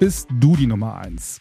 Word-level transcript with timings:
bist 0.00 0.28
du 0.32 0.56
die 0.56 0.66
Nummer 0.66 0.96
1. 0.96 1.40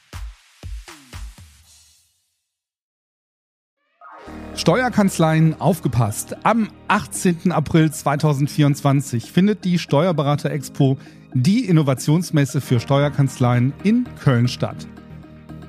Steuerkanzleien 4.54 5.62
aufgepasst. 5.62 6.36
Am 6.44 6.68
18. 6.90 7.54
April 7.54 7.90
2024 7.90 9.32
findet 9.32 9.64
die 9.64 9.80
Steuerberater 9.80 10.52
Expo, 10.52 10.98
die 11.34 11.70
Innovationsmesse 11.70 12.60
für 12.60 12.82
Steuerkanzleien 12.82 13.72
in 13.84 14.06
Köln 14.22 14.50
statt. 14.50 14.88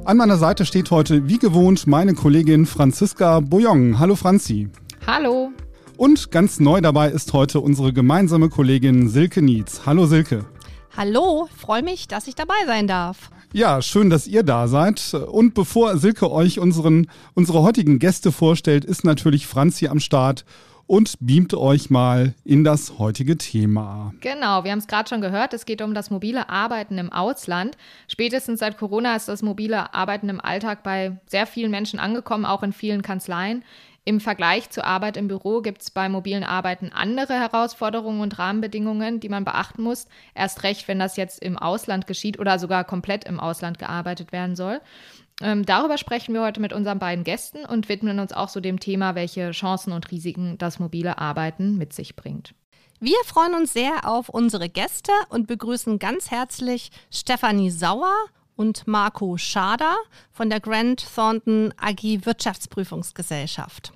An 0.03 0.17
meiner 0.17 0.35
Seite 0.35 0.65
steht 0.65 0.91
heute 0.91 1.29
wie 1.29 1.37
gewohnt 1.37 1.87
meine 1.87 2.13
Kollegin 2.13 2.65
Franziska 2.65 3.39
Bouillon. 3.39 3.99
Hallo 3.99 4.17
Franzi. 4.17 4.67
Hallo. 5.07 5.51
Und 5.95 6.29
ganz 6.31 6.59
neu 6.59 6.81
dabei 6.81 7.09
ist 7.09 7.31
heute 7.31 7.61
unsere 7.61 7.93
gemeinsame 7.93 8.49
Kollegin 8.49 9.07
Silke 9.07 9.41
Nietz. 9.41 9.83
Hallo 9.85 10.07
Silke. 10.07 10.43
Hallo, 10.97 11.47
freue 11.55 11.83
mich, 11.83 12.09
dass 12.09 12.27
ich 12.27 12.35
dabei 12.35 12.65
sein 12.65 12.87
darf. 12.87 13.29
Ja, 13.53 13.81
schön, 13.81 14.09
dass 14.09 14.27
ihr 14.27 14.43
da 14.43 14.67
seid. 14.67 15.13
Und 15.13 15.53
bevor 15.53 15.97
Silke 15.97 16.31
euch 16.31 16.59
unseren, 16.59 17.07
unsere 17.33 17.61
heutigen 17.61 17.97
Gäste 17.99 18.33
vorstellt, 18.33 18.83
ist 18.83 19.05
natürlich 19.05 19.47
Franzi 19.47 19.87
am 19.87 20.01
Start 20.01 20.43
und 20.91 21.15
beamt 21.21 21.53
euch 21.53 21.89
mal 21.89 22.33
in 22.43 22.65
das 22.65 22.99
heutige 22.99 23.37
Thema. 23.37 24.13
Genau, 24.19 24.65
wir 24.65 24.71
haben 24.71 24.79
es 24.79 24.87
gerade 24.87 25.07
schon 25.07 25.21
gehört, 25.21 25.53
es 25.53 25.63
geht 25.63 25.81
um 25.81 25.93
das 25.93 26.09
mobile 26.09 26.49
Arbeiten 26.49 26.97
im 26.97 27.13
Ausland. 27.13 27.77
Spätestens 28.09 28.59
seit 28.59 28.77
Corona 28.77 29.15
ist 29.15 29.29
das 29.29 29.41
mobile 29.41 29.93
Arbeiten 29.93 30.27
im 30.27 30.41
Alltag 30.41 30.83
bei 30.83 31.17
sehr 31.27 31.47
vielen 31.47 31.71
Menschen 31.71 31.97
angekommen, 31.97 32.43
auch 32.43 32.61
in 32.61 32.73
vielen 32.73 33.03
Kanzleien. 33.03 33.63
Im 34.03 34.19
Vergleich 34.19 34.69
zur 34.71 34.83
Arbeit 34.83 35.15
im 35.15 35.29
Büro 35.29 35.61
gibt 35.61 35.83
es 35.83 35.91
bei 35.91 36.09
mobilen 36.09 36.43
Arbeiten 36.43 36.91
andere 36.91 37.35
Herausforderungen 37.35 38.19
und 38.19 38.37
Rahmenbedingungen, 38.37 39.21
die 39.21 39.29
man 39.29 39.45
beachten 39.45 39.83
muss. 39.83 40.07
Erst 40.35 40.63
recht, 40.63 40.89
wenn 40.89 40.99
das 40.99 41.15
jetzt 41.15 41.41
im 41.41 41.57
Ausland 41.57 42.05
geschieht 42.05 42.37
oder 42.37 42.59
sogar 42.59 42.83
komplett 42.83 43.23
im 43.23 43.39
Ausland 43.39 43.79
gearbeitet 43.79 44.33
werden 44.33 44.57
soll. 44.57 44.81
Ähm, 45.41 45.65
darüber 45.65 45.97
sprechen 45.97 46.33
wir 46.33 46.41
heute 46.41 46.59
mit 46.59 46.71
unseren 46.71 46.99
beiden 46.99 47.23
Gästen 47.23 47.65
und 47.65 47.89
widmen 47.89 48.19
uns 48.19 48.31
auch 48.31 48.49
so 48.49 48.59
dem 48.59 48.79
Thema, 48.79 49.15
welche 49.15 49.51
Chancen 49.51 49.91
und 49.91 50.11
Risiken 50.11 50.57
das 50.57 50.79
mobile 50.79 51.17
Arbeiten 51.17 51.77
mit 51.77 51.93
sich 51.93 52.15
bringt. 52.15 52.53
Wir 52.99 53.17
freuen 53.25 53.55
uns 53.55 53.73
sehr 53.73 54.07
auf 54.07 54.29
unsere 54.29 54.69
Gäste 54.69 55.11
und 55.29 55.47
begrüßen 55.47 55.97
ganz 55.97 56.29
herzlich 56.29 56.91
Stefanie 57.09 57.71
Sauer 57.71 58.13
und 58.55 58.85
Marco 58.85 59.37
Schader 59.37 59.95
von 60.31 60.51
der 60.51 60.59
Grant 60.59 61.03
Thornton 61.15 61.73
AG 61.77 62.25
Wirtschaftsprüfungsgesellschaft. 62.25 63.93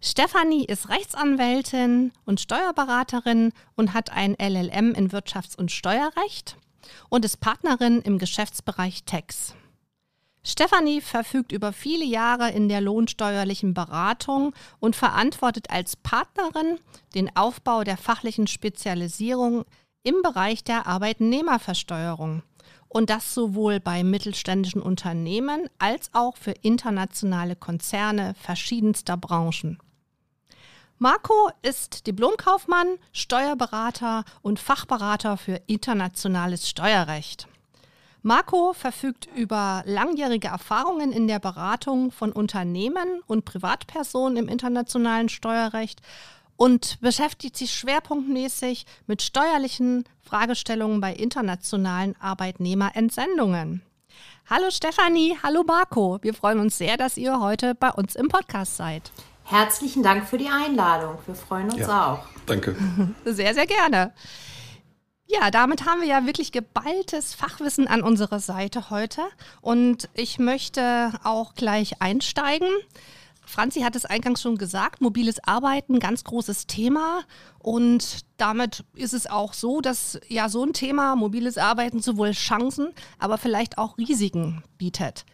Stefanie 0.00 0.64
ist 0.66 0.88
Rechtsanwältin 0.88 2.12
und 2.24 2.40
Steuerberaterin 2.40 3.52
und 3.74 3.92
hat 3.92 4.12
ein 4.12 4.36
LLM 4.38 4.92
in 4.92 5.10
Wirtschafts- 5.10 5.56
und 5.56 5.72
Steuerrecht 5.72 6.56
und 7.08 7.24
ist 7.24 7.38
Partnerin 7.38 8.02
im 8.02 8.18
Geschäftsbereich 8.18 9.02
Tax. 9.04 9.56
Stefanie 10.48 11.00
verfügt 11.00 11.50
über 11.50 11.72
viele 11.72 12.04
Jahre 12.04 12.52
in 12.52 12.68
der 12.68 12.80
lohnsteuerlichen 12.80 13.74
Beratung 13.74 14.54
und 14.78 14.94
verantwortet 14.94 15.70
als 15.70 15.96
Partnerin 15.96 16.78
den 17.16 17.34
Aufbau 17.36 17.82
der 17.82 17.96
fachlichen 17.96 18.46
Spezialisierung 18.46 19.64
im 20.04 20.22
Bereich 20.22 20.62
der 20.62 20.86
Arbeitnehmerversteuerung 20.86 22.44
und 22.86 23.10
das 23.10 23.34
sowohl 23.34 23.80
bei 23.80 24.04
mittelständischen 24.04 24.80
Unternehmen 24.80 25.68
als 25.80 26.10
auch 26.12 26.36
für 26.36 26.52
internationale 26.52 27.56
Konzerne 27.56 28.34
verschiedenster 28.40 29.16
Branchen. 29.16 29.78
Marco 30.98 31.50
ist 31.62 32.06
Diplomkaufmann, 32.06 32.98
Steuerberater 33.12 34.24
und 34.42 34.60
Fachberater 34.60 35.36
für 35.38 35.60
internationales 35.66 36.70
Steuerrecht. 36.70 37.48
Marco 38.26 38.72
verfügt 38.72 39.28
über 39.36 39.84
langjährige 39.86 40.48
Erfahrungen 40.48 41.12
in 41.12 41.28
der 41.28 41.38
Beratung 41.38 42.10
von 42.10 42.32
Unternehmen 42.32 43.20
und 43.28 43.44
Privatpersonen 43.44 44.36
im 44.36 44.48
internationalen 44.48 45.28
Steuerrecht 45.28 46.00
und 46.56 47.00
beschäftigt 47.00 47.56
sich 47.56 47.72
schwerpunktmäßig 47.72 48.84
mit 49.06 49.22
steuerlichen 49.22 50.02
Fragestellungen 50.22 51.00
bei 51.00 51.14
internationalen 51.14 52.16
Arbeitnehmerentsendungen. 52.20 53.82
Hallo 54.50 54.72
Stefanie, 54.72 55.38
hallo 55.44 55.62
Marco. 55.62 56.18
Wir 56.20 56.34
freuen 56.34 56.58
uns 56.58 56.78
sehr, 56.78 56.96
dass 56.96 57.16
ihr 57.16 57.38
heute 57.38 57.76
bei 57.76 57.92
uns 57.92 58.16
im 58.16 58.26
Podcast 58.26 58.76
seid. 58.76 59.12
Herzlichen 59.44 60.02
Dank 60.02 60.26
für 60.26 60.38
die 60.38 60.48
Einladung. 60.48 61.18
Wir 61.26 61.36
freuen 61.36 61.70
uns 61.70 61.78
ja, 61.78 62.14
auch. 62.14 62.26
Danke. 62.46 62.74
Sehr, 63.24 63.54
sehr 63.54 63.66
gerne. 63.66 64.12
Ja, 65.28 65.50
damit 65.50 65.84
haben 65.84 66.00
wir 66.02 66.08
ja 66.08 66.24
wirklich 66.24 66.52
geballtes 66.52 67.34
Fachwissen 67.34 67.88
an 67.88 68.02
unserer 68.02 68.38
Seite 68.38 68.90
heute. 68.90 69.22
Und 69.60 70.08
ich 70.14 70.38
möchte 70.38 71.12
auch 71.24 71.54
gleich 71.54 72.00
einsteigen. 72.00 72.68
Franzi 73.44 73.80
hat 73.80 73.96
es 73.96 74.04
eingangs 74.04 74.42
schon 74.42 74.56
gesagt, 74.56 75.00
mobiles 75.00 75.42
Arbeiten, 75.42 75.98
ganz 75.98 76.22
großes 76.24 76.66
Thema. 76.66 77.22
Und 77.58 78.20
damit 78.36 78.84
ist 78.94 79.14
es 79.14 79.28
auch 79.28 79.52
so, 79.52 79.80
dass 79.80 80.20
ja 80.28 80.48
so 80.48 80.64
ein 80.64 80.72
Thema, 80.72 81.16
mobiles 81.16 81.58
Arbeiten, 81.58 82.00
sowohl 82.00 82.32
Chancen, 82.32 82.92
aber 83.18 83.38
vielleicht 83.38 83.78
auch 83.78 83.98
Risiken 83.98 84.62
bietet. 84.78 85.24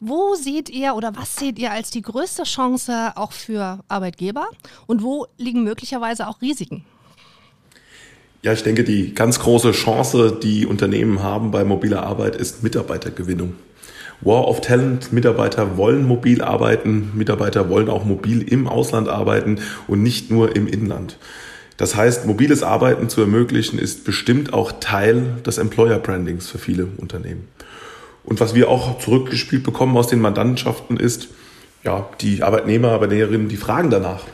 Wo 0.00 0.34
seht 0.34 0.68
ihr 0.68 0.94
oder 0.94 1.16
was 1.16 1.36
seht 1.36 1.58
ihr 1.58 1.72
als 1.72 1.90
die 1.90 2.02
größte 2.02 2.44
Chance 2.44 3.12
auch 3.16 3.32
für 3.32 3.84
Arbeitgeber 3.88 4.48
und 4.86 5.02
wo 5.02 5.26
liegen 5.36 5.64
möglicherweise 5.64 6.28
auch 6.28 6.40
Risiken? 6.40 6.84
Ja, 8.42 8.52
ich 8.52 8.62
denke, 8.62 8.84
die 8.84 9.14
ganz 9.14 9.40
große 9.40 9.72
Chance, 9.72 10.38
die 10.40 10.64
Unternehmen 10.64 11.22
haben 11.22 11.50
bei 11.50 11.64
mobiler 11.64 12.04
Arbeit, 12.04 12.36
ist 12.36 12.62
Mitarbeitergewinnung. 12.62 13.54
War 14.20 14.46
of 14.46 14.60
Talent. 14.60 15.12
Mitarbeiter 15.12 15.76
wollen 15.76 16.06
mobil 16.06 16.42
arbeiten, 16.42 17.12
Mitarbeiter 17.14 17.68
wollen 17.68 17.88
auch 17.88 18.04
mobil 18.04 18.42
im 18.42 18.68
Ausland 18.68 19.08
arbeiten 19.08 19.60
und 19.88 20.02
nicht 20.02 20.30
nur 20.30 20.54
im 20.54 20.68
Inland. 20.68 21.18
Das 21.76 21.94
heißt, 21.94 22.26
mobiles 22.26 22.62
Arbeiten 22.62 23.08
zu 23.08 23.20
ermöglichen, 23.20 23.78
ist 23.78 24.04
bestimmt 24.04 24.52
auch 24.52 24.72
Teil 24.80 25.36
des 25.44 25.58
Employer 25.58 25.98
Brandings 25.98 26.48
für 26.48 26.58
viele 26.58 26.86
Unternehmen. 26.96 27.48
Und 28.24 28.40
was 28.40 28.54
wir 28.54 28.68
auch 28.68 28.98
zurückgespielt 28.98 29.62
bekommen 29.62 29.96
aus 29.96 30.08
den 30.08 30.20
Mandantenschaften 30.20 30.96
ist, 30.96 31.28
ja, 31.84 32.08
die 32.20 32.42
Arbeitnehmer, 32.42 32.90
Arbeitnehmerinnen, 32.90 33.48
die 33.48 33.56
fragen 33.56 33.90
danach. 33.90 34.24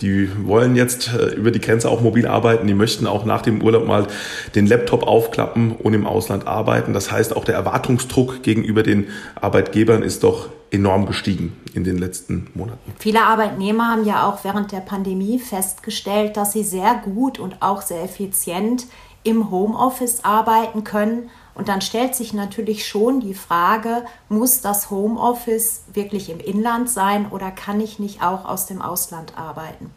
Die 0.00 0.28
wollen 0.46 0.76
jetzt 0.76 1.12
äh, 1.12 1.34
über 1.34 1.50
die 1.50 1.60
Grenze 1.60 1.88
auch 1.88 2.00
mobil 2.00 2.26
arbeiten. 2.26 2.66
Die 2.66 2.74
möchten 2.74 3.06
auch 3.06 3.24
nach 3.24 3.42
dem 3.42 3.62
Urlaub 3.62 3.86
mal 3.86 4.06
den 4.54 4.66
Laptop 4.66 5.02
aufklappen 5.04 5.72
und 5.72 5.94
im 5.94 6.06
Ausland 6.06 6.46
arbeiten. 6.46 6.92
Das 6.92 7.10
heißt, 7.10 7.36
auch 7.36 7.44
der 7.44 7.54
Erwartungsdruck 7.54 8.42
gegenüber 8.42 8.82
den 8.82 9.08
Arbeitgebern 9.40 10.02
ist 10.02 10.24
doch 10.24 10.48
enorm 10.70 11.06
gestiegen 11.06 11.56
in 11.72 11.84
den 11.84 11.98
letzten 11.98 12.48
Monaten. 12.54 12.92
Viele 12.98 13.22
Arbeitnehmer 13.22 13.92
haben 13.92 14.04
ja 14.04 14.28
auch 14.28 14.44
während 14.44 14.72
der 14.72 14.80
Pandemie 14.80 15.38
festgestellt, 15.38 16.36
dass 16.36 16.52
sie 16.52 16.64
sehr 16.64 17.00
gut 17.04 17.38
und 17.38 17.56
auch 17.60 17.82
sehr 17.82 18.02
effizient 18.02 18.86
im 19.22 19.50
Homeoffice 19.50 20.24
arbeiten 20.24 20.84
können 20.84 21.30
und 21.54 21.68
dann 21.68 21.80
stellt 21.80 22.14
sich 22.14 22.32
natürlich 22.32 22.86
schon 22.86 23.20
die 23.20 23.34
Frage, 23.34 24.04
muss 24.28 24.60
das 24.60 24.90
Homeoffice 24.90 25.84
wirklich 25.92 26.30
im 26.30 26.40
Inland 26.40 26.90
sein 26.90 27.30
oder 27.30 27.50
kann 27.50 27.80
ich 27.80 27.98
nicht 27.98 28.22
auch 28.22 28.44
aus 28.44 28.66
dem 28.66 28.82
Ausland 28.82 29.38
arbeiten? 29.38 29.92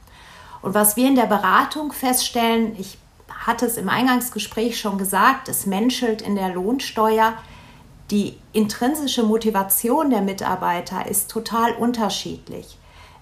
Und 0.62 0.74
was 0.74 0.96
wir 0.98 1.08
in 1.08 1.16
der 1.16 1.26
Beratung 1.26 1.92
feststellen, 1.92 2.76
ich 2.78 2.98
hatte 3.30 3.66
es 3.66 3.78
im 3.78 3.90
Eingangsgespräch 3.90 4.80
schon 4.80 4.98
gesagt, 4.98 5.50
es 5.50 5.66
menschelt 5.66 6.22
in 6.22 6.36
der 6.36 6.50
Lohnsteuer. 6.50 7.34
Die 8.12 8.38
intrinsische 8.54 9.24
Motivation 9.24 10.10
der 10.10 10.22
Mitarbeiter 10.22 11.08
ist 11.08 11.30
total 11.30 11.74
unterschiedlich. 11.74 12.77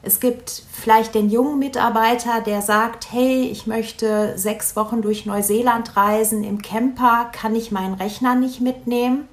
Es 0.06 0.19
gibt 0.19 0.62
vielleicht 0.72 1.16
den 1.16 1.31
jungen 1.31 1.57
Mitarbeiter, 1.57 2.42
der 2.42 2.62
sagt, 2.62 3.12
hey, 3.12 3.50
ich 3.52 3.66
möchte 3.66 4.38
sechs 4.38 4.75
Wochen 4.75 5.02
durch 5.02 5.25
Neuseeland 5.25 5.98
reisen 5.98 6.44
im 6.44 6.62
Camper, 6.62 7.31
kann 7.31 7.56
ich 7.56 7.72
meinen 7.72 7.96
Rechner 7.96 8.36
nicht 8.36 8.62
mitnehmen. 8.62 9.28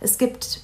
Es 0.00 0.16
gibt 0.16 0.62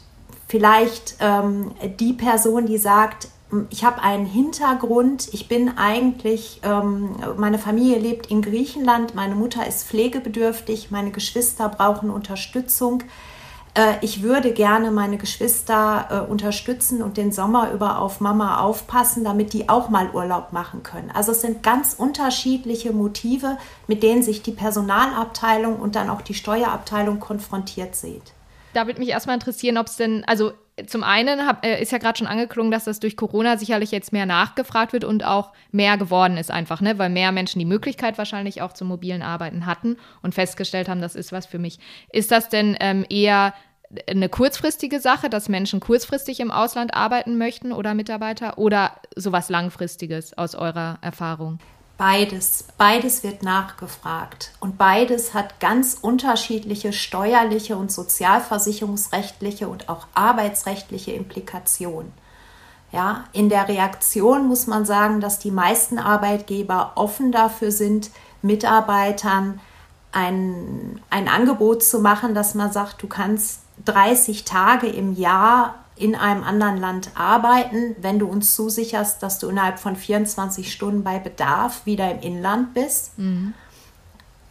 vielleicht 0.48 1.16
ähm, 1.20 1.72
die 2.00 2.14
Person, 2.14 2.64
die 2.64 2.78
sagt, 2.78 3.28
ich 3.68 3.84
habe 3.84 4.02
einen 4.02 4.24
Hintergrund, 4.24 5.28
ich 5.32 5.48
bin 5.48 5.76
eigentlich, 5.76 6.62
ähm, 6.64 7.16
meine 7.36 7.58
Familie 7.58 7.98
lebt 7.98 8.30
in 8.30 8.40
Griechenland, 8.40 9.14
meine 9.14 9.34
Mutter 9.34 9.66
ist 9.66 9.86
pflegebedürftig, 9.86 10.90
meine 10.90 11.10
Geschwister 11.10 11.68
brauchen 11.68 12.08
Unterstützung 12.08 13.02
ich 14.00 14.22
würde 14.22 14.52
gerne 14.52 14.90
meine 14.90 15.18
Geschwister 15.18 16.08
äh, 16.26 16.30
unterstützen 16.30 17.02
und 17.02 17.16
den 17.16 17.30
Sommer 17.30 17.72
über 17.72 17.98
auf 17.98 18.20
Mama 18.20 18.60
aufpassen, 18.60 19.22
damit 19.22 19.52
die 19.52 19.68
auch 19.68 19.90
mal 19.90 20.10
Urlaub 20.10 20.52
machen 20.52 20.82
können. 20.82 21.10
Also 21.10 21.32
es 21.32 21.42
sind 21.42 21.62
ganz 21.62 21.94
unterschiedliche 21.94 22.92
Motive, 22.92 23.58
mit 23.86 24.02
denen 24.02 24.22
sich 24.22 24.42
die 24.42 24.52
Personalabteilung 24.52 25.78
und 25.78 25.94
dann 25.94 26.08
auch 26.08 26.22
die 26.22 26.34
Steuerabteilung 26.34 27.20
konfrontiert 27.20 27.94
sieht. 27.96 28.32
Da 28.72 28.86
würde 28.86 29.00
mich 29.00 29.10
erstmal 29.10 29.34
interessieren, 29.34 29.78
ob 29.78 29.86
es 29.86 29.96
denn, 29.96 30.24
also 30.26 30.52
zum 30.86 31.02
einen 31.02 31.46
hab, 31.46 31.64
äh, 31.64 31.80
ist 31.80 31.92
ja 31.92 31.98
gerade 31.98 32.18
schon 32.18 32.26
angeklungen, 32.26 32.70
dass 32.70 32.84
das 32.84 33.00
durch 33.00 33.16
Corona 33.16 33.56
sicherlich 33.56 33.90
jetzt 33.92 34.12
mehr 34.12 34.26
nachgefragt 34.26 34.92
wird 34.92 35.04
und 35.04 35.24
auch 35.24 35.52
mehr 35.72 35.96
geworden 35.96 36.36
ist 36.36 36.50
einfach, 36.50 36.82
ne? 36.82 36.98
weil 36.98 37.08
mehr 37.08 37.32
Menschen 37.32 37.58
die 37.58 37.64
Möglichkeit 37.64 38.18
wahrscheinlich 38.18 38.60
auch 38.60 38.74
zum 38.74 38.88
mobilen 38.88 39.22
Arbeiten 39.22 39.64
hatten 39.64 39.96
und 40.22 40.34
festgestellt 40.34 40.88
haben, 40.88 41.00
das 41.00 41.14
ist 41.14 41.32
was 41.32 41.46
für 41.46 41.58
mich. 41.58 41.78
Ist 42.12 42.30
das 42.30 42.50
denn 42.50 42.76
ähm, 42.80 43.06
eher 43.08 43.54
eine 44.08 44.28
kurzfristige 44.28 45.00
Sache, 45.00 45.30
dass 45.30 45.48
Menschen 45.48 45.80
kurzfristig 45.80 46.40
im 46.40 46.50
Ausland 46.50 46.92
arbeiten 46.92 47.38
möchten 47.38 47.72
oder 47.72 47.94
Mitarbeiter 47.94 48.58
oder 48.58 49.00
sowas 49.14 49.48
Langfristiges 49.48 50.36
aus 50.36 50.54
eurer 50.54 50.98
Erfahrung? 51.00 51.58
Beides, 51.98 52.64
beides 52.76 53.22
wird 53.22 53.42
nachgefragt 53.42 54.52
und 54.60 54.76
beides 54.76 55.32
hat 55.32 55.60
ganz 55.60 55.96
unterschiedliche 56.00 56.92
steuerliche 56.92 57.76
und 57.76 57.90
sozialversicherungsrechtliche 57.90 59.66
und 59.66 59.88
auch 59.88 60.06
arbeitsrechtliche 60.12 61.12
Implikationen. 61.12 62.12
Ja, 62.92 63.24
in 63.32 63.48
der 63.48 63.68
Reaktion 63.68 64.46
muss 64.46 64.66
man 64.66 64.84
sagen, 64.84 65.20
dass 65.20 65.38
die 65.38 65.50
meisten 65.50 65.98
Arbeitgeber 65.98 66.92
offen 66.96 67.32
dafür 67.32 67.72
sind, 67.72 68.10
Mitarbeitern 68.42 69.58
ein, 70.12 71.00
ein 71.08 71.28
Angebot 71.28 71.82
zu 71.82 72.00
machen, 72.00 72.34
dass 72.34 72.54
man 72.54 72.72
sagt, 72.72 73.02
du 73.02 73.06
kannst 73.06 73.62
30 73.86 74.44
Tage 74.44 74.86
im 74.86 75.14
Jahr 75.14 75.76
in 75.96 76.14
einem 76.14 76.44
anderen 76.44 76.76
Land 76.76 77.10
arbeiten, 77.14 77.96
wenn 78.00 78.18
du 78.18 78.26
uns 78.26 78.54
zusicherst, 78.54 79.22
dass 79.22 79.38
du 79.38 79.48
innerhalb 79.48 79.78
von 79.78 79.96
24 79.96 80.70
Stunden 80.70 81.02
bei 81.02 81.18
Bedarf 81.18 81.86
wieder 81.86 82.10
im 82.10 82.20
Inland 82.20 82.74
bist. 82.74 83.18
Mhm. 83.18 83.54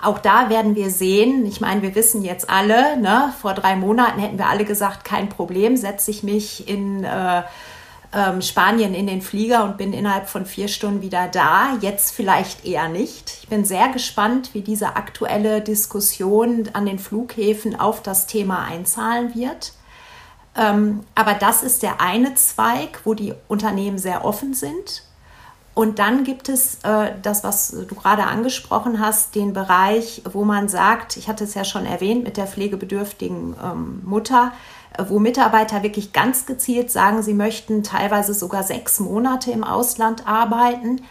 Auch 0.02 0.20
da 0.20 0.50
werden 0.50 0.76
wir 0.76 0.90
sehen, 0.90 1.46
ich 1.46 1.62
meine, 1.62 1.82
wir 1.82 1.96
wissen 1.96 2.22
jetzt 2.24 2.50
alle, 2.50 2.98
ne, 2.98 3.34
vor 3.42 3.54
drei 3.54 3.76
Monaten 3.76 4.20
hätten 4.20 4.38
wir 4.38 4.50
alle 4.50 4.66
gesagt, 4.66 5.06
kein 5.06 5.30
Problem, 5.30 5.78
setze 5.78 6.12
ich 6.12 6.22
mich 6.22 6.68
in 6.68 7.04
äh, 7.04 7.44
ähm, 8.16 8.42
Spanien 8.42 8.94
in 8.94 9.08
den 9.08 9.22
Flieger 9.22 9.64
und 9.64 9.78
bin 9.78 9.94
innerhalb 9.94 10.28
von 10.28 10.46
vier 10.46 10.68
Stunden 10.68 11.02
wieder 11.02 11.28
da. 11.28 11.78
Jetzt 11.82 12.16
vielleicht 12.16 12.66
eher 12.66 12.88
nicht. 12.88 13.40
Ich 13.42 13.48
bin 13.50 13.66
sehr 13.66 13.90
gespannt, 13.90 14.52
wie 14.54 14.62
diese 14.62 14.96
aktuelle 14.96 15.62
Diskussion 15.62 16.70
an 16.74 16.86
den 16.86 16.98
Flughäfen 16.98 17.80
auf 17.80 18.02
das 18.02 18.26
Thema 18.26 18.64
einzahlen 18.64 19.36
wird. 19.36 19.74
Ähm, 20.58 21.02
aber 21.16 21.34
das 21.34 21.64
ist 21.64 21.84
der 21.84 22.02
eine 22.02 22.36
Zweig, 22.36 23.02
wo 23.04 23.14
die 23.14 23.34
Unternehmen 23.48 23.98
sehr 23.98 24.24
offen 24.26 24.54
sind. 24.54 25.04
Und 25.74 26.00
dann 26.00 26.24
gibt 26.24 26.48
es 26.48 26.76
äh, 26.84 27.12
das, 27.22 27.44
was 27.44 27.72
du 27.72 27.96
gerade 27.96 28.24
angesprochen 28.24 29.00
hast, 29.02 29.36
den 29.36 29.52
Bereich, 29.52 30.22
wo 30.32 30.46
man 30.46 30.70
sagt, 30.70 31.18
ich 31.18 31.28
hatte 31.28 31.44
es 31.44 31.54
ja 31.54 31.66
schon 31.66 31.86
erwähnt 31.86 32.24
mit 32.24 32.38
der 32.38 32.48
pflegebedürftigen 32.48 33.56
ähm, 33.62 34.02
Mutter, 34.06 34.54
wo 35.10 35.20
Mitarbeiter 35.20 35.84
wirklich 35.84 36.14
ganz 36.14 36.46
gezielt 36.46 36.90
sagen, 36.90 37.22
sie 37.22 37.34
möchten 37.34 37.84
teilweise 37.84 38.34
sogar 38.34 38.64
sechs 38.64 39.02
Monate 39.02 39.52
im 39.52 39.66
Ausland 39.66 40.26
arbeiten, 40.26 41.02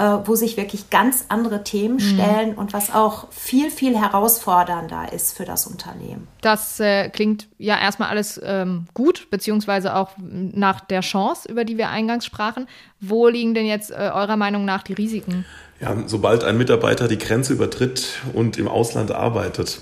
äh, 0.00 0.26
wo 0.26 0.34
sich 0.34 0.56
wirklich 0.56 0.88
ganz 0.88 1.26
andere 1.28 1.62
Themen 1.62 1.96
mhm. 1.96 2.00
stellen 2.00 2.54
und 2.54 2.72
was 2.72 2.94
auch 2.94 3.30
viel, 3.30 3.70
viel 3.70 3.98
herausfordernder 3.98 5.12
ist 5.12 5.36
für 5.36 5.44
das 5.44 5.66
Unternehmen. 5.66 6.26
Das 6.40 6.80
äh, 6.80 7.10
klingt 7.10 7.48
ja 7.58 7.78
erstmal 7.78 8.08
alles 8.08 8.40
ähm, 8.42 8.86
gut, 8.94 9.28
beziehungsweise 9.30 9.94
auch 9.94 10.12
nach 10.16 10.80
der 10.80 11.02
Chance, 11.02 11.50
über 11.50 11.66
die 11.66 11.76
wir 11.76 11.90
eingangs 11.90 12.24
sprachen. 12.24 12.66
Wo 13.00 13.28
liegen 13.28 13.52
denn 13.52 13.66
jetzt 13.66 13.90
äh, 13.90 14.10
eurer 14.14 14.36
Meinung 14.36 14.64
nach 14.64 14.82
die 14.82 14.94
Risiken? 14.94 15.44
Ja, 15.80 15.96
sobald 16.06 16.44
ein 16.44 16.58
Mitarbeiter 16.58 17.08
die 17.08 17.16
Grenze 17.16 17.54
übertritt 17.54 18.20
und 18.34 18.58
im 18.58 18.68
Ausland 18.68 19.12
arbeitet, 19.12 19.80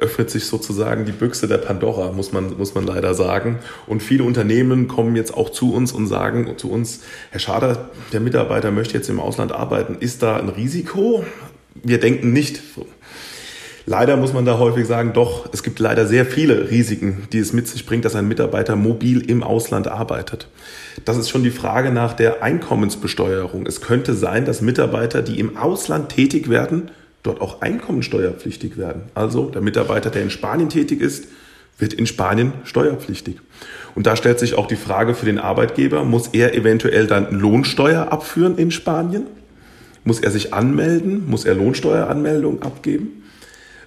öffnet 0.00 0.30
sich 0.30 0.46
sozusagen 0.46 1.06
die 1.06 1.12
Büchse 1.12 1.48
der 1.48 1.58
Pandora, 1.58 2.12
muss 2.12 2.30
man, 2.30 2.56
muss 2.56 2.76
man 2.76 2.86
leider 2.86 3.14
sagen. 3.14 3.58
Und 3.88 4.00
viele 4.00 4.22
Unternehmen 4.22 4.86
kommen 4.86 5.16
jetzt 5.16 5.34
auch 5.34 5.50
zu 5.50 5.74
uns 5.74 5.92
und 5.92 6.06
sagen 6.06 6.56
zu 6.56 6.70
uns, 6.70 7.00
Herr 7.30 7.40
Schader, 7.40 7.90
der 8.12 8.20
Mitarbeiter 8.20 8.70
möchte 8.70 8.94
jetzt 8.94 9.08
im 9.08 9.18
Ausland 9.18 9.50
arbeiten. 9.50 9.96
Ist 9.98 10.22
da 10.22 10.36
ein 10.36 10.48
Risiko? 10.48 11.24
Wir 11.74 11.98
denken 11.98 12.32
nicht. 12.32 12.60
Leider 13.86 14.16
muss 14.16 14.32
man 14.32 14.46
da 14.46 14.58
häufig 14.58 14.86
sagen, 14.86 15.12
doch, 15.12 15.46
es 15.52 15.62
gibt 15.62 15.78
leider 15.78 16.06
sehr 16.06 16.24
viele 16.24 16.70
Risiken, 16.70 17.28
die 17.32 17.38
es 17.38 17.52
mit 17.52 17.68
sich 17.68 17.84
bringt, 17.84 18.06
dass 18.06 18.16
ein 18.16 18.26
Mitarbeiter 18.26 18.76
mobil 18.76 19.20
im 19.20 19.42
Ausland 19.42 19.88
arbeitet. 19.88 20.48
Das 21.04 21.18
ist 21.18 21.28
schon 21.28 21.42
die 21.42 21.50
Frage 21.50 21.90
nach 21.90 22.14
der 22.14 22.42
Einkommensbesteuerung. 22.42 23.66
Es 23.66 23.82
könnte 23.82 24.14
sein, 24.14 24.46
dass 24.46 24.62
Mitarbeiter, 24.62 25.20
die 25.20 25.38
im 25.38 25.58
Ausland 25.58 26.08
tätig 26.08 26.48
werden, 26.48 26.90
dort 27.22 27.42
auch 27.42 27.60
einkommensteuerpflichtig 27.60 28.78
werden. 28.78 29.02
Also 29.14 29.50
der 29.50 29.60
Mitarbeiter, 29.60 30.08
der 30.10 30.22
in 30.22 30.30
Spanien 30.30 30.70
tätig 30.70 31.02
ist, 31.02 31.26
wird 31.78 31.92
in 31.92 32.06
Spanien 32.06 32.52
steuerpflichtig. 32.64 33.36
Und 33.94 34.06
da 34.06 34.16
stellt 34.16 34.38
sich 34.38 34.54
auch 34.54 34.66
die 34.66 34.76
Frage 34.76 35.14
für 35.14 35.26
den 35.26 35.38
Arbeitgeber, 35.38 36.04
muss 36.04 36.28
er 36.28 36.54
eventuell 36.54 37.06
dann 37.06 37.38
Lohnsteuer 37.38 38.12
abführen 38.12 38.56
in 38.56 38.70
Spanien? 38.70 39.26
Muss 40.04 40.20
er 40.20 40.30
sich 40.30 40.54
anmelden? 40.54 41.28
Muss 41.28 41.44
er 41.44 41.54
Lohnsteueranmeldung 41.54 42.62
abgeben? 42.62 43.24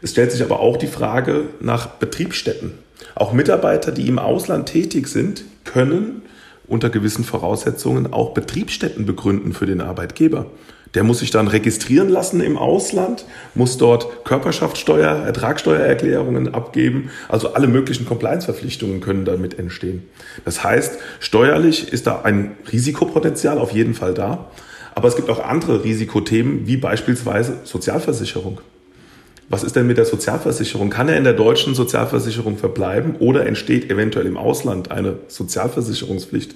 Es 0.02 0.12
stellt 0.12 0.32
sich 0.32 0.44
aber 0.44 0.60
auch 0.60 0.78
die 0.78 0.88
Frage 0.88 1.46
nach 1.60 1.88
Betriebsstätten. 1.88 2.74
Auch 3.16 3.34
Mitarbeiter, 3.34 3.92
die 3.92 4.08
im 4.08 4.20
Ausland 4.20 4.68
tätig 4.70 5.08
sind, 5.08 5.44
können 5.64 6.22
unter 6.68 6.90
gewissen 6.90 7.24
Voraussetzungen 7.24 8.12
auch 8.14 8.34
Betriebsstätten 8.34 9.06
begründen 9.06 9.54
für 9.54 9.66
den 9.66 9.82
Arbeitgeber. 9.82 10.48
Der 10.94 11.04
muss 11.04 11.20
sich 11.20 11.32
dann 11.32 11.48
registrieren 11.48 12.10
lassen 12.10 12.42
im 12.42 12.58
Ausland, 12.58 13.26
muss 13.56 13.78
dort 13.78 14.26
Körperschaftssteuer, 14.26 15.26
Ertragssteuererklärungen 15.26 16.54
abgeben. 16.54 17.10
Also 17.28 17.54
alle 17.54 17.68
möglichen 17.68 18.06
Compliance-Verpflichtungen 18.06 19.02
können 19.02 19.26
damit 19.26 19.60
entstehen. 19.60 20.04
Das 20.46 20.64
heißt, 20.64 20.98
steuerlich 21.20 21.92
ist 21.92 22.08
da 22.08 22.22
ein 22.22 22.56
Risikopotenzial 22.72 23.58
auf 23.58 23.72
jeden 23.72 23.94
Fall 23.94 24.14
da. 24.14 24.50
Aber 24.96 25.08
es 25.08 25.16
gibt 25.16 25.30
auch 25.30 25.44
andere 25.44 25.84
Risikothemen, 25.84 26.66
wie 26.66 26.78
beispielsweise 26.78 27.58
Sozialversicherung. 27.64 28.62
Was 29.50 29.64
ist 29.64 29.76
denn 29.76 29.88
mit 29.88 29.98
der 29.98 30.06
Sozialversicherung? 30.06 30.90
Kann 30.90 31.08
er 31.08 31.18
in 31.18 31.24
der 31.24 31.34
deutschen 31.34 31.74
Sozialversicherung 31.74 32.58
verbleiben 32.58 33.16
oder 33.16 33.46
entsteht 33.46 33.90
eventuell 33.90 34.26
im 34.26 34.36
Ausland 34.36 34.92
eine 34.92 35.20
Sozialversicherungspflicht, 35.30 36.54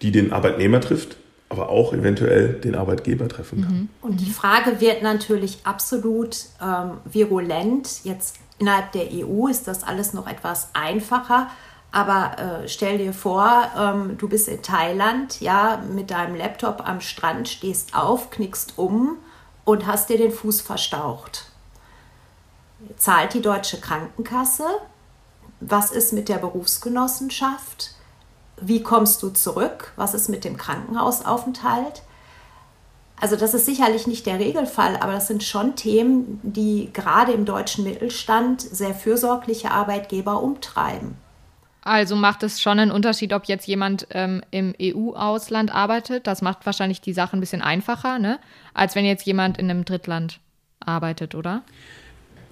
die 0.00 0.12
den 0.12 0.32
Arbeitnehmer 0.32 0.80
trifft, 0.80 1.18
aber 1.50 1.68
auch 1.68 1.92
eventuell 1.92 2.54
den 2.54 2.74
Arbeitgeber 2.74 3.28
treffen 3.28 3.62
kann? 3.62 3.74
Mhm. 3.74 3.88
Und 4.00 4.20
die 4.20 4.30
Frage 4.30 4.80
wird 4.80 5.02
natürlich 5.02 5.58
absolut 5.64 6.36
ähm, 6.62 6.92
virulent. 7.04 8.00
Jetzt 8.04 8.36
innerhalb 8.58 8.92
der 8.92 9.08
EU 9.12 9.48
ist 9.48 9.68
das 9.68 9.84
alles 9.84 10.14
noch 10.14 10.26
etwas 10.26 10.70
einfacher. 10.72 11.50
Aber 11.94 12.62
äh, 12.64 12.68
stell 12.68 12.96
dir 12.96 13.12
vor, 13.12 13.70
ähm, 13.78 14.16
du 14.16 14.26
bist 14.26 14.48
in 14.48 14.62
Thailand, 14.62 15.42
ja, 15.42 15.82
mit 15.94 16.10
deinem 16.10 16.34
Laptop 16.34 16.88
am 16.88 17.02
Strand, 17.02 17.46
stehst 17.50 17.94
auf, 17.94 18.30
knickst 18.30 18.78
um 18.78 19.18
und 19.66 19.86
hast 19.86 20.08
dir 20.08 20.16
den 20.16 20.32
Fuß 20.32 20.62
verstaucht 20.62 21.51
zahlt 22.96 23.34
die 23.34 23.42
deutsche 23.42 23.80
Krankenkasse? 23.80 24.66
Was 25.60 25.90
ist 25.92 26.12
mit 26.12 26.28
der 26.28 26.38
Berufsgenossenschaft? 26.38 27.92
Wie 28.60 28.82
kommst 28.82 29.22
du 29.22 29.30
zurück? 29.30 29.92
Was 29.96 30.14
ist 30.14 30.28
mit 30.28 30.44
dem 30.44 30.56
Krankenhausaufenthalt? 30.56 32.02
Also 33.20 33.36
das 33.36 33.54
ist 33.54 33.66
sicherlich 33.66 34.08
nicht 34.08 34.26
der 34.26 34.40
Regelfall, 34.40 34.96
aber 34.96 35.12
das 35.12 35.28
sind 35.28 35.44
schon 35.44 35.76
Themen, 35.76 36.40
die 36.42 36.90
gerade 36.92 37.30
im 37.30 37.44
deutschen 37.44 37.84
Mittelstand 37.84 38.60
sehr 38.60 38.94
fürsorgliche 38.94 39.70
Arbeitgeber 39.70 40.42
umtreiben. 40.42 41.16
Also 41.82 42.16
macht 42.16 42.42
es 42.42 42.60
schon 42.60 42.78
einen 42.78 42.90
Unterschied, 42.90 43.32
ob 43.32 43.44
jetzt 43.46 43.66
jemand 43.66 44.06
ähm, 44.10 44.42
im 44.50 44.74
EU-Ausland 44.80 45.72
arbeitet. 45.72 46.26
Das 46.26 46.42
macht 46.42 46.64
wahrscheinlich 46.66 47.00
die 47.00 47.12
Sache 47.12 47.36
ein 47.36 47.40
bisschen 47.40 47.62
einfacher, 47.62 48.18
ne? 48.18 48.38
als 48.74 48.94
wenn 48.94 49.04
jetzt 49.04 49.26
jemand 49.26 49.58
in 49.58 49.68
einem 49.70 49.84
Drittland 49.84 50.40
arbeitet, 50.80 51.34
oder? 51.34 51.62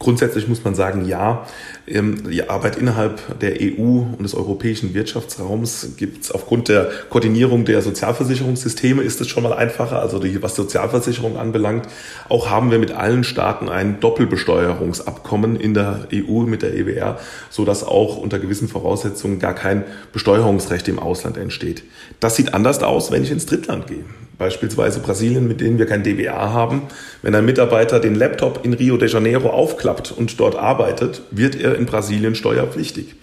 Grundsätzlich 0.00 0.48
muss 0.48 0.64
man 0.64 0.74
sagen, 0.74 1.04
ja, 1.04 1.46
ähm, 1.86 2.30
die 2.30 2.48
Arbeit 2.48 2.76
innerhalb 2.76 3.38
der 3.38 3.56
EU 3.60 4.06
und 4.16 4.22
des 4.22 4.34
europäischen 4.34 4.94
Wirtschaftsraums 4.94 5.90
gibt 5.98 6.24
es 6.24 6.32
aufgrund 6.32 6.68
der 6.68 6.90
Koordinierung 7.10 7.66
der 7.66 7.82
Sozialversicherungssysteme 7.82 9.02
ist 9.02 9.20
es 9.20 9.28
schon 9.28 9.42
mal 9.42 9.52
einfacher, 9.52 10.00
also 10.00 10.18
die, 10.18 10.42
was 10.42 10.56
Sozialversicherung 10.56 11.36
anbelangt. 11.36 11.86
Auch 12.30 12.48
haben 12.48 12.70
wir 12.70 12.78
mit 12.78 12.92
allen 12.92 13.24
Staaten 13.24 13.68
ein 13.68 14.00
Doppelbesteuerungsabkommen 14.00 15.56
in 15.56 15.74
der 15.74 16.08
EU 16.14 16.44
mit 16.44 16.62
der 16.62 16.74
EWR, 16.74 17.18
so 17.50 17.66
dass 17.66 17.84
auch 17.84 18.16
unter 18.16 18.38
gewissen 18.38 18.68
Voraussetzungen 18.68 19.38
gar 19.38 19.54
kein 19.54 19.84
Besteuerungsrecht 20.14 20.88
im 20.88 20.98
Ausland 20.98 21.36
entsteht. 21.36 21.84
Das 22.20 22.36
sieht 22.36 22.54
anders 22.54 22.82
aus, 22.82 23.10
wenn 23.10 23.22
ich 23.22 23.30
ins 23.30 23.44
Drittland 23.44 23.86
gehe 23.86 24.04
beispielsweise 24.40 25.00
Brasilien, 25.00 25.46
mit 25.46 25.60
denen 25.60 25.78
wir 25.78 25.84
kein 25.84 26.02
DBA 26.02 26.32
haben. 26.32 26.84
Wenn 27.20 27.34
ein 27.34 27.44
Mitarbeiter 27.44 28.00
den 28.00 28.14
Laptop 28.14 28.64
in 28.64 28.72
Rio 28.72 28.96
de 28.96 29.06
Janeiro 29.06 29.50
aufklappt 29.50 30.12
und 30.12 30.40
dort 30.40 30.56
arbeitet, 30.56 31.20
wird 31.30 31.60
er 31.60 31.76
in 31.76 31.84
Brasilien 31.84 32.34
steuerpflichtig. 32.34 33.16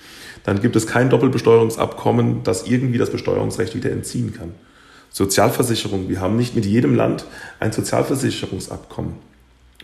Dann 0.44 0.62
gibt 0.62 0.76
es 0.76 0.86
kein 0.86 1.10
Doppelbesteuerungsabkommen, 1.10 2.44
das 2.44 2.68
irgendwie 2.68 3.00
das 3.00 3.10
Besteuerungsrecht 3.10 3.76
wieder 3.76 3.90
entziehen 3.90 4.32
kann. 4.32 4.54
Sozialversicherung. 5.10 6.08
Wir 6.08 6.22
haben 6.22 6.38
nicht 6.38 6.56
mit 6.56 6.66
jedem 6.66 6.94
Land 6.94 7.26
ein 7.60 7.72
Sozialversicherungsabkommen. 7.72 9.16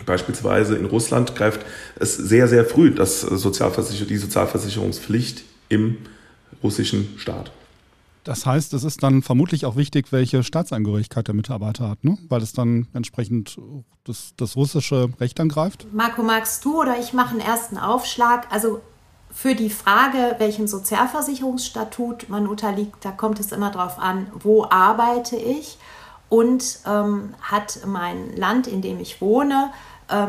Beispielsweise 0.05 0.75
in 0.75 0.85
Russland 0.85 1.35
greift 1.35 1.61
es 1.99 2.15
sehr, 2.15 2.47
sehr 2.47 2.63
früh 2.63 2.91
das 2.91 3.21
Sozialversicher 3.21 4.05
die 4.05 4.17
Sozialversicherungspflicht 4.17 5.43
im 5.69 5.97
russischen 6.61 7.15
Staat. 7.17 7.51
Das 8.23 8.45
heißt, 8.45 8.73
es 8.73 8.83
ist 8.83 9.03
dann 9.03 9.21
vermutlich 9.21 9.65
auch 9.65 9.75
wichtig, 9.75 10.11
welche 10.11 10.43
Staatsangehörigkeit 10.43 11.27
der 11.27 11.35
Mitarbeiter 11.35 11.89
hat, 11.89 12.03
ne? 12.03 12.17
weil 12.29 12.41
es 12.41 12.53
dann 12.53 12.87
entsprechend 12.93 13.57
das, 14.05 14.33
das 14.37 14.55
russische 14.55 15.09
Recht 15.19 15.39
angreift. 15.39 15.87
Marco, 15.91 16.23
magst 16.23 16.63
du 16.63 16.81
oder 16.81 16.99
ich 16.99 17.13
mache 17.13 17.31
einen 17.31 17.41
ersten 17.41 17.77
Aufschlag? 17.77 18.47
Also 18.51 18.81
für 19.31 19.55
die 19.55 19.69
Frage, 19.69 20.35
welchem 20.37 20.67
Sozialversicherungsstatut 20.67 22.29
man 22.29 22.47
unterliegt, 22.47 23.03
da 23.03 23.11
kommt 23.11 23.39
es 23.39 23.51
immer 23.51 23.71
darauf 23.71 23.97
an, 23.99 24.27
wo 24.39 24.65
arbeite 24.65 25.35
ich 25.35 25.77
und 26.29 26.79
ähm, 26.87 27.33
hat 27.41 27.79
mein 27.85 28.35
Land, 28.35 28.67
in 28.67 28.81
dem 28.81 28.99
ich 28.99 29.21
wohne, 29.21 29.71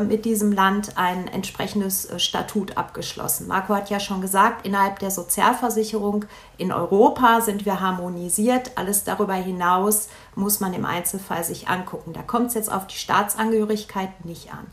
mit 0.07 0.25
diesem 0.25 0.51
Land 0.51 0.97
ein 0.97 1.27
entsprechendes 1.27 2.05
äh, 2.05 2.19
Statut 2.19 2.77
abgeschlossen. 2.77 3.47
Marco 3.47 3.75
hat 3.75 3.89
ja 3.89 3.99
schon 3.99 4.21
gesagt, 4.21 4.65
innerhalb 4.65 4.99
der 4.99 5.11
Sozialversicherung 5.11 6.25
in 6.57 6.71
Europa 6.71 7.41
sind 7.41 7.65
wir 7.65 7.79
harmonisiert. 7.81 8.71
Alles 8.75 9.03
darüber 9.03 9.33
hinaus 9.33 10.09
muss 10.35 10.59
man 10.59 10.73
im 10.73 10.85
Einzelfall 10.85 11.43
sich 11.43 11.67
angucken. 11.67 12.13
Da 12.13 12.21
kommt 12.21 12.47
es 12.47 12.53
jetzt 12.53 12.71
auf 12.71 12.87
die 12.87 12.97
Staatsangehörigkeit 12.97 14.25
nicht 14.25 14.51
an. 14.53 14.65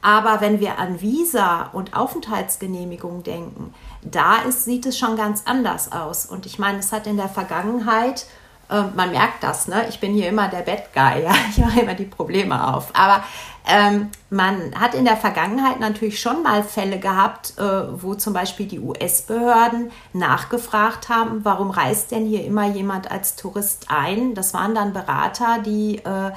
Aber 0.00 0.40
wenn 0.40 0.60
wir 0.60 0.78
an 0.78 1.00
Visa 1.00 1.70
und 1.72 1.96
Aufenthaltsgenehmigung 1.96 3.24
denken, 3.24 3.74
da 4.02 4.42
ist, 4.42 4.64
sieht 4.64 4.86
es 4.86 4.96
schon 4.96 5.16
ganz 5.16 5.42
anders 5.44 5.90
aus. 5.90 6.26
Und 6.26 6.46
ich 6.46 6.58
meine, 6.58 6.78
es 6.78 6.92
hat 6.92 7.06
in 7.06 7.16
der 7.16 7.28
Vergangenheit 7.28 8.26
ähm, 8.70 8.92
man 8.94 9.10
merkt 9.10 9.42
das, 9.42 9.68
ne? 9.68 9.86
Ich 9.88 10.00
bin 10.00 10.12
hier 10.12 10.28
immer 10.28 10.48
der 10.48 10.62
Bad 10.62 10.92
Guy, 10.92 11.24
ja? 11.24 11.32
Ich 11.50 11.58
mache 11.58 11.80
immer 11.80 11.94
die 11.94 12.04
Probleme 12.04 12.74
auf. 12.74 12.88
Aber 12.94 13.24
ähm, 13.66 14.10
man 14.30 14.74
hat 14.78 14.94
in 14.94 15.04
der 15.04 15.16
Vergangenheit 15.16 15.80
natürlich 15.80 16.20
schon 16.20 16.42
mal 16.42 16.62
Fälle 16.62 16.98
gehabt, 16.98 17.54
äh, 17.58 17.62
wo 18.02 18.14
zum 18.14 18.32
Beispiel 18.32 18.66
die 18.66 18.80
US-Behörden 18.80 19.90
nachgefragt 20.12 21.08
haben, 21.08 21.44
warum 21.44 21.70
reist 21.70 22.10
denn 22.10 22.26
hier 22.26 22.44
immer 22.44 22.66
jemand 22.66 23.10
als 23.10 23.36
Tourist 23.36 23.86
ein? 23.88 24.34
Das 24.34 24.54
waren 24.54 24.74
dann 24.74 24.92
Berater, 24.92 25.58
die 25.64 25.98
äh, 25.98 26.30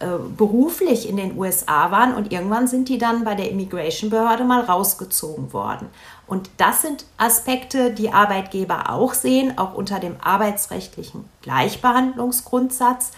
äh, 0.00 0.16
beruflich 0.36 1.08
in 1.08 1.16
den 1.16 1.36
USA 1.36 1.90
waren 1.90 2.14
und 2.14 2.32
irgendwann 2.32 2.68
sind 2.68 2.88
die 2.88 2.98
dann 2.98 3.24
bei 3.24 3.34
der 3.34 3.50
Immigration-Behörde 3.50 4.44
mal 4.44 4.60
rausgezogen 4.60 5.52
worden. 5.52 5.88
Und 6.28 6.50
das 6.58 6.82
sind 6.82 7.06
Aspekte, 7.16 7.90
die 7.90 8.12
Arbeitgeber 8.12 8.90
auch 8.90 9.14
sehen, 9.14 9.56
auch 9.56 9.74
unter 9.74 9.98
dem 9.98 10.16
arbeitsrechtlichen 10.20 11.24
Gleichbehandlungsgrundsatz. 11.42 13.12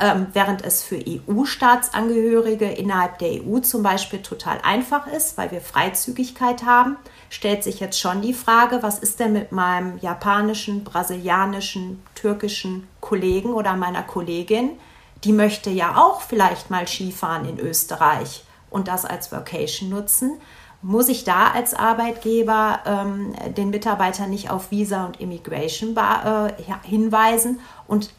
Ähm, 0.00 0.26
während 0.32 0.64
es 0.64 0.82
für 0.82 0.96
EU-Staatsangehörige 0.96 2.64
innerhalb 2.64 3.18
der 3.18 3.44
EU 3.44 3.60
zum 3.60 3.84
Beispiel 3.84 4.22
total 4.22 4.58
einfach 4.64 5.06
ist, 5.06 5.38
weil 5.38 5.52
wir 5.52 5.60
Freizügigkeit 5.60 6.64
haben, 6.64 6.96
stellt 7.30 7.62
sich 7.62 7.78
jetzt 7.78 8.00
schon 8.00 8.20
die 8.20 8.34
Frage, 8.34 8.82
was 8.82 8.98
ist 8.98 9.20
denn 9.20 9.34
mit 9.34 9.52
meinem 9.52 9.98
japanischen, 9.98 10.82
brasilianischen, 10.82 12.02
türkischen 12.16 12.88
Kollegen 13.00 13.52
oder 13.52 13.76
meiner 13.76 14.02
Kollegin, 14.02 14.70
die 15.22 15.32
möchte 15.32 15.70
ja 15.70 15.96
auch 15.96 16.22
vielleicht 16.22 16.70
mal 16.70 16.88
Skifahren 16.88 17.48
in 17.48 17.60
Österreich 17.60 18.44
und 18.70 18.88
das 18.88 19.04
als 19.04 19.30
Vacation 19.30 19.90
nutzen. 19.90 20.40
Muss 20.86 21.08
ich 21.08 21.24
da 21.24 21.50
als 21.52 21.72
Arbeitgeber 21.72 22.80
ähm, 22.84 23.32
den 23.56 23.70
Mitarbeiter 23.70 24.26
nicht 24.26 24.50
auf 24.50 24.70
Visa 24.70 25.06
und 25.06 25.18
Immigration 25.18 25.96
äh, 25.96 26.52
hinweisen 26.82 27.60
und 27.86 28.12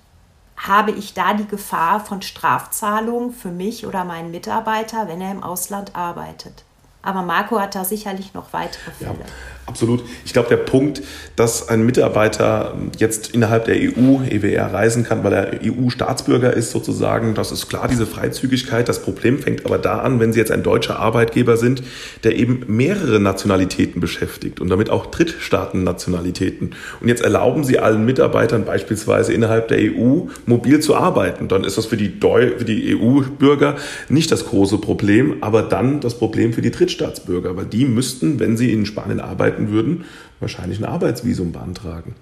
habe 0.58 0.90
ich 0.90 1.14
da 1.14 1.36
die 1.36 1.48
Gefahr 1.48 2.00
von 2.00 2.24
Strafzahlungen 2.24 3.34
für 3.34 3.52
mich 3.52 3.86
oder 3.86 4.04
meinen 4.04 4.32
Mitarbeiter, 4.32 5.08
wenn 5.08 5.22
er 5.22 5.32
im 5.32 5.44
Ausland 5.44 5.96
arbeitet? 5.96 6.64
Aber 7.04 7.22
Marco 7.22 7.60
hat 7.60 7.76
da 7.76 7.86
sicherlich 7.86 8.34
noch 8.34 8.52
weitere 8.52 8.92
Fälle. 8.92 9.20
Ja. 9.20 9.55
Absolut. 9.68 10.04
Ich 10.24 10.32
glaube, 10.32 10.50
der 10.50 10.58
Punkt, 10.58 11.02
dass 11.36 11.70
ein 11.70 11.86
Mitarbeiter 11.86 12.76
jetzt 13.00 13.34
innerhalb 13.34 13.66
der 13.66 13.76
EU, 13.76 14.22
EWR, 14.30 14.72
reisen 14.72 15.04
kann, 15.04 15.24
weil 15.24 15.34
er 15.34 15.52
EU-Staatsbürger 15.64 16.54
ist, 16.54 16.70
sozusagen, 16.70 17.34
das 17.34 17.52
ist 17.52 17.68
klar, 17.68 17.88
diese 17.88 18.06
Freizügigkeit. 18.06 18.88
Das 18.88 19.02
Problem 19.02 19.40
fängt 19.40 19.66
aber 19.66 19.80
da 19.80 20.00
an, 20.00 20.20
wenn 20.20 20.34
Sie 20.34 20.40
jetzt 20.40 20.52
ein 20.52 20.62
deutscher 20.62 21.00
Arbeitgeber 21.00 21.58
sind, 21.58 21.82
der 22.24 22.36
eben 22.36 22.62
mehrere 22.68 23.20
Nationalitäten 23.20 24.00
beschäftigt 24.00 24.60
und 24.60 24.70
damit 24.70 24.92
auch 24.92 25.08
Drittstaaten-Nationalitäten. 25.08 26.76
Und 27.02 27.08
jetzt 27.08 27.24
erlauben 27.24 27.64
Sie 27.64 27.80
allen 27.80 28.06
Mitarbeitern 28.06 28.66
beispielsweise 28.66 29.34
innerhalb 29.34 29.70
der 29.70 29.80
EU 29.80 30.28
mobil 30.46 30.80
zu 30.80 30.96
arbeiten. 30.96 31.48
Dann 31.48 31.64
ist 31.64 31.80
das 31.80 31.88
für 31.88 31.98
die, 31.98 32.20
die 32.20 32.96
EU-Bürger 32.96 33.78
nicht 34.10 34.32
das 34.32 34.46
große 34.46 34.78
Problem, 34.78 35.38
aber 35.42 35.64
dann 35.64 36.02
das 36.02 36.20
Problem 36.20 36.54
für 36.54 36.62
die 36.62 36.72
Drittstaatsbürger, 36.72 37.58
weil 37.58 37.66
die 37.66 37.86
müssten, 37.86 38.40
wenn 38.40 38.58
sie 38.58 38.72
in 38.72 38.86
Spanien 38.86 39.20
arbeiten, 39.20 39.55
arbeiten 39.56 39.70
würden, 39.70 40.06
wahrscheinlich 40.40 40.80
ein 40.80 40.86
Arbeitsvisum 40.86 41.52
beantragen. 41.52 42.16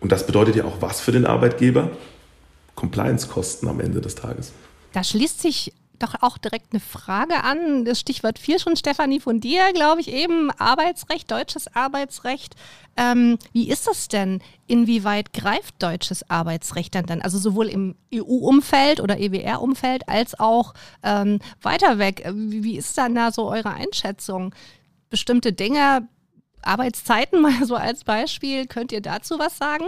Und 0.00 0.12
das 0.12 0.26
bedeutet 0.26 0.56
ja 0.56 0.64
auch 0.64 0.80
was 0.80 1.00
für 1.00 1.12
den 1.12 1.26
Arbeitgeber? 1.26 1.90
Compliance-Kosten 2.74 3.68
am 3.68 3.80
Ende 3.80 4.00
des 4.00 4.14
Tages. 4.14 4.52
Da 4.92 5.04
schließt 5.04 5.40
sich 5.40 5.72
doch 5.98 6.14
auch 6.20 6.36
direkt 6.38 6.72
eine 6.72 6.80
Frage 6.80 7.44
an. 7.44 7.84
Das 7.84 8.00
Stichwort 8.00 8.38
4 8.40 8.58
schon, 8.58 8.76
Stefanie, 8.76 9.20
von 9.20 9.38
dir, 9.38 9.72
glaube 9.72 10.00
ich, 10.00 10.08
eben 10.08 10.50
Arbeitsrecht, 10.50 11.30
deutsches 11.30 11.72
Arbeitsrecht. 11.76 12.56
Ähm, 12.96 13.38
wie 13.52 13.68
ist 13.68 13.86
das 13.86 14.08
denn? 14.08 14.40
Inwieweit 14.66 15.32
greift 15.32 15.80
deutsches 15.80 16.28
Arbeitsrecht 16.28 16.96
dann 16.96 17.06
dann? 17.06 17.22
Also 17.22 17.38
sowohl 17.38 17.68
im 17.68 17.94
EU-Umfeld 18.12 19.00
oder 19.00 19.20
EWR-Umfeld 19.20 20.08
als 20.08 20.40
auch 20.40 20.74
ähm, 21.04 21.38
weiter 21.60 21.98
weg. 21.98 22.28
Wie, 22.34 22.64
wie 22.64 22.76
ist 22.76 22.98
dann 22.98 23.14
da 23.14 23.30
so 23.30 23.48
eure 23.48 23.70
Einschätzung? 23.70 24.52
Bestimmte 25.08 25.52
Dinge 25.52 26.08
Arbeitszeiten 26.62 27.40
mal 27.40 27.64
so 27.64 27.74
als 27.74 28.04
Beispiel. 28.04 28.66
Könnt 28.66 28.92
ihr 28.92 29.00
dazu 29.00 29.38
was 29.38 29.58
sagen? 29.58 29.84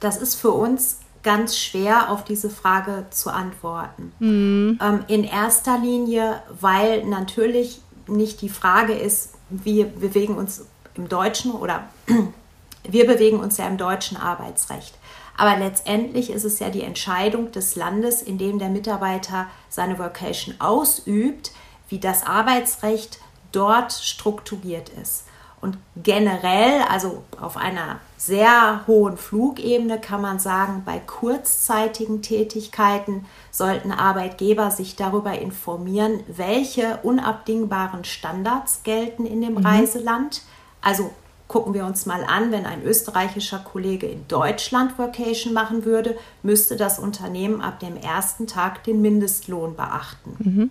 Das 0.00 0.16
ist 0.16 0.34
für 0.34 0.52
uns 0.52 1.00
ganz 1.22 1.58
schwer 1.58 2.10
auf 2.10 2.24
diese 2.24 2.48
Frage 2.48 3.06
zu 3.10 3.30
antworten. 3.30 4.12
Mhm. 4.18 4.78
Ähm, 4.80 5.04
in 5.08 5.24
erster 5.24 5.78
Linie, 5.78 6.42
weil 6.60 7.04
natürlich 7.04 7.80
nicht 8.06 8.40
die 8.40 8.48
Frage 8.48 8.94
ist, 8.94 9.34
wir 9.50 9.86
bewegen 9.86 10.36
uns 10.36 10.64
im 10.94 11.08
deutschen 11.08 11.52
oder 11.52 11.88
wir 12.88 13.06
bewegen 13.06 13.40
uns 13.40 13.58
ja 13.58 13.66
im 13.66 13.76
deutschen 13.76 14.16
Arbeitsrecht. 14.16 14.94
Aber 15.36 15.56
letztendlich 15.56 16.30
ist 16.30 16.44
es 16.44 16.58
ja 16.58 16.68
die 16.68 16.82
Entscheidung 16.82 17.50
des 17.52 17.76
Landes, 17.76 18.20
in 18.20 18.36
dem 18.36 18.58
der 18.58 18.68
Mitarbeiter 18.68 19.46
seine 19.68 19.98
Vocation 19.98 20.54
ausübt, 20.58 21.52
wie 21.88 21.98
das 21.98 22.26
Arbeitsrecht 22.26 23.18
dort 23.52 23.92
strukturiert 23.92 24.90
ist. 24.90 25.24
Und 25.60 25.76
generell, 25.96 26.82
also 26.88 27.22
auf 27.38 27.58
einer 27.58 28.00
sehr 28.16 28.86
hohen 28.86 29.18
Flugebene 29.18 30.00
kann 30.00 30.22
man 30.22 30.38
sagen, 30.38 30.82
bei 30.86 30.98
kurzzeitigen 30.98 32.22
Tätigkeiten 32.22 33.26
sollten 33.50 33.92
Arbeitgeber 33.92 34.70
sich 34.70 34.96
darüber 34.96 35.38
informieren, 35.38 36.20
welche 36.28 36.98
unabdingbaren 37.02 38.04
Standards 38.04 38.82
gelten 38.84 39.26
in 39.26 39.42
dem 39.42 39.54
mhm. 39.54 39.66
Reiseland. 39.66 40.42
Also 40.80 41.10
gucken 41.46 41.74
wir 41.74 41.84
uns 41.84 42.06
mal 42.06 42.24
an, 42.24 42.52
wenn 42.52 42.64
ein 42.64 42.82
österreichischer 42.82 43.58
Kollege 43.58 44.06
in 44.06 44.26
Deutschland 44.28 44.98
Vacation 44.98 45.52
machen 45.52 45.84
würde, 45.84 46.16
müsste 46.42 46.76
das 46.76 46.98
Unternehmen 46.98 47.60
ab 47.60 47.80
dem 47.80 47.96
ersten 47.96 48.46
Tag 48.46 48.84
den 48.84 49.02
Mindestlohn 49.02 49.76
beachten. 49.76 50.36
Mhm. 50.38 50.70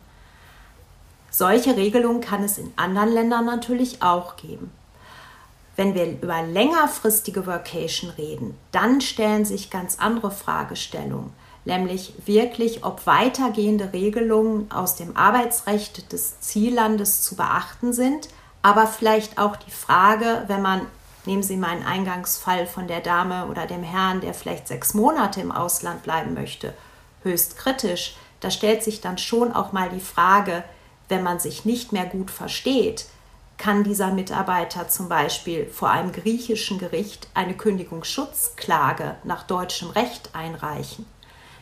Solche 1.29 1.75
Regelungen 1.75 2.21
kann 2.21 2.43
es 2.43 2.57
in 2.57 2.71
anderen 2.75 3.11
Ländern 3.11 3.45
natürlich 3.45 4.01
auch 4.01 4.35
geben. 4.35 4.71
Wenn 5.79 5.95
wir 5.95 6.07
über 6.21 6.41
längerfristige 6.41 7.47
Vacation 7.47 8.09
reden, 8.09 8.57
dann 8.73 8.99
stellen 8.99 9.45
sich 9.45 9.69
ganz 9.69 9.97
andere 9.97 10.29
Fragestellungen, 10.29 11.31
nämlich 11.63 12.15
wirklich, 12.25 12.83
ob 12.83 13.07
weitergehende 13.07 13.93
Regelungen 13.93 14.69
aus 14.73 14.97
dem 14.97 15.15
Arbeitsrecht 15.15 16.11
des 16.11 16.41
Ziellandes 16.41 17.21
zu 17.21 17.37
beachten 17.37 17.93
sind, 17.93 18.27
aber 18.61 18.87
vielleicht 18.87 19.37
auch 19.37 19.55
die 19.55 19.71
Frage, 19.71 20.43
wenn 20.47 20.61
man, 20.61 20.81
nehmen 21.25 21.43
Sie 21.43 21.55
meinen 21.55 21.85
Eingangsfall 21.85 22.67
von 22.67 22.89
der 22.89 22.99
Dame 22.99 23.47
oder 23.47 23.65
dem 23.65 23.81
Herrn, 23.81 24.19
der 24.19 24.33
vielleicht 24.33 24.67
sechs 24.67 24.93
Monate 24.93 25.39
im 25.39 25.53
Ausland 25.53 26.03
bleiben 26.03 26.33
möchte, 26.33 26.73
höchst 27.23 27.55
kritisch, 27.55 28.17
da 28.41 28.51
stellt 28.51 28.83
sich 28.83 28.99
dann 28.99 29.17
schon 29.17 29.53
auch 29.53 29.71
mal 29.71 29.87
die 29.87 30.01
Frage, 30.01 30.65
wenn 31.07 31.23
man 31.23 31.39
sich 31.39 31.63
nicht 31.63 31.93
mehr 31.93 32.05
gut 32.05 32.31
versteht, 32.31 33.05
kann 33.59 33.83
dieser 33.83 34.11
Mitarbeiter 34.11 34.87
zum 34.87 35.09
Beispiel 35.09 35.67
vor 35.67 35.91
einem 35.91 36.11
griechischen 36.11 36.79
Gericht 36.79 37.27
eine 37.35 37.53
Kündigungsschutzklage 37.53 39.17
nach 39.23 39.43
deutschem 39.43 39.91
Recht 39.91 40.31
einreichen. 40.33 41.05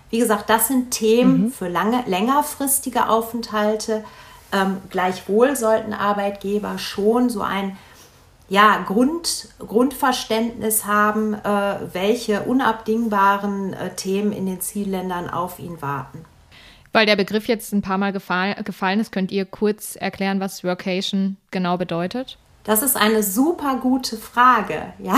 Wie 0.10 0.20
gesagt, 0.20 0.50
das 0.50 0.68
sind 0.68 0.92
Themen 0.92 1.46
mhm. 1.46 1.52
für 1.52 1.68
lange, 1.68 2.04
längerfristige 2.06 3.10
Aufenthalte. 3.10 4.06
Ähm, 4.54 4.78
gleichwohl 4.90 5.58
sollten 5.58 5.92
Arbeitgeber 5.94 6.78
schon 6.78 7.30
so 7.30 7.42
ein 7.42 7.78
ja, 8.48 8.78
Grund, 8.78 9.50
Grundverständnis 9.60 10.86
haben, 10.86 11.34
äh, 11.34 11.76
welche 11.92 12.44
unabdingbaren 12.44 13.74
äh, 13.74 13.94
Themen 13.96 14.32
in 14.32 14.46
den 14.46 14.62
Zielländern 14.62 15.30
auf 15.30 15.60
ihn 15.60 15.82
warten. 15.82 16.24
Weil 16.94 17.06
der 17.06 17.16
Begriff 17.16 17.48
jetzt 17.48 17.74
ein 17.74 17.82
paar 17.82 17.98
Mal 17.98 18.14
gefallen, 18.14 18.56
gefallen 18.64 19.00
ist, 19.00 19.12
könnt 19.12 19.32
ihr 19.32 19.46
kurz 19.46 19.96
erklären, 19.96 20.40
was 20.40 20.64
Workation 20.64 21.38
genau 21.52 21.78
bedeutet? 21.78 22.38
Das 22.64 22.82
ist 22.82 22.98
eine 22.98 23.24
super 23.24 23.78
gute 23.82 24.18
Frage, 24.18 24.94
ja. 25.00 25.18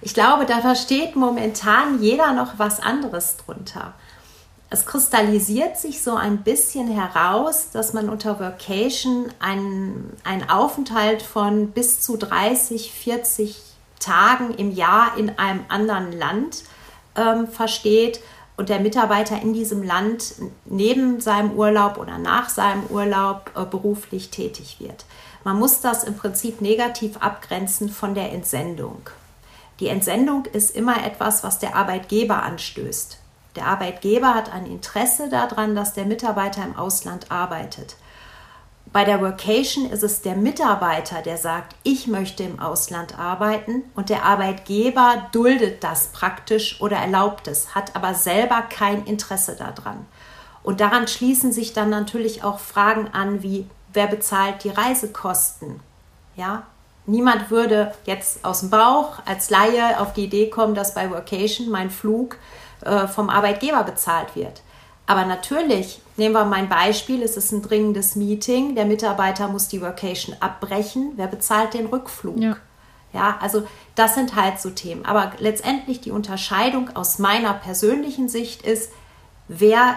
Ich 0.00 0.14
glaube, 0.14 0.46
da 0.46 0.60
versteht 0.60 1.16
momentan 1.16 2.00
jeder 2.02 2.32
noch 2.32 2.58
was 2.58 2.80
anderes 2.80 3.36
drunter. 3.38 3.94
Es 4.68 4.84
kristallisiert 4.84 5.78
sich 5.78 6.02
so 6.02 6.14
ein 6.14 6.42
bisschen 6.42 6.88
heraus, 6.88 7.70
dass 7.72 7.92
man 7.92 8.08
unter 8.08 8.40
Workation 8.40 9.32
einen, 9.38 10.12
einen 10.24 10.48
Aufenthalt 10.48 11.22
von 11.22 11.70
bis 11.70 12.00
zu 12.00 12.16
30, 12.16 12.92
40 12.92 13.56
Tagen 14.00 14.54
im 14.54 14.72
Jahr 14.72 15.16
in 15.16 15.38
einem 15.38 15.64
anderen 15.68 16.12
Land 16.12 16.64
ähm, 17.16 17.48
versteht 17.48 18.20
und 18.56 18.68
der 18.68 18.80
Mitarbeiter 18.80 19.40
in 19.40 19.52
diesem 19.52 19.82
Land 19.82 20.34
neben 20.64 21.20
seinem 21.20 21.52
Urlaub 21.52 21.98
oder 21.98 22.18
nach 22.18 22.48
seinem 22.48 22.84
Urlaub 22.86 23.50
äh, 23.54 23.64
beruflich 23.64 24.30
tätig 24.30 24.76
wird. 24.78 25.04
Man 25.44 25.58
muss 25.58 25.80
das 25.80 26.04
im 26.04 26.16
Prinzip 26.16 26.60
negativ 26.60 27.18
abgrenzen 27.18 27.88
von 27.88 28.14
der 28.14 28.32
Entsendung. 28.32 29.10
Die 29.78 29.88
Entsendung 29.88 30.46
ist 30.46 30.74
immer 30.74 31.04
etwas, 31.04 31.44
was 31.44 31.58
der 31.58 31.76
Arbeitgeber 31.76 32.42
anstößt. 32.42 33.18
Der 33.56 33.66
Arbeitgeber 33.66 34.34
hat 34.34 34.52
ein 34.52 34.66
Interesse 34.66 35.28
daran, 35.28 35.74
dass 35.74 35.94
der 35.94 36.06
Mitarbeiter 36.06 36.64
im 36.64 36.76
Ausland 36.76 37.30
arbeitet. 37.30 37.96
Bei 38.96 39.04
der 39.04 39.20
Workation 39.20 39.90
ist 39.90 40.02
es 40.02 40.22
der 40.22 40.36
Mitarbeiter, 40.36 41.20
der 41.20 41.36
sagt, 41.36 41.76
ich 41.82 42.06
möchte 42.06 42.44
im 42.44 42.58
Ausland 42.60 43.18
arbeiten 43.18 43.82
und 43.94 44.08
der 44.08 44.24
Arbeitgeber 44.24 45.26
duldet 45.32 45.84
das 45.84 46.06
praktisch 46.14 46.80
oder 46.80 46.96
erlaubt 46.96 47.46
es, 47.46 47.74
hat 47.74 47.94
aber 47.94 48.14
selber 48.14 48.62
kein 48.62 49.04
Interesse 49.04 49.54
daran. 49.54 50.06
Und 50.62 50.80
daran 50.80 51.08
schließen 51.08 51.52
sich 51.52 51.74
dann 51.74 51.90
natürlich 51.90 52.42
auch 52.42 52.58
Fragen 52.58 53.08
an 53.08 53.42
wie, 53.42 53.66
wer 53.92 54.06
bezahlt 54.06 54.64
die 54.64 54.70
Reisekosten? 54.70 55.80
Ja, 56.34 56.62
niemand 57.04 57.50
würde 57.50 57.92
jetzt 58.06 58.46
aus 58.46 58.60
dem 58.60 58.70
Bauch 58.70 59.18
als 59.26 59.50
Laie 59.50 60.00
auf 60.00 60.14
die 60.14 60.24
Idee 60.24 60.48
kommen, 60.48 60.74
dass 60.74 60.94
bei 60.94 61.10
Workation 61.10 61.68
mein 61.68 61.90
Flug 61.90 62.38
äh, 62.80 63.06
vom 63.06 63.28
Arbeitgeber 63.28 63.84
bezahlt 63.84 64.34
wird. 64.34 64.62
Aber 65.06 65.24
natürlich, 65.24 66.00
nehmen 66.16 66.34
wir 66.34 66.44
mein 66.44 66.68
Beispiel, 66.68 67.22
es 67.22 67.36
ist 67.36 67.52
ein 67.52 67.62
dringendes 67.62 68.16
Meeting, 68.16 68.74
der 68.74 68.84
Mitarbeiter 68.84 69.48
muss 69.48 69.68
die 69.68 69.80
Workation 69.80 70.36
abbrechen, 70.40 71.12
wer 71.16 71.28
bezahlt 71.28 71.74
den 71.74 71.86
Rückflug? 71.86 72.38
Ja. 72.38 72.56
ja, 73.12 73.38
also 73.40 73.66
das 73.94 74.14
sind 74.14 74.34
halt 74.34 74.60
so 74.60 74.70
Themen. 74.70 75.06
Aber 75.06 75.32
letztendlich 75.38 76.00
die 76.00 76.10
Unterscheidung 76.10 76.94
aus 76.96 77.20
meiner 77.20 77.54
persönlichen 77.54 78.28
Sicht 78.28 78.62
ist, 78.62 78.90
wer 79.46 79.96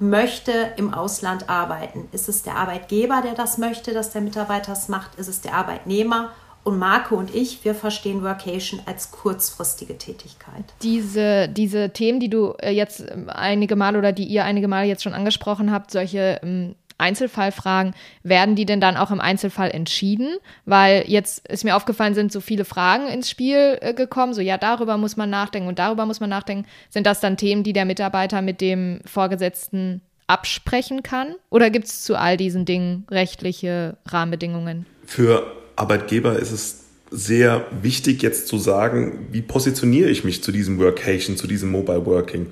möchte 0.00 0.72
im 0.76 0.92
Ausland 0.92 1.48
arbeiten? 1.48 2.08
Ist 2.10 2.28
es 2.28 2.42
der 2.42 2.56
Arbeitgeber, 2.56 3.22
der 3.22 3.34
das 3.34 3.58
möchte, 3.58 3.94
dass 3.94 4.10
der 4.10 4.20
Mitarbeiter 4.20 4.72
es 4.72 4.88
macht? 4.88 5.14
Ist 5.14 5.28
es 5.28 5.40
der 5.40 5.54
Arbeitnehmer? 5.54 6.32
Und 6.64 6.78
Marco 6.78 7.16
und 7.16 7.34
ich, 7.34 7.64
wir 7.64 7.74
verstehen 7.74 8.22
Workation 8.22 8.80
als 8.86 9.10
kurzfristige 9.10 9.98
Tätigkeit. 9.98 10.64
Diese, 10.82 11.48
diese 11.48 11.90
Themen, 11.90 12.20
die 12.20 12.30
du 12.30 12.54
äh, 12.60 12.70
jetzt 12.70 13.00
ähm, 13.00 13.28
einige 13.28 13.74
Mal 13.74 13.96
oder 13.96 14.12
die 14.12 14.24
ihr 14.24 14.44
einige 14.44 14.68
Mal 14.68 14.86
jetzt 14.86 15.02
schon 15.02 15.14
angesprochen 15.14 15.72
habt, 15.72 15.90
solche 15.90 16.38
ähm, 16.42 16.76
Einzelfallfragen, 16.98 17.94
werden 18.22 18.54
die 18.54 18.64
denn 18.64 18.80
dann 18.80 18.96
auch 18.96 19.10
im 19.10 19.20
Einzelfall 19.20 19.72
entschieden? 19.72 20.36
Weil 20.64 21.04
jetzt 21.08 21.48
ist 21.48 21.64
mir 21.64 21.74
aufgefallen, 21.74 22.14
sind 22.14 22.30
so 22.30 22.40
viele 22.40 22.64
Fragen 22.64 23.08
ins 23.08 23.28
Spiel 23.28 23.78
äh, 23.80 23.92
gekommen, 23.92 24.32
so 24.32 24.40
ja, 24.40 24.56
darüber 24.56 24.96
muss 24.96 25.16
man 25.16 25.30
nachdenken 25.30 25.68
und 25.68 25.80
darüber 25.80 26.06
muss 26.06 26.20
man 26.20 26.30
nachdenken. 26.30 26.68
Sind 26.90 27.06
das 27.06 27.18
dann 27.18 27.36
Themen, 27.36 27.64
die 27.64 27.72
der 27.72 27.86
Mitarbeiter 27.86 28.40
mit 28.40 28.60
dem 28.60 29.00
Vorgesetzten 29.04 30.00
absprechen 30.28 31.02
kann? 31.02 31.34
Oder 31.50 31.70
gibt 31.70 31.86
es 31.86 32.04
zu 32.04 32.16
all 32.16 32.36
diesen 32.36 32.64
Dingen 32.64 33.04
rechtliche 33.10 33.96
Rahmenbedingungen? 34.06 34.86
Für 35.04 35.61
Arbeitgeber 35.76 36.38
ist 36.38 36.52
es 36.52 36.76
sehr 37.10 37.66
wichtig 37.82 38.22
jetzt 38.22 38.48
zu 38.48 38.58
sagen, 38.58 39.28
wie 39.30 39.42
positioniere 39.42 40.08
ich 40.08 40.24
mich 40.24 40.42
zu 40.42 40.50
diesem 40.50 40.78
Workation, 40.78 41.36
zu 41.36 41.46
diesem 41.46 41.70
Mobile 41.70 42.06
Working? 42.06 42.46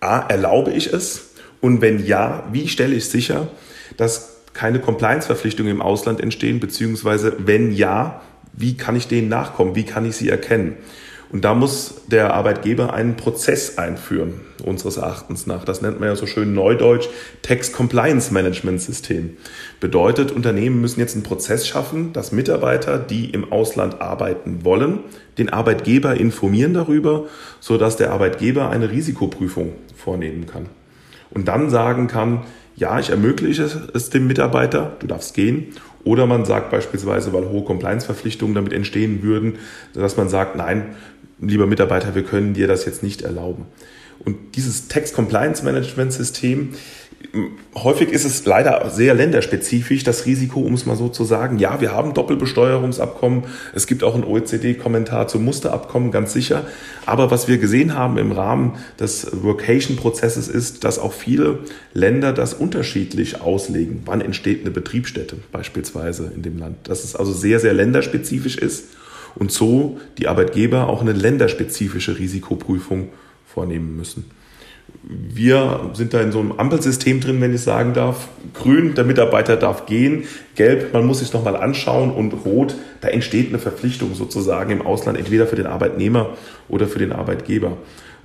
A, 0.00 0.20
erlaube 0.28 0.72
ich 0.72 0.92
es? 0.92 1.30
Und 1.60 1.80
wenn 1.80 2.04
ja, 2.04 2.46
wie 2.52 2.68
stelle 2.68 2.94
ich 2.94 3.06
sicher, 3.06 3.48
dass 3.96 4.36
keine 4.52 4.80
Compliance-Verpflichtungen 4.80 5.70
im 5.70 5.82
Ausland 5.82 6.20
entstehen, 6.20 6.60
beziehungsweise 6.60 7.36
wenn 7.38 7.72
ja, 7.72 8.20
wie 8.52 8.76
kann 8.76 8.96
ich 8.96 9.08
denen 9.08 9.28
nachkommen? 9.28 9.74
Wie 9.74 9.84
kann 9.84 10.04
ich 10.04 10.16
sie 10.16 10.28
erkennen? 10.28 10.76
Und 11.34 11.44
da 11.44 11.52
muss 11.52 12.02
der 12.06 12.32
Arbeitgeber 12.32 12.94
einen 12.94 13.16
Prozess 13.16 13.76
einführen, 13.76 14.34
unseres 14.64 14.98
Erachtens 14.98 15.48
nach. 15.48 15.64
Das 15.64 15.82
nennt 15.82 15.98
man 15.98 16.08
ja 16.08 16.14
so 16.14 16.26
schön 16.26 16.54
neudeutsch 16.54 17.08
Tax 17.42 17.72
Compliance 17.72 18.32
Management 18.32 18.80
System. 18.80 19.30
Bedeutet, 19.80 20.30
Unternehmen 20.30 20.80
müssen 20.80 21.00
jetzt 21.00 21.16
einen 21.16 21.24
Prozess 21.24 21.66
schaffen, 21.66 22.12
dass 22.12 22.30
Mitarbeiter, 22.30 23.00
die 23.00 23.30
im 23.30 23.50
Ausland 23.50 24.00
arbeiten 24.00 24.64
wollen, 24.64 25.00
den 25.36 25.48
Arbeitgeber 25.48 26.14
informieren 26.14 26.72
darüber, 26.72 27.24
sodass 27.58 27.96
der 27.96 28.12
Arbeitgeber 28.12 28.70
eine 28.70 28.92
Risikoprüfung 28.92 29.72
vornehmen 29.96 30.46
kann. 30.46 30.66
Und 31.30 31.48
dann 31.48 31.68
sagen 31.68 32.06
kann, 32.06 32.44
ja, 32.76 33.00
ich 33.00 33.10
ermögliche 33.10 33.68
es 33.92 34.10
dem 34.10 34.28
Mitarbeiter, 34.28 34.96
du 35.00 35.08
darfst 35.08 35.34
gehen. 35.34 35.72
Oder 36.04 36.26
man 36.26 36.44
sagt 36.44 36.70
beispielsweise, 36.70 37.32
weil 37.32 37.48
hohe 37.48 37.64
Compliance-Verpflichtungen 37.64 38.54
damit 38.54 38.74
entstehen 38.74 39.22
würden, 39.22 39.58
dass 39.94 40.18
man 40.18 40.28
sagt, 40.28 40.54
nein, 40.54 40.94
lieber 41.48 41.66
Mitarbeiter, 41.66 42.14
wir 42.14 42.24
können 42.24 42.54
dir 42.54 42.66
das 42.66 42.84
jetzt 42.84 43.02
nicht 43.02 43.22
erlauben. 43.22 43.66
Und 44.24 44.56
dieses 44.56 44.88
Text 44.88 45.14
Compliance 45.14 45.64
Management 45.64 46.12
System 46.12 46.74
Häufig 47.74 48.10
ist 48.10 48.24
es 48.24 48.44
leider 48.44 48.88
sehr 48.90 49.14
länderspezifisch, 49.14 50.04
das 50.04 50.26
Risiko, 50.26 50.60
um 50.60 50.74
es 50.74 50.86
mal 50.86 50.94
so 50.96 51.08
zu 51.08 51.24
sagen. 51.24 51.58
Ja, 51.58 51.80
wir 51.80 51.92
haben 51.92 52.14
Doppelbesteuerungsabkommen. 52.14 53.44
Es 53.74 53.86
gibt 53.86 54.04
auch 54.04 54.14
einen 54.14 54.24
OECD-Kommentar 54.24 55.26
zum 55.26 55.44
Musterabkommen, 55.44 56.12
ganz 56.12 56.32
sicher. 56.32 56.64
Aber 57.06 57.30
was 57.30 57.48
wir 57.48 57.58
gesehen 57.58 57.94
haben 57.94 58.18
im 58.18 58.30
Rahmen 58.30 58.74
des 59.00 59.42
Workation-Prozesses 59.42 60.48
ist, 60.48 60.84
dass 60.84 60.98
auch 60.98 61.12
viele 61.12 61.60
Länder 61.92 62.32
das 62.32 62.54
unterschiedlich 62.54 63.40
auslegen. 63.40 64.02
Wann 64.04 64.20
entsteht 64.20 64.60
eine 64.60 64.70
Betriebsstätte 64.70 65.36
beispielsweise 65.50 66.30
in 66.34 66.42
dem 66.42 66.58
Land? 66.58 66.88
Dass 66.88 67.02
es 67.02 67.16
also 67.16 67.32
sehr, 67.32 67.58
sehr 67.58 67.74
länderspezifisch 67.74 68.58
ist 68.58 68.84
und 69.36 69.52
so 69.52 69.98
die 70.18 70.28
Arbeitgeber 70.28 70.88
auch 70.88 71.00
eine 71.00 71.12
länderspezifische 71.12 72.18
Risikoprüfung 72.18 73.08
vornehmen 73.46 73.96
müssen. 73.96 74.24
Wir 75.02 75.90
sind 75.94 76.14
da 76.14 76.20
in 76.20 76.32
so 76.32 76.40
einem 76.40 76.52
Ampelsystem 76.52 77.20
drin, 77.20 77.40
wenn 77.40 77.54
ich 77.54 77.60
sagen 77.60 77.92
darf. 77.94 78.28
Grün, 78.54 78.94
der 78.94 79.04
Mitarbeiter 79.04 79.56
darf 79.56 79.86
gehen. 79.86 80.24
Gelb, 80.54 80.92
man 80.92 81.04
muss 81.04 81.18
sich 81.18 81.32
nochmal 81.32 81.56
anschauen. 81.56 82.10
Und 82.10 82.32
rot, 82.44 82.74
da 83.00 83.08
entsteht 83.08 83.48
eine 83.48 83.58
Verpflichtung 83.58 84.14
sozusagen 84.14 84.70
im 84.70 84.82
Ausland, 84.82 85.18
entweder 85.18 85.46
für 85.46 85.56
den 85.56 85.66
Arbeitnehmer 85.66 86.36
oder 86.68 86.86
für 86.86 86.98
den 86.98 87.12
Arbeitgeber. 87.12 87.76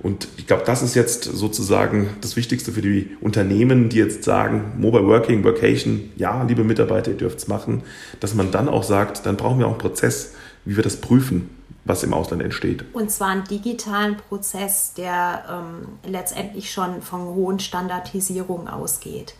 Und 0.02 0.28
ich 0.38 0.46
glaube, 0.46 0.62
das 0.64 0.82
ist 0.82 0.94
jetzt 0.94 1.24
sozusagen 1.24 2.08
das 2.22 2.36
Wichtigste 2.36 2.72
für 2.72 2.80
die 2.80 3.10
Unternehmen, 3.20 3.90
die 3.90 3.98
jetzt 3.98 4.24
sagen, 4.24 4.72
Mobile 4.78 5.06
Working, 5.06 5.44
Workation, 5.44 6.10
ja, 6.16 6.42
liebe 6.44 6.64
Mitarbeiter, 6.64 7.10
ihr 7.10 7.18
dürft 7.18 7.38
es 7.38 7.48
machen, 7.48 7.82
dass 8.18 8.34
man 8.34 8.50
dann 8.50 8.68
auch 8.68 8.82
sagt, 8.82 9.26
dann 9.26 9.36
brauchen 9.36 9.58
wir 9.58 9.66
auch 9.66 9.72
einen 9.72 9.78
Prozess, 9.78 10.34
wie 10.64 10.76
wir 10.76 10.84
das 10.84 11.00
prüfen 11.00 11.50
was 11.84 12.02
im 12.02 12.14
Ausland 12.14 12.42
entsteht. 12.42 12.84
Und 12.94 13.10
zwar 13.10 13.28
einen 13.28 13.44
digitalen 13.44 14.16
Prozess, 14.16 14.94
der 14.94 15.44
ähm, 15.48 15.98
letztendlich 16.04 16.70
schon 16.70 17.02
von 17.02 17.22
hohen 17.22 17.58
Standardisierungen 17.58 18.68
ausgeht. 18.68 19.34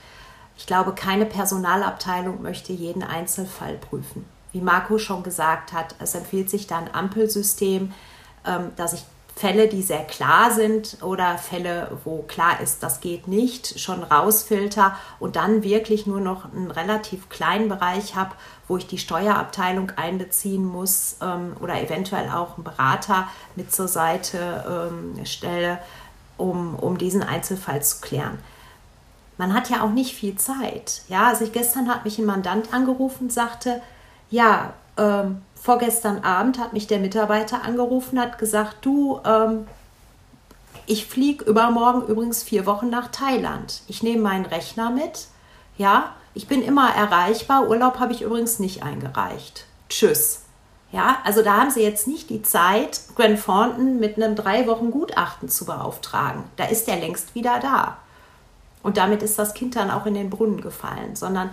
Ich 0.56 0.66
glaube, 0.66 0.92
keine 0.92 1.26
Personalabteilung 1.26 2.42
möchte 2.42 2.72
jeden 2.72 3.02
Einzelfall 3.02 3.76
prüfen. 3.76 4.24
Wie 4.52 4.60
Marco 4.60 4.98
schon 4.98 5.22
gesagt 5.22 5.72
hat, 5.72 5.94
es 6.00 6.14
empfiehlt 6.14 6.50
sich 6.50 6.66
da 6.66 6.78
ein 6.78 6.92
Ampelsystem, 6.92 7.92
ähm, 8.46 8.72
dass 8.76 8.94
ich 8.94 9.04
Fälle, 9.36 9.68
die 9.68 9.82
sehr 9.82 10.04
klar 10.04 10.50
sind 10.50 10.98
oder 11.02 11.38
Fälle, 11.38 11.96
wo 12.04 12.22
klar 12.22 12.60
ist, 12.60 12.82
das 12.82 13.00
geht 13.00 13.26
nicht, 13.26 13.80
schon 13.80 14.02
rausfilter 14.02 14.96
und 15.18 15.36
dann 15.36 15.62
wirklich 15.62 16.06
nur 16.06 16.20
noch 16.20 16.52
einen 16.52 16.70
relativ 16.70 17.28
kleinen 17.28 17.68
Bereich 17.68 18.16
habe, 18.16 18.32
wo 18.68 18.76
ich 18.76 18.86
die 18.86 18.98
Steuerabteilung 18.98 19.92
einbeziehen 19.96 20.64
muss 20.64 21.16
ähm, 21.22 21.56
oder 21.60 21.80
eventuell 21.80 22.28
auch 22.28 22.56
einen 22.56 22.64
Berater 22.64 23.28
mit 23.56 23.72
zur 23.72 23.88
Seite 23.88 24.90
ähm, 24.90 25.24
stelle, 25.24 25.78
um, 26.36 26.74
um 26.74 26.98
diesen 26.98 27.22
Einzelfall 27.22 27.82
zu 27.82 28.00
klären. 28.00 28.38
Man 29.38 29.54
hat 29.54 29.70
ja 29.70 29.82
auch 29.82 29.90
nicht 29.90 30.14
viel 30.14 30.36
Zeit. 30.36 31.02
Ja, 31.08 31.28
also 31.28 31.44
ich, 31.44 31.52
gestern 31.52 31.88
hat 31.88 32.04
mich 32.04 32.18
ein 32.18 32.26
Mandant 32.26 32.74
angerufen 32.74 33.24
und 33.24 33.32
sagte, 33.32 33.80
ja, 34.28 34.74
ähm, 34.98 35.40
vorgestern 35.60 36.24
Abend 36.24 36.58
hat 36.58 36.72
mich 36.72 36.86
der 36.86 36.98
Mitarbeiter 36.98 37.62
angerufen, 37.62 38.18
hat 38.18 38.38
gesagt, 38.38 38.78
du, 38.82 39.20
ähm, 39.24 39.66
ich 40.86 41.06
fliege 41.06 41.44
übermorgen 41.44 42.06
übrigens 42.06 42.42
vier 42.42 42.66
Wochen 42.66 42.90
nach 42.90 43.08
Thailand. 43.08 43.82
Ich 43.86 44.02
nehme 44.02 44.22
meinen 44.22 44.46
Rechner 44.46 44.90
mit. 44.90 45.28
Ja, 45.76 46.14
ich 46.34 46.48
bin 46.48 46.62
immer 46.62 46.90
erreichbar. 46.94 47.68
Urlaub 47.68 48.00
habe 48.00 48.12
ich 48.12 48.22
übrigens 48.22 48.58
nicht 48.58 48.82
eingereicht. 48.82 49.66
Tschüss. 49.88 50.42
Ja, 50.92 51.18
also 51.24 51.42
da 51.42 51.58
haben 51.58 51.70
sie 51.70 51.82
jetzt 51.82 52.08
nicht 52.08 52.30
die 52.30 52.42
Zeit, 52.42 53.00
Grant 53.14 53.44
Thornton 53.44 54.00
mit 54.00 54.16
einem 54.16 54.34
drei 54.34 54.66
Wochen 54.66 54.90
Gutachten 54.90 55.48
zu 55.48 55.64
beauftragen. 55.64 56.42
Da 56.56 56.64
ist 56.64 56.88
er 56.88 56.96
längst 56.98 57.34
wieder 57.34 57.60
da. 57.60 57.98
Und 58.82 58.96
damit 58.96 59.22
ist 59.22 59.38
das 59.38 59.54
Kind 59.54 59.76
dann 59.76 59.90
auch 59.90 60.06
in 60.06 60.14
den 60.14 60.30
Brunnen 60.30 60.60
gefallen, 60.60 61.14
sondern 61.14 61.50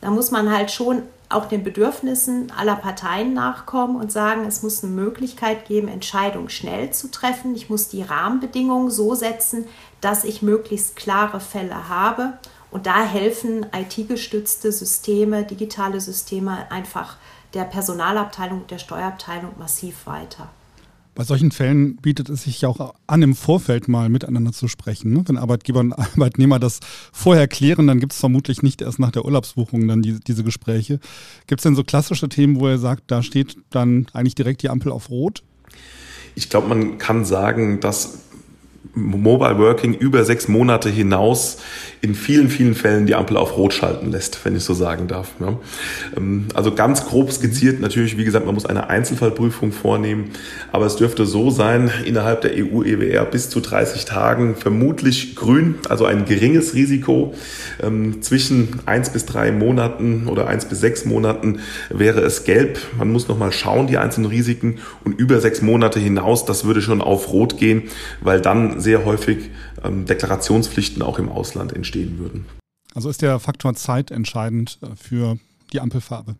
da 0.00 0.10
muss 0.10 0.30
man 0.30 0.50
halt 0.50 0.70
schon 0.70 1.02
auch 1.30 1.46
den 1.46 1.62
Bedürfnissen 1.62 2.52
aller 2.56 2.76
Parteien 2.76 3.32
nachkommen 3.32 3.96
und 3.96 4.10
sagen, 4.10 4.44
es 4.46 4.62
muss 4.62 4.82
eine 4.82 4.92
Möglichkeit 4.92 5.66
geben, 5.66 5.88
Entscheidungen 5.88 6.50
schnell 6.50 6.90
zu 6.90 7.10
treffen. 7.10 7.54
Ich 7.54 7.70
muss 7.70 7.88
die 7.88 8.02
Rahmenbedingungen 8.02 8.90
so 8.90 9.14
setzen, 9.14 9.64
dass 10.00 10.24
ich 10.24 10.42
möglichst 10.42 10.96
klare 10.96 11.40
Fälle 11.40 11.88
habe. 11.88 12.34
Und 12.72 12.86
da 12.86 13.04
helfen 13.04 13.64
IT-gestützte 13.72 14.72
Systeme, 14.72 15.44
digitale 15.44 16.00
Systeme 16.00 16.70
einfach 16.70 17.16
der 17.54 17.64
Personalabteilung 17.64 18.62
und 18.62 18.70
der 18.70 18.78
Steuerabteilung 18.78 19.52
massiv 19.58 20.06
weiter. 20.06 20.48
Bei 21.14 21.24
solchen 21.24 21.50
Fällen 21.50 21.96
bietet 21.96 22.28
es 22.28 22.44
sich 22.44 22.60
ja 22.60 22.68
auch 22.68 22.94
an, 23.06 23.22
im 23.22 23.34
Vorfeld 23.34 23.88
mal 23.88 24.08
miteinander 24.08 24.52
zu 24.52 24.68
sprechen. 24.68 25.12
Ne? 25.12 25.24
Wenn 25.26 25.36
Arbeitgeber 25.36 25.80
und 25.80 25.92
Arbeitnehmer 25.98 26.58
das 26.58 26.80
vorher 27.12 27.48
klären, 27.48 27.86
dann 27.86 28.00
gibt 28.00 28.12
es 28.12 28.20
vermutlich 28.20 28.62
nicht 28.62 28.80
erst 28.80 28.98
nach 28.98 29.10
der 29.10 29.24
Urlaubsbuchung 29.24 29.86
dann 29.88 30.02
die, 30.02 30.20
diese 30.20 30.44
Gespräche. 30.44 31.00
Gibt 31.46 31.60
es 31.60 31.64
denn 31.64 31.76
so 31.76 31.84
klassische 31.84 32.28
Themen, 32.28 32.60
wo 32.60 32.68
er 32.68 32.78
sagt, 32.78 33.10
da 33.10 33.22
steht 33.22 33.56
dann 33.70 34.06
eigentlich 34.12 34.34
direkt 34.34 34.62
die 34.62 34.70
Ampel 34.70 34.92
auf 34.92 35.10
Rot? 35.10 35.42
Ich 36.34 36.48
glaube, 36.48 36.68
man 36.68 36.98
kann 36.98 37.24
sagen, 37.24 37.80
dass 37.80 38.29
Mobile 38.94 39.58
Working 39.58 39.94
über 39.94 40.24
sechs 40.24 40.48
Monate 40.48 40.88
hinaus 40.88 41.58
in 42.00 42.14
vielen, 42.14 42.48
vielen 42.48 42.74
Fällen 42.74 43.06
die 43.06 43.14
Ampel 43.14 43.36
auf 43.36 43.56
Rot 43.56 43.74
schalten 43.74 44.10
lässt, 44.10 44.42
wenn 44.44 44.56
ich 44.56 44.64
so 44.64 44.72
sagen 44.72 45.06
darf. 45.06 45.32
Ähm, 46.16 46.46
also 46.54 46.74
ganz 46.74 47.06
grob 47.06 47.30
skizziert 47.30 47.80
natürlich, 47.80 48.16
wie 48.16 48.24
gesagt, 48.24 48.46
man 48.46 48.54
muss 48.54 48.64
eine 48.64 48.88
Einzelfallprüfung 48.88 49.72
vornehmen, 49.72 50.30
aber 50.72 50.86
es 50.86 50.96
dürfte 50.96 51.26
so 51.26 51.50
sein, 51.50 51.90
innerhalb 52.06 52.40
der 52.40 52.52
EU-EWR 52.54 53.26
bis 53.26 53.50
zu 53.50 53.60
30 53.60 54.06
Tagen 54.06 54.56
vermutlich 54.56 55.36
grün, 55.36 55.74
also 55.88 56.06
ein 56.06 56.24
geringes 56.24 56.74
Risiko. 56.74 57.34
Ähm, 57.82 58.22
zwischen 58.22 58.80
eins 58.86 59.10
bis 59.10 59.26
drei 59.26 59.52
Monaten 59.52 60.26
oder 60.26 60.46
eins 60.46 60.64
bis 60.64 60.80
sechs 60.80 61.04
Monaten 61.04 61.60
wäre 61.90 62.20
es 62.20 62.44
gelb. 62.44 62.78
Man 62.96 63.12
muss 63.12 63.28
nochmal 63.28 63.52
schauen, 63.52 63.86
die 63.86 63.98
einzelnen 63.98 64.30
Risiken 64.30 64.78
und 65.04 65.18
über 65.20 65.40
sechs 65.40 65.60
Monate 65.60 66.00
hinaus, 66.00 66.46
das 66.46 66.64
würde 66.64 66.80
schon 66.80 67.02
auf 67.02 67.30
Rot 67.32 67.58
gehen, 67.58 67.84
weil 68.22 68.40
dann 68.40 68.69
sehr 68.78 69.04
häufig 69.04 69.50
ähm, 69.82 70.06
Deklarationspflichten 70.06 71.02
auch 71.02 71.18
im 71.18 71.28
Ausland 71.28 71.72
entstehen 71.72 72.18
würden. 72.18 72.46
Also 72.94 73.08
ist 73.08 73.22
der 73.22 73.38
Faktor 73.38 73.74
Zeit 73.74 74.10
entscheidend 74.10 74.78
äh, 74.82 74.96
für 74.96 75.38
die 75.72 75.80
Ampelfarbe? 75.80 76.36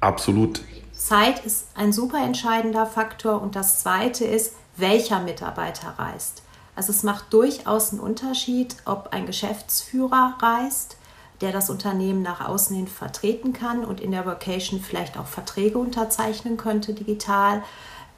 Absolut. 0.00 0.60
Zeit 0.92 1.44
ist 1.44 1.66
ein 1.74 1.92
super 1.92 2.24
entscheidender 2.24 2.86
Faktor 2.86 3.40
und 3.40 3.56
das 3.56 3.80
Zweite 3.80 4.24
ist, 4.24 4.54
welcher 4.76 5.20
Mitarbeiter 5.20 5.94
reist. 5.98 6.42
Also 6.74 6.90
es 6.90 7.02
macht 7.02 7.32
durchaus 7.32 7.90
einen 7.90 8.00
Unterschied, 8.00 8.76
ob 8.84 9.12
ein 9.12 9.26
Geschäftsführer 9.26 10.38
reist, 10.40 10.96
der 11.40 11.52
das 11.52 11.70
Unternehmen 11.70 12.22
nach 12.22 12.40
außen 12.46 12.74
hin 12.74 12.86
vertreten 12.86 13.52
kann 13.52 13.84
und 13.84 14.00
in 14.00 14.12
der 14.12 14.24
Vocation 14.26 14.80
vielleicht 14.80 15.18
auch 15.18 15.26
Verträge 15.26 15.78
unterzeichnen 15.78 16.56
könnte 16.56 16.94
digital. 16.94 17.62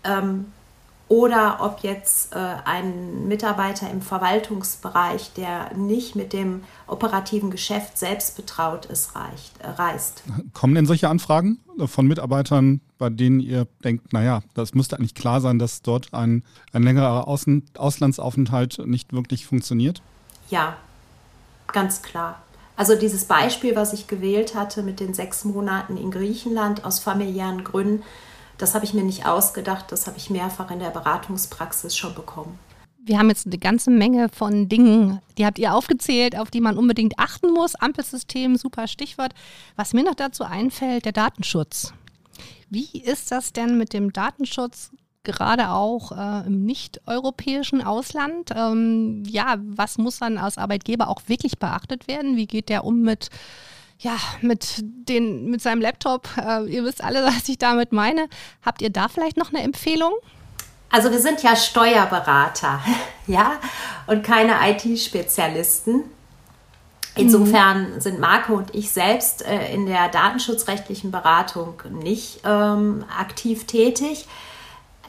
Ähm, 0.04 0.52
oder 1.08 1.58
ob 1.60 1.80
jetzt 1.80 2.34
äh, 2.34 2.38
ein 2.64 3.28
Mitarbeiter 3.28 3.90
im 3.90 4.00
Verwaltungsbereich, 4.00 5.32
der 5.34 5.74
nicht 5.74 6.16
mit 6.16 6.32
dem 6.32 6.62
operativen 6.86 7.50
Geschäft 7.50 7.98
selbst 7.98 8.36
betraut 8.36 8.86
ist, 8.86 9.14
reicht, 9.14 9.60
äh, 9.60 9.68
reist. 9.68 10.22
Kommen 10.54 10.74
denn 10.74 10.86
solche 10.86 11.08
Anfragen 11.08 11.58
von 11.86 12.06
Mitarbeitern, 12.06 12.80
bei 12.98 13.10
denen 13.10 13.40
ihr 13.40 13.66
denkt, 13.84 14.12
naja, 14.14 14.40
das 14.54 14.74
müsste 14.74 14.96
eigentlich 14.96 15.14
klar 15.14 15.42
sein, 15.42 15.58
dass 15.58 15.82
dort 15.82 16.14
ein, 16.14 16.42
ein 16.72 16.82
längerer 16.82 17.28
Außen, 17.28 17.64
Auslandsaufenthalt 17.76 18.78
nicht 18.86 19.12
wirklich 19.12 19.46
funktioniert? 19.46 20.00
Ja, 20.48 20.76
ganz 21.72 22.00
klar. 22.00 22.40
Also 22.76 22.96
dieses 22.96 23.26
Beispiel, 23.26 23.76
was 23.76 23.92
ich 23.92 24.06
gewählt 24.06 24.54
hatte 24.54 24.82
mit 24.82 25.00
den 25.00 25.14
sechs 25.14 25.44
Monaten 25.44 25.96
in 25.96 26.10
Griechenland 26.10 26.84
aus 26.84 26.98
familiären 26.98 27.62
Gründen, 27.62 28.02
das 28.58 28.74
habe 28.74 28.84
ich 28.84 28.94
mir 28.94 29.04
nicht 29.04 29.26
ausgedacht, 29.26 29.90
das 29.90 30.06
habe 30.06 30.16
ich 30.16 30.30
mehrfach 30.30 30.70
in 30.70 30.78
der 30.78 30.90
Beratungspraxis 30.90 31.96
schon 31.96 32.14
bekommen. 32.14 32.58
Wir 33.06 33.18
haben 33.18 33.28
jetzt 33.28 33.46
eine 33.46 33.58
ganze 33.58 33.90
Menge 33.90 34.30
von 34.30 34.68
Dingen, 34.68 35.20
die 35.36 35.44
habt 35.44 35.58
ihr 35.58 35.74
aufgezählt, 35.74 36.38
auf 36.38 36.50
die 36.50 36.62
man 36.62 36.78
unbedingt 36.78 37.18
achten 37.18 37.52
muss. 37.52 37.74
Ampelsystem, 37.74 38.56
super 38.56 38.88
Stichwort. 38.88 39.34
Was 39.76 39.92
mir 39.92 40.04
noch 40.04 40.14
dazu 40.14 40.44
einfällt, 40.44 41.04
der 41.04 41.12
Datenschutz. 41.12 41.92
Wie 42.70 42.88
ist 43.02 43.30
das 43.30 43.52
denn 43.52 43.76
mit 43.76 43.92
dem 43.92 44.12
Datenschutz 44.12 44.90
gerade 45.22 45.70
auch 45.70 46.12
äh, 46.12 46.46
im 46.46 46.64
nicht-europäischen 46.64 47.82
Ausland? 47.82 48.50
Ähm, 48.54 49.22
ja, 49.26 49.56
was 49.58 49.98
muss 49.98 50.18
dann 50.18 50.38
als 50.38 50.56
Arbeitgeber 50.56 51.08
auch 51.08 51.22
wirklich 51.26 51.58
beachtet 51.58 52.08
werden? 52.08 52.36
Wie 52.36 52.46
geht 52.46 52.68
der 52.70 52.84
um 52.84 53.02
mit 53.02 53.28
ja, 53.98 54.16
mit, 54.40 54.76
den, 54.82 55.50
mit 55.50 55.62
seinem 55.62 55.80
Laptop. 55.80 56.28
Äh, 56.36 56.64
ihr 56.66 56.84
wisst 56.84 57.02
alle, 57.02 57.24
was 57.24 57.48
ich 57.48 57.58
damit 57.58 57.92
meine. 57.92 58.28
Habt 58.64 58.82
ihr 58.82 58.90
da 58.90 59.08
vielleicht 59.08 59.36
noch 59.36 59.52
eine 59.52 59.62
Empfehlung? 59.62 60.12
Also 60.90 61.10
wir 61.10 61.18
sind 61.18 61.42
ja 61.42 61.56
Steuerberater, 61.56 62.80
ja, 63.26 63.54
und 64.06 64.22
keine 64.22 64.54
IT-Spezialisten. 64.70 66.04
Insofern 67.16 67.94
mhm. 67.94 68.00
sind 68.00 68.18
Marco 68.18 68.54
und 68.54 68.74
ich 68.74 68.90
selbst 68.90 69.46
äh, 69.46 69.72
in 69.72 69.86
der 69.86 70.08
datenschutzrechtlichen 70.08 71.10
Beratung 71.10 71.74
nicht 71.90 72.40
ähm, 72.44 73.04
aktiv 73.16 73.66
tätig. 73.66 74.26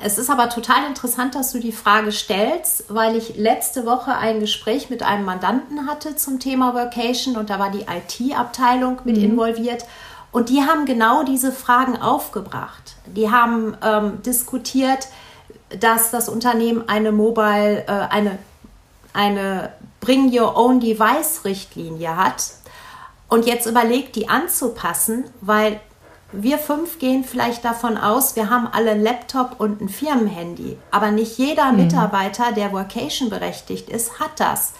Es 0.04 0.18
ist 0.18 0.30
aber 0.30 0.50
total 0.50 0.86
interessant, 0.88 1.36
dass 1.36 1.52
du 1.54 1.60
die 1.60 1.72
Frage 1.72 2.12
stellst, 2.12 2.86
weil 2.90 3.16
ich 3.16 3.38
letzte 3.38 3.86
Woche 3.86 4.16
ein 4.16 4.40
Gespräch 4.40 4.90
mit 4.90 5.04
einem 5.04 5.26
Mandanten 5.26 5.88
hatte 5.88 6.16
zum 6.16 6.40
Thema 6.40 6.74
Workation 6.74 7.38
und 7.38 7.50
da 7.50 7.60
war 7.60 7.72
die 7.72 7.86
IT-Abteilung 7.86 9.00
mit 9.06 9.18
mhm. 9.18 9.24
involviert 9.24 9.86
und 10.32 10.50
die 10.50 10.64
haben 10.64 10.86
genau 10.86 11.24
diese 11.24 11.54
Fragen 11.54 12.02
aufgebracht. 12.02 12.96
Die 13.06 13.32
haben 13.32 13.78
ähm, 13.82 14.22
diskutiert, 14.24 15.08
dass 15.80 16.12
das 16.12 16.28
Unternehmen 16.28 16.90
eine 16.90 17.14
Mobile, 17.14 17.86
äh, 17.88 17.92
eine, 17.92 18.38
eine 19.14 19.72
Bring 20.02 20.38
Your 20.38 20.58
Own 20.58 20.82
Device 20.82 21.46
Richtlinie 21.46 22.18
hat 22.18 22.52
und 23.30 23.46
jetzt 23.46 23.66
überlegt, 23.66 24.18
die 24.18 24.28
anzupassen, 24.28 25.24
weil 25.40 25.80
wir 26.42 26.58
fünf 26.58 27.00
gehen 27.00 27.24
vielleicht 27.24 27.66
davon 27.66 27.98
aus, 27.98 28.36
wir 28.36 28.50
haben 28.50 28.68
alle 28.68 28.92
einen 28.92 29.04
Laptop 29.04 29.60
und 29.60 29.82
ein 29.82 29.90
Firmenhandy. 29.90 30.78
Aber 30.92 31.12
nicht 31.12 31.38
jeder 31.38 31.72
mhm. 31.72 31.84
Mitarbeiter, 31.84 32.52
der 32.52 32.72
Workation 32.72 33.30
berechtigt 33.30 33.90
ist, 33.90 34.20
hat 34.20 34.40
das. 34.40 34.74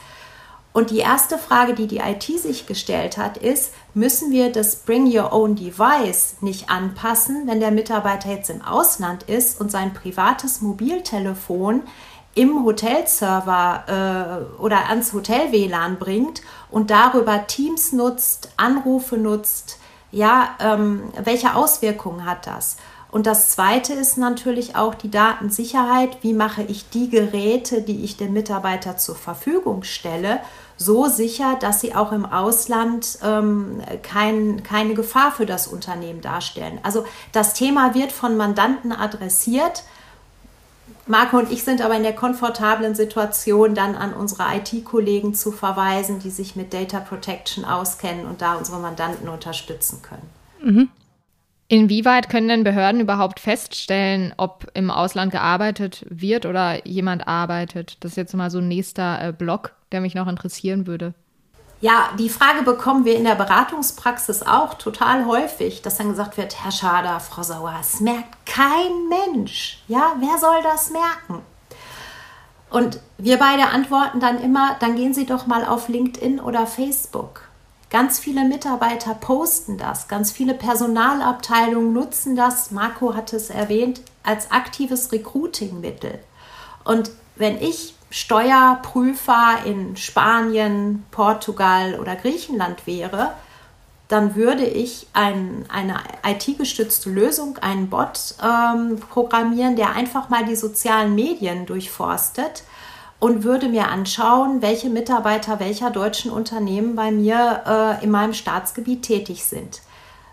Und 0.76 0.90
die 0.90 1.00
erste 1.00 1.38
Frage, 1.38 1.74
die 1.74 1.88
die 1.88 2.00
IT 2.00 2.24
sich 2.24 2.68
gestellt 2.68 3.18
hat, 3.18 3.38
ist, 3.38 3.72
müssen 3.94 4.32
wir 4.32 4.52
das 4.52 4.76
Bring 4.76 5.06
Your 5.06 5.32
Own 5.32 5.56
Device 5.56 6.36
nicht 6.42 6.70
anpassen, 6.70 7.44
wenn 7.48 7.62
der 7.62 7.72
Mitarbeiter 7.72 8.30
jetzt 8.30 8.50
im 8.50 8.62
Ausland 8.62 9.24
ist 9.24 9.62
und 9.62 9.72
sein 9.72 9.94
privates 9.94 10.60
Mobiltelefon 10.62 11.84
im 12.36 12.66
Hotelserver 12.66 14.50
äh, 14.60 14.62
oder 14.62 14.90
ans 14.90 15.14
Hotel-WLAN 15.14 15.98
bringt 15.98 16.42
und 16.70 16.92
darüber 16.92 17.48
Teams 17.48 17.94
nutzt, 17.94 18.50
Anrufe 18.58 19.18
nutzt, 19.18 19.80
ja, 20.16 20.56
ähm, 20.62 21.12
welche 21.22 21.56
Auswirkungen 21.56 22.26
hat 22.26 22.48
das? 22.48 22.78
Und 23.12 23.28
das 23.28 23.52
Zweite 23.52 23.94
ist 23.94 24.18
natürlich 24.18 24.76
auch 24.76 24.96
die 24.96 25.12
Datensicherheit. 25.12 26.18
Wie 26.22 26.34
mache 26.34 26.64
ich 26.64 26.90
die 26.90 27.10
Geräte, 27.10 27.82
die 27.82 28.04
ich 28.04 28.16
dem 28.16 28.32
Mitarbeiter 28.32 28.96
zur 28.96 29.16
Verfügung 29.16 29.84
stelle, 29.84 30.40
so 30.78 31.08
sicher, 31.08 31.58
dass 31.60 31.82
sie 31.82 31.96
auch 31.96 32.14
im 32.14 32.26
Ausland 32.26 33.20
ähm, 33.24 33.82
kein, 34.04 34.64
keine 34.64 34.94
Gefahr 34.94 35.34
für 35.34 35.46
das 35.46 35.68
Unternehmen 35.68 36.22
darstellen? 36.22 36.80
Also 36.84 37.06
das 37.34 37.54
Thema 37.54 37.94
wird 37.94 38.14
von 38.14 38.38
Mandanten 38.38 38.94
adressiert 38.94 39.84
Marco 41.08 41.38
und 41.38 41.52
ich 41.52 41.64
sind 41.64 41.82
aber 41.82 41.96
in 41.96 42.04
der 42.04 42.16
komfortablen 42.16 42.96
Situation, 42.96 43.76
dann 43.76 43.96
an 43.96 44.14
unsere 44.14 44.44
IT-Kollegen 44.56 45.34
zu 45.36 45.52
verweisen, 45.52 46.20
die 46.20 46.32
sich 46.32 46.56
mit 46.56 46.74
Data 46.74 47.00
Protection 47.00 47.64
auskennen 47.64 48.26
und 48.26 48.42
da 48.42 48.56
unsere 48.56 48.80
Mandanten 48.80 49.30
unterstützen 49.30 50.02
können. 50.02 50.30
Mhm. 50.64 50.90
Inwieweit 51.68 52.30
können 52.30 52.48
denn 52.48 52.64
Behörden 52.64 53.02
überhaupt 53.02 53.40
feststellen, 53.40 54.34
ob 54.38 54.68
im 54.76 54.92
Ausland 54.92 55.32
gearbeitet 55.32 56.06
wird 56.10 56.46
oder 56.46 56.86
jemand 56.88 57.28
arbeitet? 57.28 57.98
Das 58.02 58.12
ist 58.12 58.18
jetzt 58.18 58.36
mal 58.36 58.52
so 58.52 58.60
ein 58.60 58.68
nächster 58.68 59.30
äh, 59.30 59.32
Block, 59.32 59.74
der 59.92 60.02
mich 60.02 60.14
noch 60.14 60.28
interessieren 60.28 60.86
würde. 60.86 61.16
Ja, 61.82 62.10
die 62.18 62.30
Frage 62.30 62.64
bekommen 62.64 63.06
wir 63.06 63.16
in 63.16 63.26
der 63.26 63.36
Beratungspraxis 63.36 64.44
auch 64.44 64.76
total 64.76 65.26
häufig, 65.26 65.82
dass 65.82 65.98
dann 65.98 66.10
gesagt 66.10 66.38
wird, 66.38 66.64
Herr 66.64 66.72
Schader, 66.72 67.20
Frau 67.20 67.44
Sauer, 67.44 67.76
es 67.80 68.00
merkt 68.00 68.46
kein 68.46 69.08
Mensch. 69.10 69.84
Ja, 69.88 70.16
wer 70.20 70.38
soll 70.38 70.64
das 70.64 70.90
merken? 70.90 71.44
Und 72.70 73.00
wir 73.18 73.38
beide 73.38 73.68
antworten 73.68 74.20
dann 74.20 74.42
immer, 74.42 74.78
dann 74.80 74.96
gehen 74.96 75.14
Sie 75.14 75.26
doch 75.26 75.48
mal 75.48 75.66
auf 75.66 75.88
LinkedIn 75.88 76.40
oder 76.40 76.66
Facebook. 76.66 77.42
Ganz 77.90 78.20
viele 78.20 78.44
Mitarbeiter 78.46 79.14
posten 79.14 79.78
das, 79.78 80.08
ganz 80.08 80.32
viele 80.32 80.54
Personalabteilungen 80.54 81.94
nutzen 81.94 82.36
das, 82.36 82.72
Marco 82.72 83.14
hat 83.16 83.32
es 83.32 83.50
erwähnt, 83.50 84.02
als 84.24 84.52
aktives 84.52 85.12
Recruiting-Mittel. 85.12 86.20
Und 86.84 87.12
wenn 87.36 87.62
ich 87.62 87.95
Steuerprüfer 88.10 89.60
in 89.66 89.98
Spanien, 89.98 91.06
Portugal 91.12 92.00
oder 92.00 92.16
Griechenland 92.16 92.88
wäre, 92.88 93.34
dann 94.08 94.36
würde 94.36 94.66
ich 94.66 95.08
ein, 95.14 95.66
eine 95.68 96.00
IT-gestützte 96.26 97.10
Lösung, 97.10 97.58
einen 97.58 97.90
Bot 97.90 98.36
ähm, 98.44 99.00
programmieren, 99.10 99.76
der 99.76 99.94
einfach 99.94 100.30
mal 100.30 100.46
die 100.46 100.56
sozialen 100.56 101.16
Medien 101.16 101.66
durchforstet 101.66 102.64
und 103.20 103.44
würde 103.44 103.68
mir 103.68 103.90
anschauen, 103.90 104.62
welche 104.62 104.90
Mitarbeiter 104.90 105.60
welcher 105.60 105.90
deutschen 105.90 106.30
Unternehmen 106.30 106.96
bei 106.96 107.12
mir 107.12 107.64
äh, 108.00 108.04
in 108.04 108.12
meinem 108.12 108.34
Staatsgebiet 108.34 109.04
tätig 109.04 109.44
sind. 109.44 109.82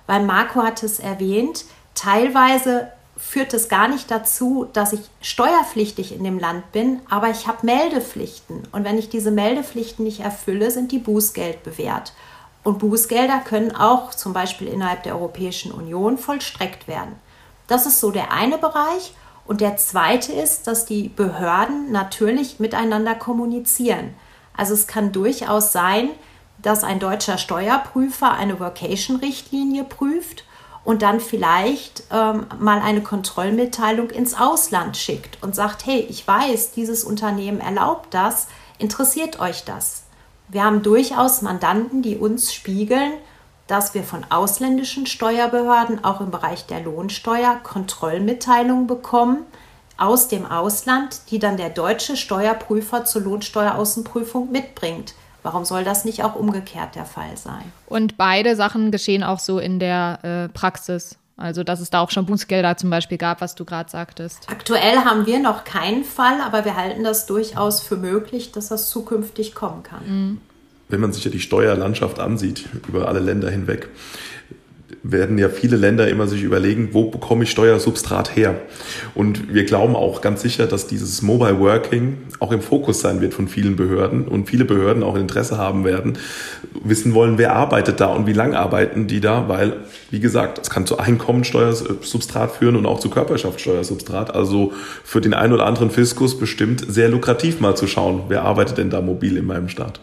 Weil 0.06 0.24
Marco 0.24 0.62
hat 0.62 0.82
es 0.82 1.00
erwähnt, 1.00 1.64
teilweise 1.94 2.92
führt 3.22 3.54
es 3.54 3.68
gar 3.68 3.86
nicht 3.86 4.10
dazu, 4.10 4.68
dass 4.72 4.92
ich 4.92 5.00
steuerpflichtig 5.20 6.14
in 6.14 6.24
dem 6.24 6.40
Land 6.40 6.72
bin, 6.72 7.00
aber 7.08 7.30
ich 7.30 7.46
habe 7.46 7.64
Meldepflichten. 7.64 8.66
Und 8.72 8.84
wenn 8.84 8.98
ich 8.98 9.08
diese 9.08 9.30
Meldepflichten 9.30 10.04
nicht 10.04 10.20
erfülle, 10.20 10.70
sind 10.72 10.90
die 10.90 10.98
Bußgeld 10.98 11.62
bewährt. 11.62 12.12
Und 12.64 12.80
Bußgelder 12.80 13.38
können 13.38 13.74
auch 13.74 14.10
zum 14.10 14.32
Beispiel 14.32 14.66
innerhalb 14.66 15.04
der 15.04 15.14
Europäischen 15.14 15.70
Union 15.72 16.18
vollstreckt 16.18 16.88
werden. 16.88 17.14
Das 17.68 17.86
ist 17.86 18.00
so 18.00 18.10
der 18.10 18.32
eine 18.32 18.58
Bereich. 18.58 19.14
Und 19.46 19.60
der 19.60 19.76
zweite 19.76 20.32
ist, 20.32 20.66
dass 20.66 20.84
die 20.84 21.08
Behörden 21.08 21.92
natürlich 21.92 22.58
miteinander 22.58 23.14
kommunizieren. 23.14 24.14
Also 24.54 24.74
es 24.74 24.86
kann 24.86 25.12
durchaus 25.12 25.72
sein, 25.72 26.10
dass 26.60 26.84
ein 26.84 26.98
deutscher 26.98 27.38
Steuerprüfer 27.38 28.32
eine 28.32 28.58
Vocation-Richtlinie 28.60 29.84
prüft 29.84 30.44
und 30.84 31.02
dann 31.02 31.20
vielleicht 31.20 32.04
ähm, 32.10 32.46
mal 32.58 32.80
eine 32.80 33.02
Kontrollmitteilung 33.02 34.10
ins 34.10 34.34
Ausland 34.34 34.96
schickt 34.96 35.42
und 35.42 35.54
sagt, 35.54 35.86
hey, 35.86 36.00
ich 36.08 36.26
weiß, 36.26 36.72
dieses 36.72 37.04
Unternehmen 37.04 37.60
erlaubt 37.60 38.14
das, 38.14 38.48
interessiert 38.78 39.38
euch 39.40 39.64
das? 39.64 40.02
Wir 40.48 40.64
haben 40.64 40.82
durchaus 40.82 41.40
Mandanten, 41.42 42.02
die 42.02 42.16
uns 42.16 42.52
spiegeln, 42.52 43.12
dass 43.68 43.94
wir 43.94 44.02
von 44.02 44.26
ausländischen 44.28 45.06
Steuerbehörden 45.06 46.04
auch 46.04 46.20
im 46.20 46.30
Bereich 46.30 46.66
der 46.66 46.80
Lohnsteuer 46.80 47.60
Kontrollmitteilungen 47.62 48.86
bekommen 48.86 49.46
aus 49.96 50.28
dem 50.28 50.44
Ausland, 50.44 51.30
die 51.30 51.38
dann 51.38 51.56
der 51.56 51.70
deutsche 51.70 52.16
Steuerprüfer 52.16 53.04
zur 53.04 53.22
Lohnsteueraußenprüfung 53.22 54.50
mitbringt. 54.50 55.14
Warum 55.42 55.64
soll 55.64 55.84
das 55.84 56.04
nicht 56.04 56.22
auch 56.22 56.34
umgekehrt 56.34 56.94
der 56.94 57.04
Fall 57.04 57.36
sein? 57.36 57.72
Und 57.86 58.16
beide 58.16 58.54
Sachen 58.56 58.90
geschehen 58.90 59.22
auch 59.22 59.38
so 59.38 59.58
in 59.58 59.78
der 59.78 60.18
äh, 60.22 60.48
Praxis. 60.48 61.18
Also, 61.36 61.64
dass 61.64 61.80
es 61.80 61.90
da 61.90 62.00
auch 62.00 62.10
schon 62.10 62.26
Bußgelder 62.26 62.76
zum 62.76 62.90
Beispiel 62.90 63.18
gab, 63.18 63.40
was 63.40 63.54
du 63.54 63.64
gerade 63.64 63.90
sagtest. 63.90 64.46
Aktuell 64.48 64.98
haben 64.98 65.26
wir 65.26 65.40
noch 65.40 65.64
keinen 65.64 66.04
Fall, 66.04 66.40
aber 66.40 66.64
wir 66.64 66.76
halten 66.76 67.02
das 67.02 67.26
durchaus 67.26 67.80
für 67.80 67.96
möglich, 67.96 68.52
dass 68.52 68.68
das 68.68 68.90
zukünftig 68.90 69.54
kommen 69.54 69.82
kann. 69.82 70.02
Mhm. 70.06 70.40
Wenn 70.88 71.00
man 71.00 71.12
sich 71.12 71.24
ja 71.24 71.30
die 71.30 71.40
Steuerlandschaft 71.40 72.20
ansieht, 72.20 72.68
über 72.86 73.08
alle 73.08 73.20
Länder 73.20 73.50
hinweg, 73.50 73.88
werden 75.02 75.36
ja 75.36 75.48
viele 75.48 75.76
Länder 75.76 76.08
immer 76.08 76.28
sich 76.28 76.42
überlegen, 76.42 76.90
wo 76.92 77.10
bekomme 77.10 77.42
ich 77.42 77.50
Steuersubstrat 77.50 78.36
her? 78.36 78.60
Und 79.14 79.52
wir 79.52 79.64
glauben 79.64 79.96
auch 79.96 80.20
ganz 80.20 80.42
sicher, 80.42 80.66
dass 80.66 80.86
dieses 80.86 81.22
Mobile 81.22 81.58
Working 81.58 82.18
auch 82.38 82.52
im 82.52 82.62
Fokus 82.62 83.00
sein 83.00 83.20
wird 83.20 83.34
von 83.34 83.48
vielen 83.48 83.74
Behörden 83.74 84.28
und 84.28 84.48
viele 84.48 84.64
Behörden 84.64 85.02
auch 85.02 85.16
Interesse 85.16 85.58
haben 85.58 85.84
werden, 85.84 86.18
wissen 86.84 87.14
wollen, 87.14 87.36
wer 87.36 87.56
arbeitet 87.56 88.00
da 88.00 88.06
und 88.06 88.26
wie 88.26 88.32
lang 88.32 88.54
arbeiten 88.54 89.08
die 89.08 89.20
da, 89.20 89.48
weil, 89.48 89.78
wie 90.10 90.20
gesagt, 90.20 90.58
es 90.62 90.70
kann 90.70 90.86
zu 90.86 90.98
Einkommensteuersubstrat 90.98 92.52
führen 92.52 92.76
und 92.76 92.86
auch 92.86 93.00
zu 93.00 93.10
Körperschaftssteuersubstrat. 93.10 94.34
Also 94.34 94.72
für 95.02 95.20
den 95.20 95.34
einen 95.34 95.52
oder 95.52 95.66
anderen 95.66 95.90
Fiskus 95.90 96.38
bestimmt 96.38 96.84
sehr 96.88 97.08
lukrativ 97.08 97.58
mal 97.60 97.76
zu 97.76 97.88
schauen, 97.88 98.22
wer 98.28 98.42
arbeitet 98.42 98.78
denn 98.78 98.90
da 98.90 99.00
mobil 99.00 99.36
in 99.36 99.46
meinem 99.46 99.68
Staat 99.68 100.00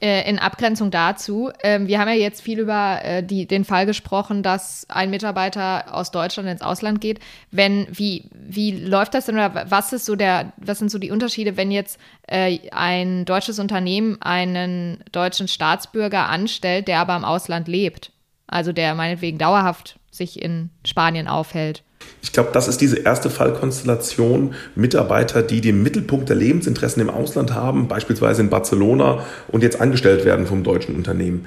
äh, 0.00 0.28
in 0.28 0.38
Abgrenzung 0.38 0.90
dazu, 0.90 1.50
ähm, 1.62 1.86
wir 1.86 1.98
haben 2.00 2.08
ja 2.08 2.14
jetzt 2.14 2.40
viel 2.40 2.58
über 2.58 3.00
äh, 3.02 3.22
die, 3.22 3.46
den 3.46 3.64
Fall 3.64 3.86
gesprochen, 3.86 4.42
dass 4.42 4.86
ein 4.88 5.10
Mitarbeiter 5.10 5.94
aus 5.94 6.10
Deutschland 6.10 6.48
ins 6.48 6.62
Ausland 6.62 7.00
geht. 7.00 7.20
Wenn, 7.50 7.86
wie, 7.90 8.30
wie 8.32 8.72
läuft 8.72 9.14
das 9.14 9.26
denn 9.26 9.34
oder 9.34 9.66
was 9.68 9.92
ist 9.92 10.06
so 10.06 10.16
der, 10.16 10.52
was 10.56 10.78
sind 10.78 10.90
so 10.90 10.98
die 10.98 11.10
Unterschiede, 11.10 11.56
wenn 11.56 11.70
jetzt 11.70 11.98
äh, 12.28 12.58
ein 12.70 13.24
deutsches 13.24 13.58
Unternehmen 13.58 14.16
einen 14.22 15.04
deutschen 15.12 15.48
Staatsbürger 15.48 16.28
anstellt, 16.28 16.88
der 16.88 16.98
aber 17.00 17.16
im 17.16 17.24
Ausland 17.24 17.68
lebt? 17.68 18.12
Also 18.46 18.72
der 18.72 18.94
meinetwegen 18.94 19.38
dauerhaft 19.38 19.98
sich 20.10 20.40
in 20.42 20.70
Spanien 20.84 21.28
aufhält. 21.28 21.82
Ich 22.22 22.32
glaube, 22.32 22.50
das 22.52 22.68
ist 22.68 22.80
diese 22.80 22.98
erste 22.98 23.30
Fallkonstellation. 23.30 24.54
Mitarbeiter, 24.74 25.42
die 25.42 25.60
den 25.60 25.82
Mittelpunkt 25.82 26.28
der 26.28 26.36
Lebensinteressen 26.36 27.02
im 27.02 27.10
Ausland 27.10 27.54
haben, 27.54 27.88
beispielsweise 27.88 28.42
in 28.42 28.50
Barcelona 28.50 29.24
und 29.48 29.62
jetzt 29.62 29.80
angestellt 29.80 30.24
werden 30.24 30.46
vom 30.46 30.62
deutschen 30.62 30.94
Unternehmen. 30.94 31.46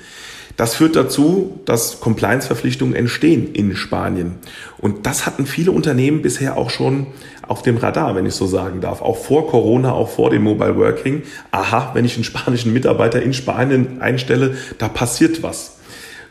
Das 0.56 0.76
führt 0.76 0.96
dazu, 0.96 1.60
dass 1.66 2.00
Compliance-Verpflichtungen 2.00 2.94
entstehen 2.94 3.54
in 3.54 3.76
Spanien. 3.76 4.36
Und 4.78 5.08
das 5.08 5.26
hatten 5.26 5.48
viele 5.48 5.72
Unternehmen 5.72 6.22
bisher 6.22 6.58
auch 6.58 6.70
schon 6.70 7.08
auf 7.48 7.64
dem 7.64 7.78
Radar, 7.78 8.16
wenn 8.16 8.28
ich 8.28 8.36
so 8.36 8.46
sagen 8.46 8.80
darf. 8.80 9.02
Auch 9.02 9.18
vor 9.18 9.48
Corona, 9.50 9.94
auch 9.94 10.10
vor 10.10 10.30
dem 10.30 10.44
Mobile 10.44 10.76
Working. 10.76 11.24
Aha, 11.52 11.92
wenn 11.96 12.06
ich 12.06 12.16
einen 12.16 12.24
spanischen 12.24 12.72
Mitarbeiter 12.72 13.22
in 13.22 13.34
Spanien 13.34 14.00
einstelle, 14.00 14.56
da 14.78 14.90
passiert 14.90 15.42
was. 15.42 15.78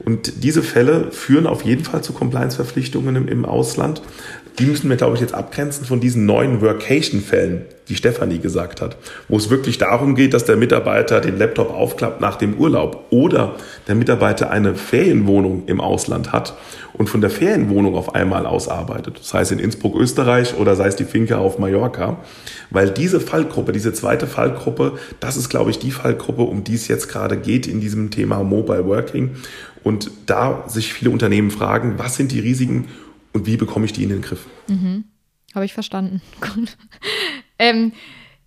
Und 0.04 0.44
diese 0.44 0.62
Fälle 0.62 1.10
führen 1.10 1.46
auf 1.46 1.62
jeden 1.62 1.84
Fall 1.84 2.02
zu 2.02 2.12
Compliance-Verpflichtungen 2.12 3.16
im, 3.16 3.28
im 3.28 3.44
Ausland. 3.44 4.02
Die 4.58 4.66
müssen 4.66 4.90
wir, 4.90 4.96
glaube 4.96 5.14
ich, 5.14 5.20
jetzt 5.20 5.34
abgrenzen 5.34 5.86
von 5.86 6.00
diesen 6.00 6.26
neuen 6.26 6.60
Workation-Fällen, 6.60 7.62
die 7.88 7.96
Stefanie 7.96 8.38
gesagt 8.38 8.80
hat, 8.80 8.96
wo 9.28 9.36
es 9.36 9.48
wirklich 9.48 9.78
darum 9.78 10.14
geht, 10.14 10.34
dass 10.34 10.44
der 10.44 10.56
Mitarbeiter 10.56 11.20
den 11.20 11.38
Laptop 11.38 11.70
aufklappt 11.70 12.20
nach 12.20 12.36
dem 12.36 12.54
Urlaub 12.54 13.06
oder 13.10 13.56
der 13.88 13.94
Mitarbeiter 13.94 14.50
eine 14.50 14.74
Ferienwohnung 14.74 15.64
im 15.66 15.80
Ausland 15.80 16.32
hat 16.32 16.54
und 16.92 17.08
von 17.08 17.20
der 17.20 17.30
Ferienwohnung 17.30 17.94
auf 17.94 18.14
einmal 18.14 18.46
ausarbeitet, 18.46 19.20
sei 19.22 19.40
es 19.40 19.50
in 19.50 19.58
Innsbruck, 19.58 19.96
Österreich 19.96 20.54
oder 20.56 20.76
sei 20.76 20.88
es 20.88 20.96
die 20.96 21.04
Finke 21.04 21.38
auf 21.38 21.58
Mallorca, 21.58 22.18
weil 22.70 22.90
diese 22.90 23.20
Fallgruppe, 23.20 23.72
diese 23.72 23.92
zweite 23.92 24.26
Fallgruppe, 24.26 24.92
das 25.18 25.36
ist, 25.36 25.48
glaube 25.48 25.70
ich, 25.70 25.78
die 25.78 25.90
Fallgruppe, 25.90 26.42
um 26.42 26.64
die 26.64 26.74
es 26.74 26.88
jetzt 26.88 27.08
gerade 27.08 27.36
geht 27.38 27.66
in 27.66 27.80
diesem 27.80 28.10
Thema 28.10 28.42
Mobile 28.44 28.86
Working 28.86 29.30
und 29.82 30.10
da 30.26 30.68
sich 30.68 30.92
viele 30.92 31.10
Unternehmen 31.10 31.50
fragen, 31.50 31.98
was 31.98 32.16
sind 32.16 32.32
die 32.32 32.40
Risiken 32.40 32.88
und 33.32 33.46
wie 33.46 33.56
bekomme 33.56 33.86
ich 33.86 33.92
die 33.92 34.02
in 34.02 34.10
den 34.10 34.22
Griff. 34.22 34.46
Mhm. 34.68 35.04
Habe 35.54 35.64
ich 35.64 35.74
verstanden. 35.74 36.20
Gut. 36.40 36.76
ähm, 37.58 37.92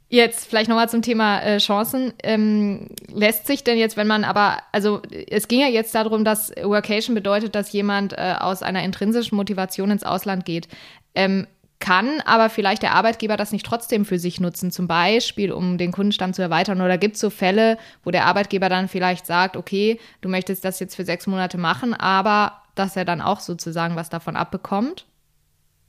jetzt 0.10 0.48
vielleicht 0.48 0.70
nochmal 0.70 0.90
zum 0.90 1.02
Thema 1.02 1.40
äh, 1.42 1.58
Chancen. 1.58 2.14
Ähm, 2.24 2.90
lässt 3.08 3.48
sich 3.48 3.64
denn 3.64 3.78
jetzt, 3.78 3.98
wenn 3.98 4.08
man 4.08 4.24
aber, 4.24 4.60
also 4.72 5.02
es 5.30 5.48
ging 5.48 5.60
ja 5.60 5.68
jetzt 5.68 5.94
darum, 5.94 6.24
dass 6.24 6.52
Workation 6.62 7.16
bedeutet, 7.16 7.56
dass 7.56 7.72
jemand 7.72 8.14
äh, 8.14 8.36
aus 8.40 8.64
einer 8.64 8.84
intrinsischen 8.84 9.36
Motivation 9.36 9.92
ins 9.92 10.04
Ausland 10.04 10.46
geht. 10.46 10.68
Ähm, 11.16 11.48
kann 11.86 12.20
aber 12.22 12.50
vielleicht 12.50 12.82
der 12.82 12.94
Arbeitgeber 12.94 13.38
das 13.38 13.52
nicht 13.52 13.64
trotzdem 13.64 14.06
für 14.06 14.18
sich 14.18 14.40
nutzen, 14.40 14.72
zum 14.72 14.88
Beispiel 14.88 15.52
um 15.52 15.78
den 15.78 15.92
Kundenstamm 15.92 16.34
zu 16.34 16.42
erweitern? 16.42 16.82
Oder 16.82 16.98
gibt 16.98 17.14
es 17.14 17.22
so 17.22 17.30
Fälle, 17.30 17.78
wo 18.04 18.10
der 18.10 18.26
Arbeitgeber 18.26 18.70
dann 18.70 18.88
vielleicht 18.88 19.28
sagt, 19.28 19.56
okay, 19.56 20.00
du 20.22 20.28
möchtest 20.28 20.66
das 20.66 20.80
jetzt 20.80 20.96
für 20.96 21.06
sechs 21.06 21.28
Monate 21.28 21.60
machen, 21.60 21.94
aber 21.94 22.64
dass 22.74 22.96
er 22.96 23.06
dann 23.06 23.22
auch 23.22 23.40
sozusagen 23.40 23.96
was 23.96 24.10
davon 24.10 24.36
abbekommt. 24.36 25.06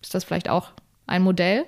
Ist 0.02 0.14
das 0.14 0.24
vielleicht 0.24 0.50
auch 0.50 0.72
ein 1.06 1.22
Modell? 1.22 1.64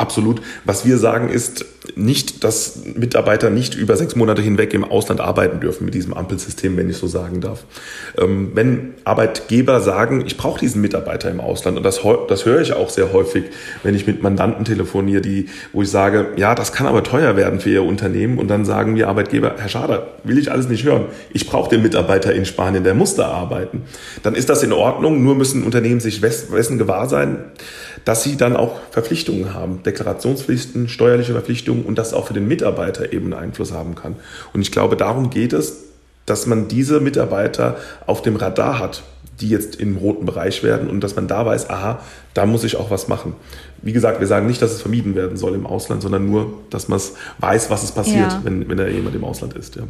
Absolut. 0.00 0.40
Was 0.64 0.86
wir 0.86 0.96
sagen 0.96 1.28
ist 1.28 1.66
nicht, 1.94 2.42
dass 2.42 2.84
Mitarbeiter 2.94 3.50
nicht 3.50 3.74
über 3.74 3.96
sechs 3.96 4.16
Monate 4.16 4.40
hinweg 4.40 4.72
im 4.72 4.82
Ausland 4.82 5.20
arbeiten 5.20 5.60
dürfen 5.60 5.84
mit 5.84 5.92
diesem 5.92 6.14
Ampelsystem, 6.14 6.74
wenn 6.78 6.88
ich 6.88 6.96
so 6.96 7.06
sagen 7.06 7.42
darf. 7.42 7.64
Ähm, 8.18 8.52
wenn 8.54 8.94
Arbeitgeber 9.04 9.80
sagen, 9.80 10.24
ich 10.26 10.38
brauche 10.38 10.58
diesen 10.58 10.80
Mitarbeiter 10.80 11.30
im 11.30 11.38
Ausland 11.38 11.76
und 11.76 11.82
das, 11.82 12.00
das 12.28 12.46
höre 12.46 12.62
ich 12.62 12.72
auch 12.72 12.88
sehr 12.88 13.12
häufig, 13.12 13.44
wenn 13.82 13.94
ich 13.94 14.06
mit 14.06 14.22
Mandanten 14.22 14.64
telefoniere, 14.64 15.20
die, 15.20 15.50
wo 15.74 15.82
ich 15.82 15.90
sage, 15.90 16.28
ja, 16.36 16.54
das 16.54 16.72
kann 16.72 16.86
aber 16.86 17.02
teuer 17.02 17.36
werden 17.36 17.60
für 17.60 17.70
ihr 17.70 17.84
Unternehmen 17.84 18.38
und 18.38 18.48
dann 18.48 18.64
sagen 18.64 18.94
mir 18.94 19.08
Arbeitgeber, 19.08 19.56
Herr 19.58 19.68
Schader, 19.68 20.08
will 20.24 20.38
ich 20.38 20.50
alles 20.50 20.68
nicht 20.68 20.84
hören. 20.84 21.06
Ich 21.34 21.46
brauche 21.46 21.68
den 21.68 21.82
Mitarbeiter 21.82 22.32
in 22.32 22.46
Spanien, 22.46 22.84
der 22.84 22.94
muss 22.94 23.16
da 23.16 23.26
arbeiten. 23.28 23.82
Dann 24.22 24.34
ist 24.34 24.48
das 24.48 24.62
in 24.62 24.72
Ordnung, 24.72 25.22
nur 25.22 25.34
müssen 25.34 25.62
Unternehmen 25.62 26.00
sich 26.00 26.22
dessen 26.22 26.78
gewahr 26.78 27.06
sein, 27.06 27.44
dass 28.04 28.22
sie 28.22 28.36
dann 28.36 28.56
auch 28.56 28.80
Verpflichtungen 28.90 29.54
haben, 29.54 29.80
Deklarationspflichten, 29.90 30.88
steuerliche 30.88 31.32
Verpflichtungen 31.32 31.84
und 31.84 31.96
das 31.96 32.14
auch 32.14 32.26
für 32.26 32.34
den 32.34 32.48
Mitarbeiter 32.48 33.12
eben 33.12 33.32
Einfluss 33.34 33.72
haben 33.72 33.94
kann. 33.94 34.16
Und 34.52 34.60
ich 34.60 34.72
glaube, 34.72 34.96
darum 34.96 35.30
geht 35.30 35.52
es, 35.52 35.84
dass 36.26 36.46
man 36.46 36.68
diese 36.68 37.00
Mitarbeiter 37.00 37.76
auf 38.06 38.22
dem 38.22 38.36
Radar 38.36 38.78
hat, 38.78 39.02
die 39.40 39.48
jetzt 39.48 39.76
im 39.76 39.96
roten 39.96 40.26
Bereich 40.26 40.62
werden 40.62 40.88
und 40.88 41.02
dass 41.02 41.16
man 41.16 41.26
da 41.26 41.44
weiß, 41.44 41.70
aha, 41.70 42.00
da 42.34 42.46
muss 42.46 42.62
ich 42.62 42.76
auch 42.76 42.90
was 42.90 43.08
machen. 43.08 43.34
Wie 43.82 43.92
gesagt, 43.92 44.20
wir 44.20 44.26
sagen 44.26 44.46
nicht, 44.46 44.60
dass 44.60 44.70
es 44.70 44.82
vermieden 44.82 45.14
werden 45.14 45.36
soll 45.36 45.54
im 45.54 45.66
Ausland, 45.66 46.02
sondern 46.02 46.30
nur, 46.30 46.52
dass 46.68 46.88
man 46.88 47.00
weiß, 47.38 47.70
was 47.70 47.82
es 47.82 47.92
passiert, 47.92 48.32
ja. 48.32 48.40
wenn, 48.44 48.68
wenn 48.68 48.76
da 48.76 48.86
jemand 48.86 49.16
im 49.16 49.24
Ausland 49.24 49.54
ist. 49.54 49.76
Ja. 49.76 49.82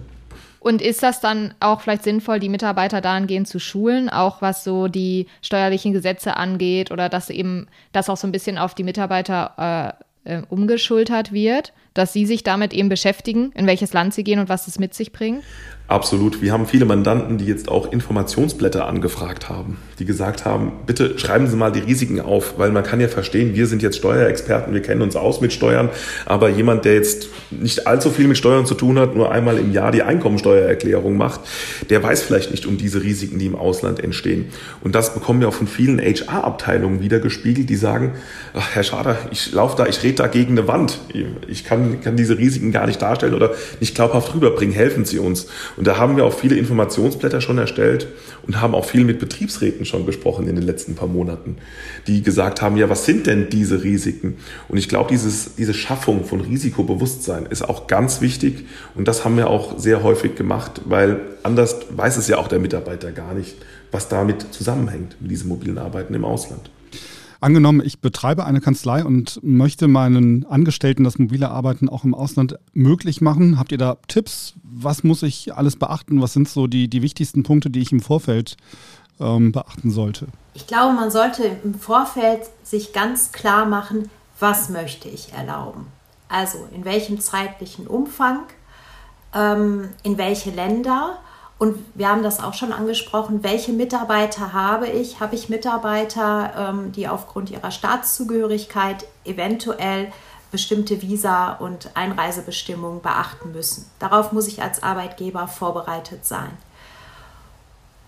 Und 0.60 0.82
ist 0.82 1.02
das 1.02 1.20
dann 1.20 1.54
auch 1.58 1.80
vielleicht 1.80 2.04
sinnvoll, 2.04 2.38
die 2.38 2.50
Mitarbeiter 2.50 3.00
dahingehend 3.00 3.48
zu 3.48 3.58
schulen, 3.58 4.10
auch 4.10 4.42
was 4.42 4.62
so 4.62 4.88
die 4.88 5.26
steuerlichen 5.40 5.94
Gesetze 5.94 6.36
angeht 6.36 6.90
oder 6.90 7.08
dass 7.08 7.30
eben 7.30 7.66
das 7.92 8.10
auch 8.10 8.18
so 8.18 8.28
ein 8.28 8.32
bisschen 8.32 8.58
auf 8.58 8.74
die 8.74 8.84
Mitarbeiter 8.84 9.96
äh, 10.24 10.36
äh, 10.36 10.42
umgeschultert 10.50 11.32
wird, 11.32 11.72
dass 11.94 12.12
sie 12.12 12.26
sich 12.26 12.42
damit 12.42 12.72
eben 12.72 12.88
beschäftigen, 12.88 13.52
in 13.54 13.66
welches 13.66 13.92
Land 13.92 14.14
sie 14.14 14.24
gehen 14.24 14.38
und 14.38 14.48
was 14.48 14.68
es 14.68 14.78
mit 14.78 14.94
sich 14.94 15.12
bringt? 15.12 15.42
Absolut. 15.90 16.40
Wir 16.40 16.52
haben 16.52 16.68
viele 16.68 16.84
Mandanten, 16.84 17.36
die 17.36 17.46
jetzt 17.46 17.68
auch 17.68 17.90
Informationsblätter 17.90 18.86
angefragt 18.86 19.48
haben, 19.48 19.76
die 19.98 20.04
gesagt 20.04 20.44
haben, 20.44 20.70
bitte 20.86 21.18
schreiben 21.18 21.48
Sie 21.48 21.56
mal 21.56 21.72
die 21.72 21.80
Risiken 21.80 22.20
auf, 22.20 22.58
weil 22.58 22.70
man 22.70 22.84
kann 22.84 23.00
ja 23.00 23.08
verstehen, 23.08 23.56
wir 23.56 23.66
sind 23.66 23.82
jetzt 23.82 23.96
Steuerexperten, 23.96 24.72
wir 24.72 24.82
kennen 24.82 25.02
uns 25.02 25.16
aus 25.16 25.40
mit 25.40 25.52
Steuern, 25.52 25.88
aber 26.26 26.48
jemand, 26.48 26.84
der 26.84 26.94
jetzt 26.94 27.26
nicht 27.50 27.88
allzu 27.88 28.10
viel 28.10 28.28
mit 28.28 28.38
Steuern 28.38 28.66
zu 28.66 28.74
tun 28.74 29.00
hat, 29.00 29.16
nur 29.16 29.32
einmal 29.32 29.58
im 29.58 29.72
Jahr 29.72 29.90
die 29.90 30.04
Einkommensteuererklärung 30.04 31.16
macht, 31.16 31.40
der 31.90 32.00
weiß 32.00 32.22
vielleicht 32.22 32.52
nicht 32.52 32.66
um 32.66 32.78
diese 32.78 33.02
Risiken, 33.02 33.40
die 33.40 33.46
im 33.46 33.56
Ausland 33.56 33.98
entstehen. 33.98 34.50
Und 34.84 34.94
das 34.94 35.12
bekommen 35.12 35.40
wir 35.40 35.48
auch 35.48 35.54
von 35.54 35.66
vielen 35.66 35.98
HR-Abteilungen 35.98 37.02
wieder 37.02 37.18
gespiegelt, 37.18 37.68
die 37.68 37.74
sagen, 37.74 38.12
ach, 38.54 38.76
Herr 38.76 38.84
Schader, 38.84 39.18
ich 39.32 39.50
laufe 39.50 39.76
da, 39.76 39.86
ich 39.88 40.04
rede 40.04 40.14
da 40.14 40.28
gegen 40.28 40.56
eine 40.56 40.68
Wand. 40.68 41.00
Ich 41.48 41.64
kann, 41.64 41.79
kann 42.02 42.16
diese 42.16 42.38
Risiken 42.38 42.72
gar 42.72 42.86
nicht 42.86 43.00
darstellen 43.02 43.34
oder 43.34 43.52
nicht 43.80 43.94
glaubhaft 43.94 44.34
rüberbringen. 44.34 44.74
Helfen 44.74 45.04
Sie 45.04 45.18
uns. 45.18 45.46
Und 45.76 45.86
da 45.86 45.98
haben 45.98 46.16
wir 46.16 46.24
auch 46.24 46.34
viele 46.34 46.56
Informationsblätter 46.56 47.40
schon 47.40 47.58
erstellt 47.58 48.08
und 48.46 48.60
haben 48.60 48.74
auch 48.74 48.84
viel 48.84 49.04
mit 49.04 49.18
Betriebsräten 49.18 49.84
schon 49.84 50.06
gesprochen 50.06 50.48
in 50.48 50.56
den 50.56 50.64
letzten 50.64 50.94
paar 50.94 51.08
Monaten, 51.08 51.56
die 52.06 52.22
gesagt 52.22 52.62
haben, 52.62 52.76
ja, 52.76 52.88
was 52.88 53.04
sind 53.04 53.26
denn 53.26 53.48
diese 53.50 53.82
Risiken? 53.82 54.36
Und 54.68 54.78
ich 54.78 54.88
glaube, 54.88 55.10
dieses, 55.10 55.54
diese 55.56 55.74
Schaffung 55.74 56.24
von 56.24 56.40
Risikobewusstsein 56.40 57.46
ist 57.46 57.62
auch 57.62 57.86
ganz 57.86 58.20
wichtig 58.20 58.66
und 58.94 59.08
das 59.08 59.24
haben 59.24 59.36
wir 59.36 59.48
auch 59.48 59.78
sehr 59.78 60.02
häufig 60.02 60.34
gemacht, 60.34 60.82
weil 60.84 61.20
anders 61.42 61.76
weiß 61.90 62.16
es 62.16 62.28
ja 62.28 62.38
auch 62.38 62.48
der 62.48 62.58
Mitarbeiter 62.58 63.12
gar 63.12 63.34
nicht, 63.34 63.56
was 63.92 64.08
damit 64.08 64.52
zusammenhängt 64.52 65.16
mit 65.20 65.30
diesem 65.30 65.48
mobilen 65.48 65.78
Arbeiten 65.78 66.14
im 66.14 66.24
Ausland. 66.24 66.70
Angenommen, 67.40 67.80
ich 67.82 68.00
betreibe 68.00 68.44
eine 68.44 68.60
Kanzlei 68.60 69.02
und 69.02 69.40
möchte 69.42 69.88
meinen 69.88 70.44
Angestellten 70.44 71.04
das 71.04 71.18
mobile 71.18 71.50
Arbeiten 71.50 71.88
auch 71.88 72.04
im 72.04 72.14
Ausland 72.14 72.58
möglich 72.74 73.22
machen. 73.22 73.58
Habt 73.58 73.72
ihr 73.72 73.78
da 73.78 73.96
Tipps? 74.08 74.54
Was 74.62 75.04
muss 75.04 75.22
ich 75.22 75.54
alles 75.54 75.76
beachten? 75.76 76.20
Was 76.20 76.34
sind 76.34 76.50
so 76.50 76.66
die, 76.66 76.88
die 76.88 77.00
wichtigsten 77.00 77.42
Punkte, 77.42 77.70
die 77.70 77.80
ich 77.80 77.92
im 77.92 78.00
Vorfeld 78.00 78.58
ähm, 79.18 79.52
beachten 79.52 79.90
sollte? 79.90 80.26
Ich 80.52 80.66
glaube, 80.66 80.94
man 80.94 81.10
sollte 81.10 81.44
im 81.64 81.74
Vorfeld 81.74 82.42
sich 82.62 82.92
ganz 82.92 83.32
klar 83.32 83.64
machen, 83.64 84.10
was 84.38 84.68
möchte 84.68 85.08
ich 85.08 85.32
erlauben. 85.32 85.86
Also 86.28 86.68
in 86.74 86.84
welchem 86.84 87.20
zeitlichen 87.20 87.86
Umfang, 87.86 88.40
ähm, 89.34 89.88
in 90.02 90.18
welche 90.18 90.50
Länder 90.50 91.18
und 91.60 91.76
wir 91.94 92.08
haben 92.08 92.22
das 92.22 92.42
auch 92.42 92.54
schon 92.54 92.72
angesprochen, 92.72 93.42
welche 93.42 93.72
Mitarbeiter 93.72 94.54
habe 94.54 94.88
ich? 94.88 95.20
Habe 95.20 95.34
ich 95.34 95.50
Mitarbeiter, 95.50 96.54
ähm, 96.56 96.90
die 96.92 97.06
aufgrund 97.06 97.50
ihrer 97.50 97.70
Staatszugehörigkeit 97.70 99.04
eventuell 99.26 100.10
bestimmte 100.50 101.02
Visa- 101.02 101.52
und 101.52 101.90
Einreisebestimmungen 101.92 103.02
beachten 103.02 103.52
müssen? 103.52 103.84
Darauf 103.98 104.32
muss 104.32 104.48
ich 104.48 104.62
als 104.62 104.82
Arbeitgeber 104.82 105.48
vorbereitet 105.48 106.24
sein. 106.24 106.48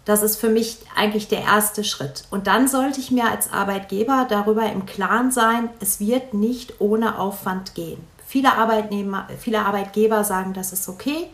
Das 0.06 0.22
ist 0.22 0.36
für 0.40 0.48
mich 0.48 0.78
eigentlich 0.96 1.28
der 1.28 1.42
erste 1.42 1.84
Schritt. 1.84 2.24
Und 2.30 2.46
dann 2.46 2.68
sollte 2.68 3.00
ich 3.00 3.10
mir 3.10 3.30
als 3.30 3.52
Arbeitgeber 3.52 4.24
darüber 4.30 4.64
im 4.72 4.86
Klaren 4.86 5.30
sein, 5.30 5.68
es 5.78 6.00
wird 6.00 6.32
nicht 6.32 6.80
ohne 6.80 7.18
Aufwand 7.18 7.74
gehen. 7.74 8.02
Viele, 8.26 8.54
Arbeitnehmer, 8.54 9.28
viele 9.38 9.60
Arbeitgeber 9.60 10.24
sagen, 10.24 10.54
das 10.54 10.72
ist 10.72 10.88
okay. 10.88 11.28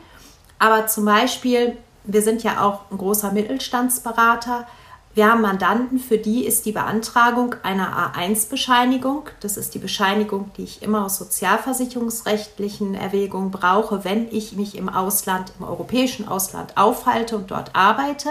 Aber 0.59 0.88
zum 0.88 1.04
Beispiel 1.04 1.76
wir 2.04 2.22
sind 2.22 2.42
ja 2.42 2.64
auch 2.64 2.90
ein 2.90 2.98
großer 2.98 3.32
Mittelstandsberater. 3.32 4.66
Wir 5.14 5.30
haben 5.30 5.42
Mandanten, 5.42 5.98
für 5.98 6.18
die 6.18 6.44
ist 6.44 6.64
die 6.64 6.72
Beantragung 6.72 7.56
einer 7.62 8.12
A1-Bescheinigung, 8.14 9.24
das 9.40 9.56
ist 9.56 9.74
die 9.74 9.80
Bescheinigung, 9.80 10.52
die 10.56 10.62
ich 10.62 10.82
immer 10.82 11.04
aus 11.04 11.18
sozialversicherungsrechtlichen 11.18 12.94
Erwägungen 12.94 13.50
brauche, 13.50 14.04
wenn 14.04 14.28
ich 14.30 14.52
mich 14.52 14.76
im 14.76 14.88
Ausland, 14.88 15.52
im 15.58 15.66
europäischen 15.66 16.28
Ausland 16.28 16.76
aufhalte 16.76 17.37
und 17.37 17.50
dort 17.50 17.74
arbeite. 17.74 18.28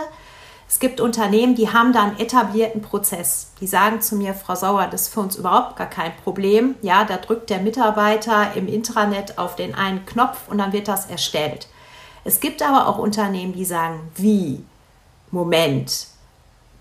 Es 0.69 0.79
gibt 0.79 0.99
Unternehmen, 0.99 1.55
die 1.55 1.71
haben 1.71 1.93
da 1.93 2.03
einen 2.03 2.19
etablierten 2.19 2.81
Prozess. 2.81 3.51
Die 3.61 3.67
sagen 3.67 4.01
zu 4.01 4.15
mir, 4.15 4.33
Frau 4.33 4.55
Sauer, 4.55 4.87
das 4.91 5.03
ist 5.03 5.13
für 5.13 5.21
uns 5.21 5.37
überhaupt 5.37 5.77
gar 5.77 5.87
kein 5.87 6.11
Problem. 6.23 6.75
Ja, 6.81 7.05
da 7.05 7.17
drückt 7.17 7.49
der 7.49 7.59
Mitarbeiter 7.59 8.55
im 8.55 8.67
Intranet 8.67 9.37
auf 9.37 9.55
den 9.55 9.75
einen 9.75 10.05
Knopf 10.05 10.47
und 10.49 10.57
dann 10.57 10.73
wird 10.73 10.89
das 10.89 11.09
erstellt. 11.09 11.67
Es 12.27 12.41
gibt 12.41 12.61
aber 12.61 12.87
auch 12.87 12.97
Unternehmen, 12.97 13.53
die 13.53 13.63
sagen, 13.63 14.11
wie? 14.15 14.61
Moment, 15.31 16.07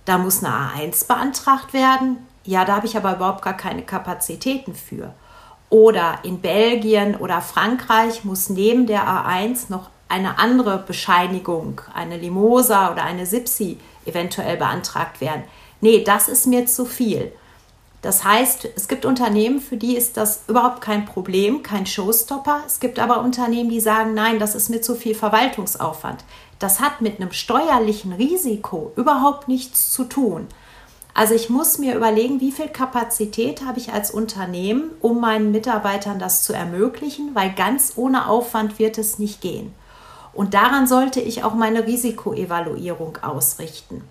da 0.04 0.18
muss 0.18 0.42
eine 0.42 0.52
A1 0.52 1.06
beantragt 1.06 1.72
werden. 1.72 2.16
Ja, 2.42 2.64
da 2.64 2.74
habe 2.74 2.86
ich 2.86 2.96
aber 2.96 3.14
überhaupt 3.14 3.42
gar 3.42 3.56
keine 3.56 3.82
Kapazitäten 3.82 4.74
für. 4.74 5.14
Oder 5.70 6.18
in 6.24 6.40
Belgien 6.40 7.14
oder 7.14 7.40
Frankreich 7.40 8.24
muss 8.24 8.50
neben 8.50 8.88
der 8.88 9.06
A1 9.06 9.66
noch 9.68 9.88
eine 10.08 10.40
andere 10.40 10.78
Bescheinigung, 10.78 11.80
eine 11.94 12.16
Limosa 12.16 12.90
oder 12.90 13.04
eine 13.04 13.24
SIPSI 13.24 13.78
eventuell 14.04 14.56
beantragt 14.56 15.20
werden. 15.20 15.44
Nee, 15.80 16.02
das 16.02 16.26
ist 16.26 16.48
mir 16.48 16.66
zu 16.66 16.86
viel. 16.86 17.30
Das 18.06 18.22
heißt, 18.22 18.68
es 18.76 18.86
gibt 18.86 19.04
Unternehmen, 19.04 19.60
für 19.60 19.76
die 19.76 19.96
ist 19.96 20.16
das 20.16 20.44
überhaupt 20.46 20.80
kein 20.80 21.06
Problem, 21.06 21.64
kein 21.64 21.86
Showstopper. 21.86 22.60
Es 22.64 22.78
gibt 22.78 23.00
aber 23.00 23.20
Unternehmen, 23.20 23.68
die 23.68 23.80
sagen, 23.80 24.14
nein, 24.14 24.38
das 24.38 24.54
ist 24.54 24.70
mir 24.70 24.80
zu 24.80 24.94
viel 24.94 25.16
Verwaltungsaufwand. 25.16 26.22
Das 26.60 26.78
hat 26.78 27.00
mit 27.00 27.20
einem 27.20 27.32
steuerlichen 27.32 28.12
Risiko 28.12 28.92
überhaupt 28.94 29.48
nichts 29.48 29.90
zu 29.90 30.04
tun. 30.04 30.46
Also 31.14 31.34
ich 31.34 31.50
muss 31.50 31.78
mir 31.78 31.96
überlegen, 31.96 32.40
wie 32.40 32.52
viel 32.52 32.68
Kapazität 32.68 33.64
habe 33.64 33.80
ich 33.80 33.92
als 33.92 34.12
Unternehmen, 34.12 34.92
um 35.00 35.20
meinen 35.20 35.50
Mitarbeitern 35.50 36.20
das 36.20 36.44
zu 36.44 36.52
ermöglichen, 36.52 37.34
weil 37.34 37.54
ganz 37.54 37.94
ohne 37.96 38.28
Aufwand 38.28 38.78
wird 38.78 38.98
es 38.98 39.18
nicht 39.18 39.40
gehen. 39.40 39.74
Und 40.32 40.54
daran 40.54 40.86
sollte 40.86 41.20
ich 41.20 41.42
auch 41.42 41.54
meine 41.54 41.88
Risikoevaluierung 41.88 43.18
ausrichten. 43.22 44.04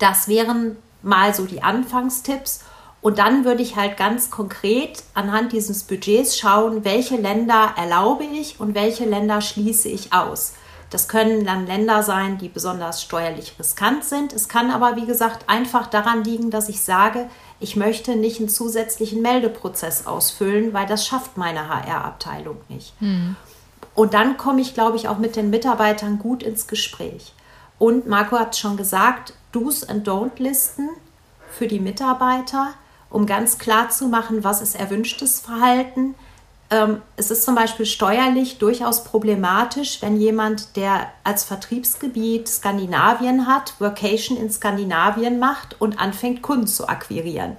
Das 0.00 0.26
wären 0.26 0.76
mal 1.02 1.32
so 1.34 1.44
die 1.44 1.62
Anfangstipps. 1.62 2.64
Und 3.06 3.20
dann 3.20 3.44
würde 3.44 3.62
ich 3.62 3.76
halt 3.76 3.96
ganz 3.96 4.32
konkret 4.32 5.04
anhand 5.14 5.52
dieses 5.52 5.84
Budgets 5.84 6.36
schauen, 6.36 6.84
welche 6.84 7.14
Länder 7.14 7.72
erlaube 7.76 8.24
ich 8.24 8.58
und 8.58 8.74
welche 8.74 9.04
Länder 9.04 9.40
schließe 9.40 9.88
ich 9.88 10.12
aus. 10.12 10.54
Das 10.90 11.06
können 11.06 11.44
dann 11.44 11.68
Länder 11.68 12.02
sein, 12.02 12.36
die 12.36 12.48
besonders 12.48 13.00
steuerlich 13.00 13.54
riskant 13.60 14.02
sind. 14.02 14.32
Es 14.32 14.48
kann 14.48 14.72
aber, 14.72 14.96
wie 14.96 15.06
gesagt, 15.06 15.48
einfach 15.48 15.86
daran 15.86 16.24
liegen, 16.24 16.50
dass 16.50 16.68
ich 16.68 16.82
sage, 16.82 17.30
ich 17.60 17.76
möchte 17.76 18.16
nicht 18.16 18.40
einen 18.40 18.48
zusätzlichen 18.48 19.22
Meldeprozess 19.22 20.08
ausfüllen, 20.08 20.72
weil 20.72 20.86
das 20.86 21.06
schafft 21.06 21.36
meine 21.36 21.68
HR-Abteilung 21.68 22.56
nicht. 22.68 22.92
Hm. 22.98 23.36
Und 23.94 24.14
dann 24.14 24.36
komme 24.36 24.62
ich, 24.62 24.74
glaube 24.74 24.96
ich, 24.96 25.06
auch 25.06 25.18
mit 25.18 25.36
den 25.36 25.50
Mitarbeitern 25.50 26.18
gut 26.18 26.42
ins 26.42 26.66
Gespräch. 26.66 27.34
Und 27.78 28.08
Marco 28.08 28.36
hat 28.36 28.56
schon 28.56 28.76
gesagt, 28.76 29.32
Do's 29.52 29.84
and 29.84 30.08
Don't 30.08 30.42
Listen 30.42 30.88
für 31.52 31.68
die 31.68 31.78
Mitarbeiter, 31.78 32.74
um 33.10 33.26
ganz 33.26 33.58
klar 33.58 33.88
zu 33.90 34.08
machen, 34.08 34.44
was 34.44 34.60
ist 34.60 34.74
erwünschtes 34.74 35.40
Verhalten. 35.40 36.14
Ähm, 36.70 37.00
es 37.16 37.30
ist 37.30 37.44
zum 37.44 37.54
Beispiel 37.54 37.86
steuerlich 37.86 38.58
durchaus 38.58 39.04
problematisch, 39.04 40.02
wenn 40.02 40.16
jemand, 40.16 40.76
der 40.76 41.06
als 41.22 41.44
Vertriebsgebiet 41.44 42.48
Skandinavien 42.48 43.46
hat, 43.46 43.74
Workation 43.78 44.36
in 44.36 44.50
Skandinavien 44.50 45.38
macht 45.38 45.80
und 45.80 46.00
anfängt, 46.00 46.42
Kunden 46.42 46.66
zu 46.66 46.88
akquirieren. 46.88 47.56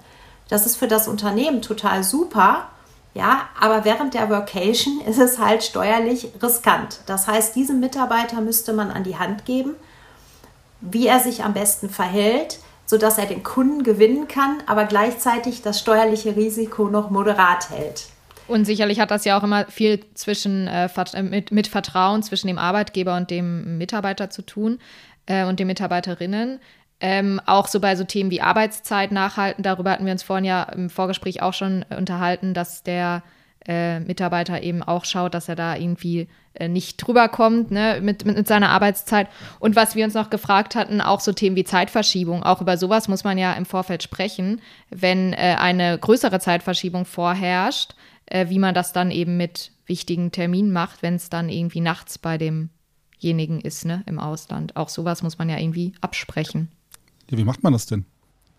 Das 0.49 0.65
ist 0.65 0.75
für 0.75 0.87
das 0.87 1.07
Unternehmen 1.07 1.61
total 1.61 2.03
super, 2.03 2.67
ja, 3.13 3.49
aber 3.59 3.83
während 3.85 4.13
der 4.13 4.29
Workation 4.29 5.01
ist 5.07 5.19
es 5.19 5.39
halt 5.39 5.63
steuerlich 5.63 6.33
riskant. 6.41 6.99
Das 7.05 7.27
heißt, 7.27 7.55
diesem 7.55 7.79
Mitarbeiter 7.79 8.41
müsste 8.41 8.73
man 8.73 8.91
an 8.91 9.03
die 9.03 9.17
Hand 9.17 9.45
geben, 9.45 9.75
wie 10.81 11.07
er 11.07 11.19
sich 11.19 11.43
am 11.43 11.53
besten 11.53 11.89
verhält, 11.89 12.59
sodass 12.87 13.19
er 13.19 13.27
den 13.27 13.43
Kunden 13.43 13.83
gewinnen 13.83 14.27
kann, 14.27 14.63
aber 14.65 14.85
gleichzeitig 14.85 15.61
das 15.61 15.79
steuerliche 15.79 16.35
Risiko 16.35 16.89
noch 16.89 17.11
moderat 17.11 17.69
hält. 17.69 18.07
Und 18.47 18.65
sicherlich 18.65 18.99
hat 18.99 19.11
das 19.11 19.25
ja 19.25 19.37
auch 19.37 19.43
immer 19.43 19.65
viel 19.65 19.99
zwischen, 20.13 20.67
äh, 20.67 20.87
äh 20.87 21.21
mit, 21.21 21.51
mit, 21.51 21.67
Vertrauen 21.67 22.23
zwischen 22.23 22.47
dem 22.47 22.57
Arbeitgeber 22.57 23.17
und 23.17 23.29
dem 23.29 23.77
Mitarbeiter 23.77 24.29
zu 24.29 24.41
tun 24.41 24.79
äh, 25.25 25.45
und 25.45 25.59
den 25.59 25.67
Mitarbeiterinnen. 25.67 26.59
Ähm, 26.99 27.39
auch 27.45 27.67
so 27.67 27.79
bei 27.79 27.95
so 27.95 28.05
Themen 28.05 28.31
wie 28.31 28.41
Arbeitszeit 28.41 29.11
nachhalten, 29.11 29.63
darüber 29.63 29.91
hatten 29.91 30.05
wir 30.05 30.13
uns 30.13 30.23
vorhin 30.23 30.45
ja 30.45 30.63
im 30.63 30.89
Vorgespräch 30.89 31.43
auch 31.43 31.53
schon 31.53 31.85
unterhalten, 31.95 32.55
dass 32.55 32.81
der 32.81 33.21
äh, 33.67 33.99
Mitarbeiter 33.99 34.63
eben 34.63 34.81
auch 34.81 35.05
schaut, 35.05 35.33
dass 35.33 35.49
er 35.49 35.55
da 35.55 35.75
irgendwie 35.75 36.27
äh, 36.53 36.67
nicht 36.67 36.97
drüber 36.97 37.29
kommt 37.29 37.69
ne, 37.71 37.99
mit, 38.01 38.25
mit, 38.25 38.37
mit, 38.37 38.47
seiner 38.47 38.69
Arbeitszeit. 38.69 39.27
Und 39.59 39.75
was 39.75 39.95
wir 39.95 40.05
uns 40.05 40.13
noch 40.13 40.29
gefragt 40.29 40.75
hatten, 40.75 41.01
auch 41.01 41.19
so 41.19 41.33
Themen 41.33 41.55
wie 41.55 41.63
Zeitverschiebung. 41.63 42.43
Auch 42.43 42.61
über 42.61 42.77
sowas 42.77 43.07
muss 43.07 43.23
man 43.23 43.37
ja 43.37 43.53
im 43.53 43.65
Vorfeld 43.65 44.03
sprechen, 44.03 44.61
wenn 44.89 45.33
äh, 45.33 45.57
eine 45.59 45.97
größere 45.97 46.39
Zeitverschiebung 46.39 47.05
vorherrscht, 47.05 47.95
äh, 48.25 48.49
wie 48.49 48.59
man 48.59 48.73
das 48.73 48.93
dann 48.93 49.11
eben 49.11 49.37
mit 49.37 49.71
wichtigen 49.85 50.31
Terminen 50.31 50.71
macht, 50.71 51.01
wenn 51.01 51.15
es 51.15 51.29
dann 51.29 51.49
irgendwie 51.49 51.81
nachts 51.81 52.17
bei 52.17 52.37
demjenigen 52.37 53.61
ist, 53.61 53.85
ne, 53.85 54.03
im 54.05 54.19
Ausland. 54.19 54.75
Auch 54.75 54.89
sowas 54.89 55.23
muss 55.23 55.37
man 55.37 55.49
ja 55.49 55.57
irgendwie 55.57 55.93
absprechen. 56.01 56.69
Ja, 57.29 57.37
wie 57.37 57.43
macht 57.43 57.63
man 57.63 57.73
das 57.73 57.85
denn? 57.85 58.05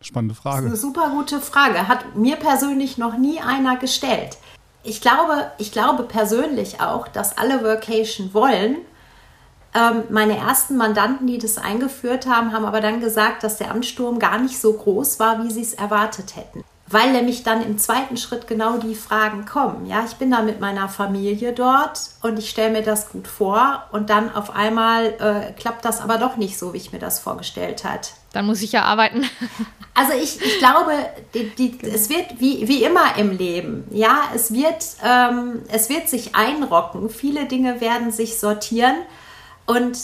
Spannende 0.00 0.34
Frage. 0.34 0.68
Das 0.68 0.78
ist 0.78 0.84
eine 0.84 0.92
super 0.92 1.10
gute 1.10 1.40
Frage. 1.40 1.88
Hat 1.88 2.16
mir 2.16 2.36
persönlich 2.36 2.98
noch 2.98 3.18
nie 3.18 3.40
einer 3.40 3.76
gestellt. 3.76 4.38
Ich 4.82 5.00
glaube, 5.00 5.50
ich 5.58 5.72
glaube 5.72 6.04
persönlich 6.04 6.80
auch, 6.80 7.08
dass 7.08 7.36
alle 7.36 7.62
Workation 7.64 8.32
wollen. 8.32 8.76
Ähm, 9.74 10.04
meine 10.08 10.36
ersten 10.38 10.76
Mandanten, 10.76 11.26
die 11.26 11.38
das 11.38 11.58
eingeführt 11.58 12.26
haben, 12.26 12.52
haben 12.52 12.64
aber 12.64 12.80
dann 12.80 13.00
gesagt, 13.00 13.42
dass 13.42 13.58
der 13.58 13.70
Ansturm 13.70 14.18
gar 14.18 14.38
nicht 14.38 14.58
so 14.58 14.72
groß 14.72 15.20
war, 15.20 15.44
wie 15.44 15.50
sie 15.50 15.62
es 15.62 15.74
erwartet 15.74 16.36
hätten 16.36 16.64
weil 16.90 17.12
nämlich 17.12 17.42
dann 17.42 17.62
im 17.62 17.78
zweiten 17.78 18.16
Schritt 18.16 18.46
genau 18.46 18.78
die 18.78 18.94
Fragen 18.94 19.44
kommen. 19.44 19.86
Ja, 19.86 20.04
ich 20.06 20.16
bin 20.16 20.30
da 20.30 20.42
mit 20.42 20.60
meiner 20.60 20.88
Familie 20.88 21.52
dort 21.52 22.00
und 22.22 22.38
ich 22.38 22.48
stelle 22.50 22.72
mir 22.72 22.82
das 22.82 23.10
gut 23.10 23.28
vor 23.28 23.84
und 23.92 24.10
dann 24.10 24.34
auf 24.34 24.54
einmal 24.54 25.06
äh, 25.18 25.52
klappt 25.52 25.84
das 25.84 26.00
aber 26.00 26.18
doch 26.18 26.36
nicht 26.36 26.58
so, 26.58 26.72
wie 26.72 26.78
ich 26.78 26.92
mir 26.92 26.98
das 26.98 27.20
vorgestellt 27.20 27.84
hat. 27.84 28.12
Dann 28.38 28.46
muss 28.46 28.62
ich 28.62 28.70
ja 28.70 28.84
arbeiten. 28.84 29.24
Also 29.94 30.12
ich, 30.12 30.40
ich 30.40 30.58
glaube, 30.60 30.92
die, 31.34 31.50
die, 31.56 31.76
genau. 31.76 31.92
es 31.92 32.08
wird 32.08 32.38
wie, 32.38 32.68
wie 32.68 32.84
immer 32.84 33.16
im 33.16 33.36
Leben, 33.36 33.84
ja, 33.90 34.28
es 34.32 34.52
wird, 34.52 34.86
ähm, 35.04 35.62
es 35.72 35.88
wird 35.88 36.08
sich 36.08 36.36
einrocken, 36.36 37.10
viele 37.10 37.46
Dinge 37.46 37.80
werden 37.80 38.12
sich 38.12 38.38
sortieren 38.38 38.94
und 39.66 39.98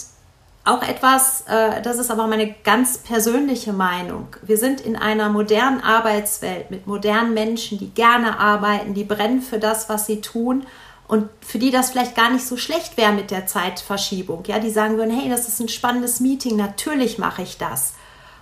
auch 0.65 0.83
etwas, 0.83 1.45
äh, 1.47 1.81
das 1.81 1.99
ist 1.99 2.11
aber 2.11 2.27
meine 2.27 2.57
ganz 2.65 2.99
persönliche 2.99 3.73
Meinung. 3.73 4.35
Wir 4.43 4.57
sind 4.57 4.81
in 4.81 4.97
einer 4.97 5.29
modernen 5.29 5.81
Arbeitswelt 5.81 6.73
mit 6.73 6.89
modernen 6.89 7.33
Menschen, 7.33 7.79
die 7.79 7.91
gerne 7.91 8.41
arbeiten, 8.41 8.95
die 8.95 9.05
brennen 9.05 9.43
für 9.43 9.61
das, 9.61 9.89
was 9.89 10.07
sie 10.07 10.21
tun 10.21 10.67
und 11.07 11.29
für 11.41 11.61
die 11.61 11.71
das 11.71 11.93
vielleicht 11.93 12.17
gar 12.17 12.31
nicht 12.31 12.49
so 12.49 12.57
schlecht 12.57 12.97
wäre 12.97 13.13
mit 13.13 13.31
der 13.31 13.47
Zeitverschiebung. 13.47 14.43
Ja, 14.49 14.59
die 14.59 14.71
sagen 14.71 14.97
würden, 14.97 15.17
hey, 15.17 15.31
das 15.31 15.47
ist 15.47 15.61
ein 15.61 15.69
spannendes 15.69 16.19
Meeting, 16.19 16.57
natürlich 16.57 17.19
mache 17.19 17.43
ich 17.43 17.59
das. 17.59 17.95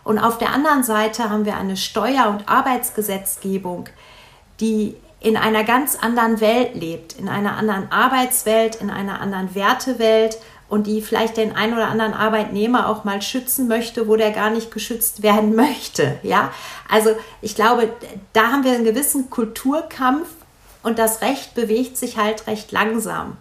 Und 0.05 0.19
auf 0.19 0.39
der 0.39 0.53
anderen 0.53 0.83
Seite 0.83 1.31
haben 1.31 1.45
wir 1.45 1.57
eine 1.57 1.77
Steuer- 1.77 2.29
und 2.29 2.49
Arbeitsgesetzgebung, 2.49 3.89
die 4.61 4.97
in 5.21 5.37
einer 5.37 5.63
ganz 5.63 5.97
anderen 5.97 6.41
Welt 6.41 6.75
lebt, 6.75 7.13
in 7.19 7.29
einer 7.29 7.57
anderen 7.57 7.91
Arbeitswelt, 7.93 8.77
in 8.77 8.91
einer 8.91 9.21
anderen 9.21 9.55
Wertewelt 9.55 10.39
und 10.69 10.87
die 10.87 11.03
vielleicht 11.03 11.37
den 11.37 11.55
einen 11.55 11.75
oder 11.75 11.89
anderen 11.89 12.15
Arbeitnehmer 12.15 12.89
auch 12.89 13.05
mal 13.05 13.23
schützen 13.23 13.69
möchte, 13.69 14.09
wo 14.09 14.17
der 14.17 14.33
gar 14.33 14.51
nicht 14.51 14.73
geschützt 14.73 15.23
werden 15.23 15.55
möchte. 15.57 16.19
Ja, 16.23 16.51
also 16.89 17.11
ich 17.41 17.55
glaube, 17.55 17.91
da 18.33 18.49
haben 18.49 18.65
wir 18.65 18.73
einen 18.73 18.85
gewissen 18.85 19.31
Kulturkampf 19.31 20.29
und 20.83 20.99
das 20.99 21.21
Recht 21.21 21.55
bewegt 21.55 21.97
sich 21.97 22.17
halt 22.17 22.47
recht 22.49 22.73
langsam. 22.73 23.37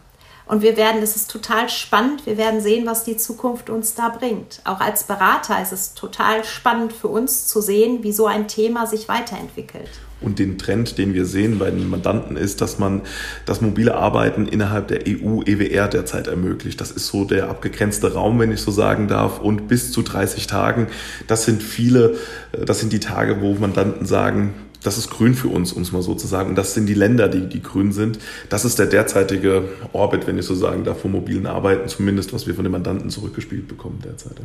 Und 0.45 0.61
wir 0.61 0.77
werden, 0.77 1.01
es 1.01 1.15
ist 1.15 1.31
total 1.31 1.69
spannend, 1.69 2.25
wir 2.25 2.37
werden 2.37 2.61
sehen, 2.61 2.85
was 2.85 3.03
die 3.03 3.17
Zukunft 3.17 3.69
uns 3.69 3.93
da 3.93 4.09
bringt. 4.09 4.61
Auch 4.65 4.79
als 4.79 5.03
Berater 5.03 5.61
ist 5.61 5.71
es 5.71 5.93
total 5.93 6.43
spannend 6.43 6.93
für 6.93 7.07
uns 7.07 7.47
zu 7.47 7.61
sehen, 7.61 8.03
wie 8.03 8.11
so 8.11 8.25
ein 8.25 8.47
Thema 8.47 8.85
sich 8.87 9.07
weiterentwickelt. 9.07 9.89
Und 10.21 10.37
den 10.37 10.59
Trend, 10.59 10.99
den 10.99 11.13
wir 11.15 11.25
sehen 11.25 11.57
bei 11.57 11.71
den 11.71 11.89
Mandanten, 11.89 12.37
ist, 12.37 12.61
dass 12.61 12.77
man 12.77 13.01
das 13.45 13.59
mobile 13.59 13.95
Arbeiten 13.95 14.47
innerhalb 14.47 14.87
der 14.87 15.01
EU-EWR 15.07 15.87
derzeit 15.87 16.27
ermöglicht. 16.27 16.79
Das 16.79 16.91
ist 16.91 17.07
so 17.07 17.25
der 17.25 17.49
abgegrenzte 17.49 18.13
Raum, 18.13 18.39
wenn 18.39 18.51
ich 18.51 18.61
so 18.61 18.71
sagen 18.71 19.07
darf. 19.07 19.39
Und 19.39 19.67
bis 19.67 19.91
zu 19.91 20.03
30 20.03 20.45
Tagen, 20.45 20.87
das 21.27 21.45
sind 21.45 21.63
viele, 21.63 22.17
äh, 22.51 22.65
das 22.65 22.79
sind 22.79 22.93
die 22.93 22.99
Tage, 22.99 23.41
wo 23.41 23.53
Mandanten 23.55 24.05
sagen, 24.05 24.53
das 24.84 24.97
ist 24.97 25.09
grün 25.09 25.36
für 25.36 25.47
uns, 25.47 25.73
um 25.73 25.82
es 25.82 25.91
mal 25.91 26.01
so 26.01 26.15
zu 26.15 26.27
sagen. 26.27 26.49
Und 26.49 26.55
das 26.55 26.73
sind 26.73 26.88
die 26.88 26.93
Länder, 26.93 27.27
die, 27.27 27.47
die 27.47 27.61
grün 27.61 27.91
sind. 27.91 28.19
Das 28.49 28.65
ist 28.65 28.79
der 28.79 28.88
derzeitige 28.88 29.65
Orbit, 29.93 30.27
wenn 30.27 30.38
ich 30.38 30.45
so 30.45 30.55
sagen 30.55 30.84
darf, 30.84 31.01
vom 31.01 31.11
mobilen 31.11 31.45
Arbeiten, 31.45 31.88
zumindest 31.88 32.34
was 32.34 32.47
wir 32.47 32.55
von 32.55 32.63
den 32.63 32.71
Mandanten 32.71 33.09
zurückgespielt 33.09 33.67
bekommen 33.67 33.99
derzeit. 34.03 34.38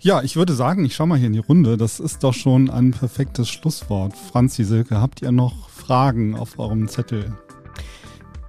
Ja, 0.00 0.22
ich 0.22 0.36
würde 0.36 0.54
sagen, 0.54 0.84
ich 0.84 0.94
schaue 0.94 1.08
mal 1.08 1.18
hier 1.18 1.26
in 1.26 1.32
die 1.32 1.38
Runde. 1.40 1.76
Das 1.76 1.98
ist 1.98 2.22
doch 2.22 2.34
schon 2.34 2.70
ein 2.70 2.92
perfektes 2.92 3.48
Schlusswort. 3.48 4.14
Franzi 4.16 4.64
Silke, 4.64 5.00
habt 5.00 5.22
ihr 5.22 5.32
noch 5.32 5.68
Fragen 5.70 6.36
auf 6.36 6.58
eurem 6.58 6.88
Zettel? 6.88 7.32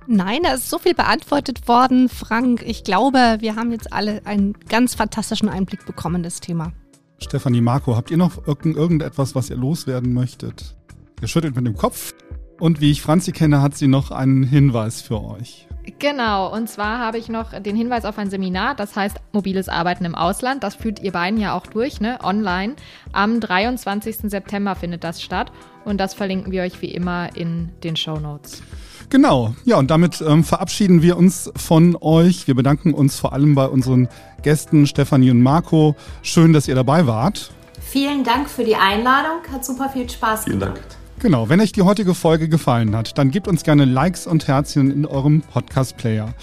Nein, 0.08 0.40
da 0.44 0.54
ist 0.54 0.70
so 0.70 0.80
viel 0.80 0.96
beantwortet 0.96 1.68
worden, 1.68 2.10
Frank. 2.10 2.64
Ich 2.66 2.84
glaube, 2.84 3.38
wir 3.42 3.56
haben 3.56 3.72
jetzt 3.72 3.94
alle 3.94 4.26
einen 4.26 4.54
ganz 4.68 4.96
fantastischen 4.96 5.50
Einblick 5.50 5.86
bekommen 5.86 6.18
in 6.18 6.24
das 6.24 6.40
Thema. 6.40 6.74
Stefanie 7.20 7.62
Marco, 7.62 7.96
habt 7.96 8.10
ihr 8.10 8.18
noch 8.18 8.48
irgendetwas, 8.48 9.36
was 9.36 9.50
ihr 9.50 9.58
loswerden 9.58 10.14
möchtet? 10.14 10.79
Ihr 11.22 11.28
schüttelt 11.28 11.56
mit 11.56 11.66
dem 11.66 11.76
Kopf. 11.76 12.14
Und 12.60 12.82
wie 12.82 12.92
ich 12.92 13.02
Franzi 13.02 13.32
kenne, 13.32 13.62
hat 13.62 13.78
sie 13.78 13.88
noch 13.88 14.12
einen 14.12 14.44
Hinweis 14.44 15.02
für 15.02 15.24
euch. 15.24 15.68
Genau, 15.98 16.54
und 16.54 16.70
zwar 16.70 17.00
habe 17.00 17.18
ich 17.18 17.30
noch 17.30 17.52
den 17.60 17.76
Hinweis 17.76 18.06
auf 18.06 18.18
ein 18.18 18.30
Seminar, 18.30 18.76
das 18.76 18.96
heißt 18.96 19.18
Mobiles 19.32 19.70
Arbeiten 19.70 20.06
im 20.06 20.14
Ausland. 20.14 20.64
Das 20.64 20.76
führt 20.76 21.02
ihr 21.02 21.12
beiden 21.12 21.40
ja 21.40 21.54
auch 21.54 21.66
durch, 21.66 22.00
ne? 22.00 22.20
Online. 22.22 22.76
Am 23.12 23.40
23. 23.40 24.30
September 24.30 24.76
findet 24.76 25.04
das 25.04 25.22
statt 25.22 25.52
und 25.86 25.98
das 25.98 26.14
verlinken 26.14 26.52
wir 26.52 26.64
euch 26.64 26.82
wie 26.82 26.92
immer 26.92 27.36
in 27.36 27.70
den 27.84 27.96
Show 27.96 28.20
Notes. 28.20 28.62
Genau, 29.10 29.56
ja, 29.66 29.78
und 29.78 29.90
damit 29.90 30.22
ähm, 30.22 30.44
verabschieden 30.44 31.02
wir 31.02 31.18
uns 31.18 31.52
von 31.56 31.98
euch. 32.00 32.46
Wir 32.46 32.54
bedanken 32.54 32.94
uns 32.94 33.20
vor 33.20 33.34
allem 33.34 33.56
bei 33.56 33.66
unseren 33.66 34.08
Gästen 34.44 34.86
Stefanie 34.86 35.32
und 35.32 35.42
Marco. 35.42 35.96
Schön, 36.22 36.54
dass 36.54 36.68
ihr 36.68 36.76
dabei 36.76 37.08
wart. 37.08 37.52
Vielen 37.82 38.24
Dank 38.24 38.50
für 38.50 38.64
die 38.64 38.76
Einladung, 38.76 39.40
hat 39.52 39.66
super 39.66 39.90
viel 39.90 40.08
Spaß 40.08 40.44
Vielen 40.44 40.60
gemacht. 40.60 40.78
Vielen 40.78 40.90
Dank. 40.90 40.99
Genau, 41.22 41.50
wenn 41.50 41.60
euch 41.60 41.74
die 41.74 41.82
heutige 41.82 42.16
Folge 42.16 42.48
gefallen 42.48 42.96
hat, 42.96 43.18
dann 43.18 43.30
gebt 43.30 43.50
uns 43.50 43.64
gerne 43.64 43.84
Likes 43.84 44.26
und 44.26 44.48
Herzchen 44.48 44.90
in 44.90 45.06
eurem 45.06 45.42
Podcast-Player. 45.42 46.34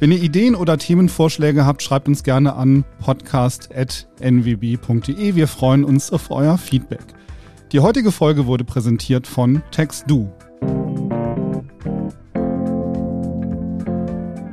Wenn 0.00 0.12
ihr 0.12 0.22
Ideen 0.22 0.54
oder 0.54 0.76
Themenvorschläge 0.76 1.64
habt, 1.64 1.82
schreibt 1.82 2.08
uns 2.08 2.22
gerne 2.22 2.54
an 2.54 2.84
podcast.nwb.de. 3.00 5.34
Wir 5.34 5.48
freuen 5.48 5.82
uns 5.82 6.12
auf 6.12 6.30
euer 6.30 6.58
Feedback. 6.58 7.06
Die 7.72 7.80
heutige 7.80 8.12
Folge 8.12 8.44
wurde 8.44 8.64
präsentiert 8.64 9.26
von 9.26 9.62
TextDo. 9.70 10.30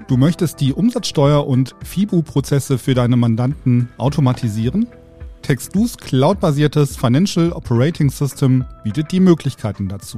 Du 0.07 0.15
möchtest 0.15 0.61
die 0.61 0.73
Umsatzsteuer- 0.73 1.45
und 1.45 1.75
FIBU-Prozesse 1.83 2.77
für 2.77 2.93
deine 2.93 3.17
Mandanten 3.17 3.89
automatisieren? 3.97 4.87
TextDo's 5.45 5.95
cloudbasiertes 5.97 6.97
Financial 6.97 7.51
Operating 7.51 8.09
System 8.09 8.65
bietet 8.83 9.11
die 9.11 9.19
Möglichkeiten 9.19 9.87
dazu. 9.87 10.17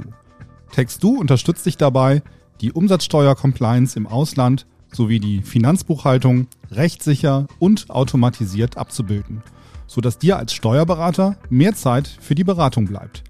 TextDo 0.72 1.10
unterstützt 1.10 1.66
dich 1.66 1.76
dabei, 1.76 2.24
die 2.62 2.72
Umsatzsteuer-Compliance 2.72 3.98
im 3.98 4.08
Ausland 4.08 4.66
sowie 4.90 5.20
die 5.20 5.42
Finanzbuchhaltung 5.42 6.48
rechtssicher 6.72 7.48
und 7.60 7.90
automatisiert 7.90 8.78
abzubilden, 8.78 9.44
sodass 9.86 10.18
dir 10.18 10.38
als 10.38 10.54
Steuerberater 10.54 11.36
mehr 11.50 11.76
Zeit 11.76 12.08
für 12.08 12.34
die 12.34 12.46
Beratung 12.46 12.86
bleibt. 12.86 13.26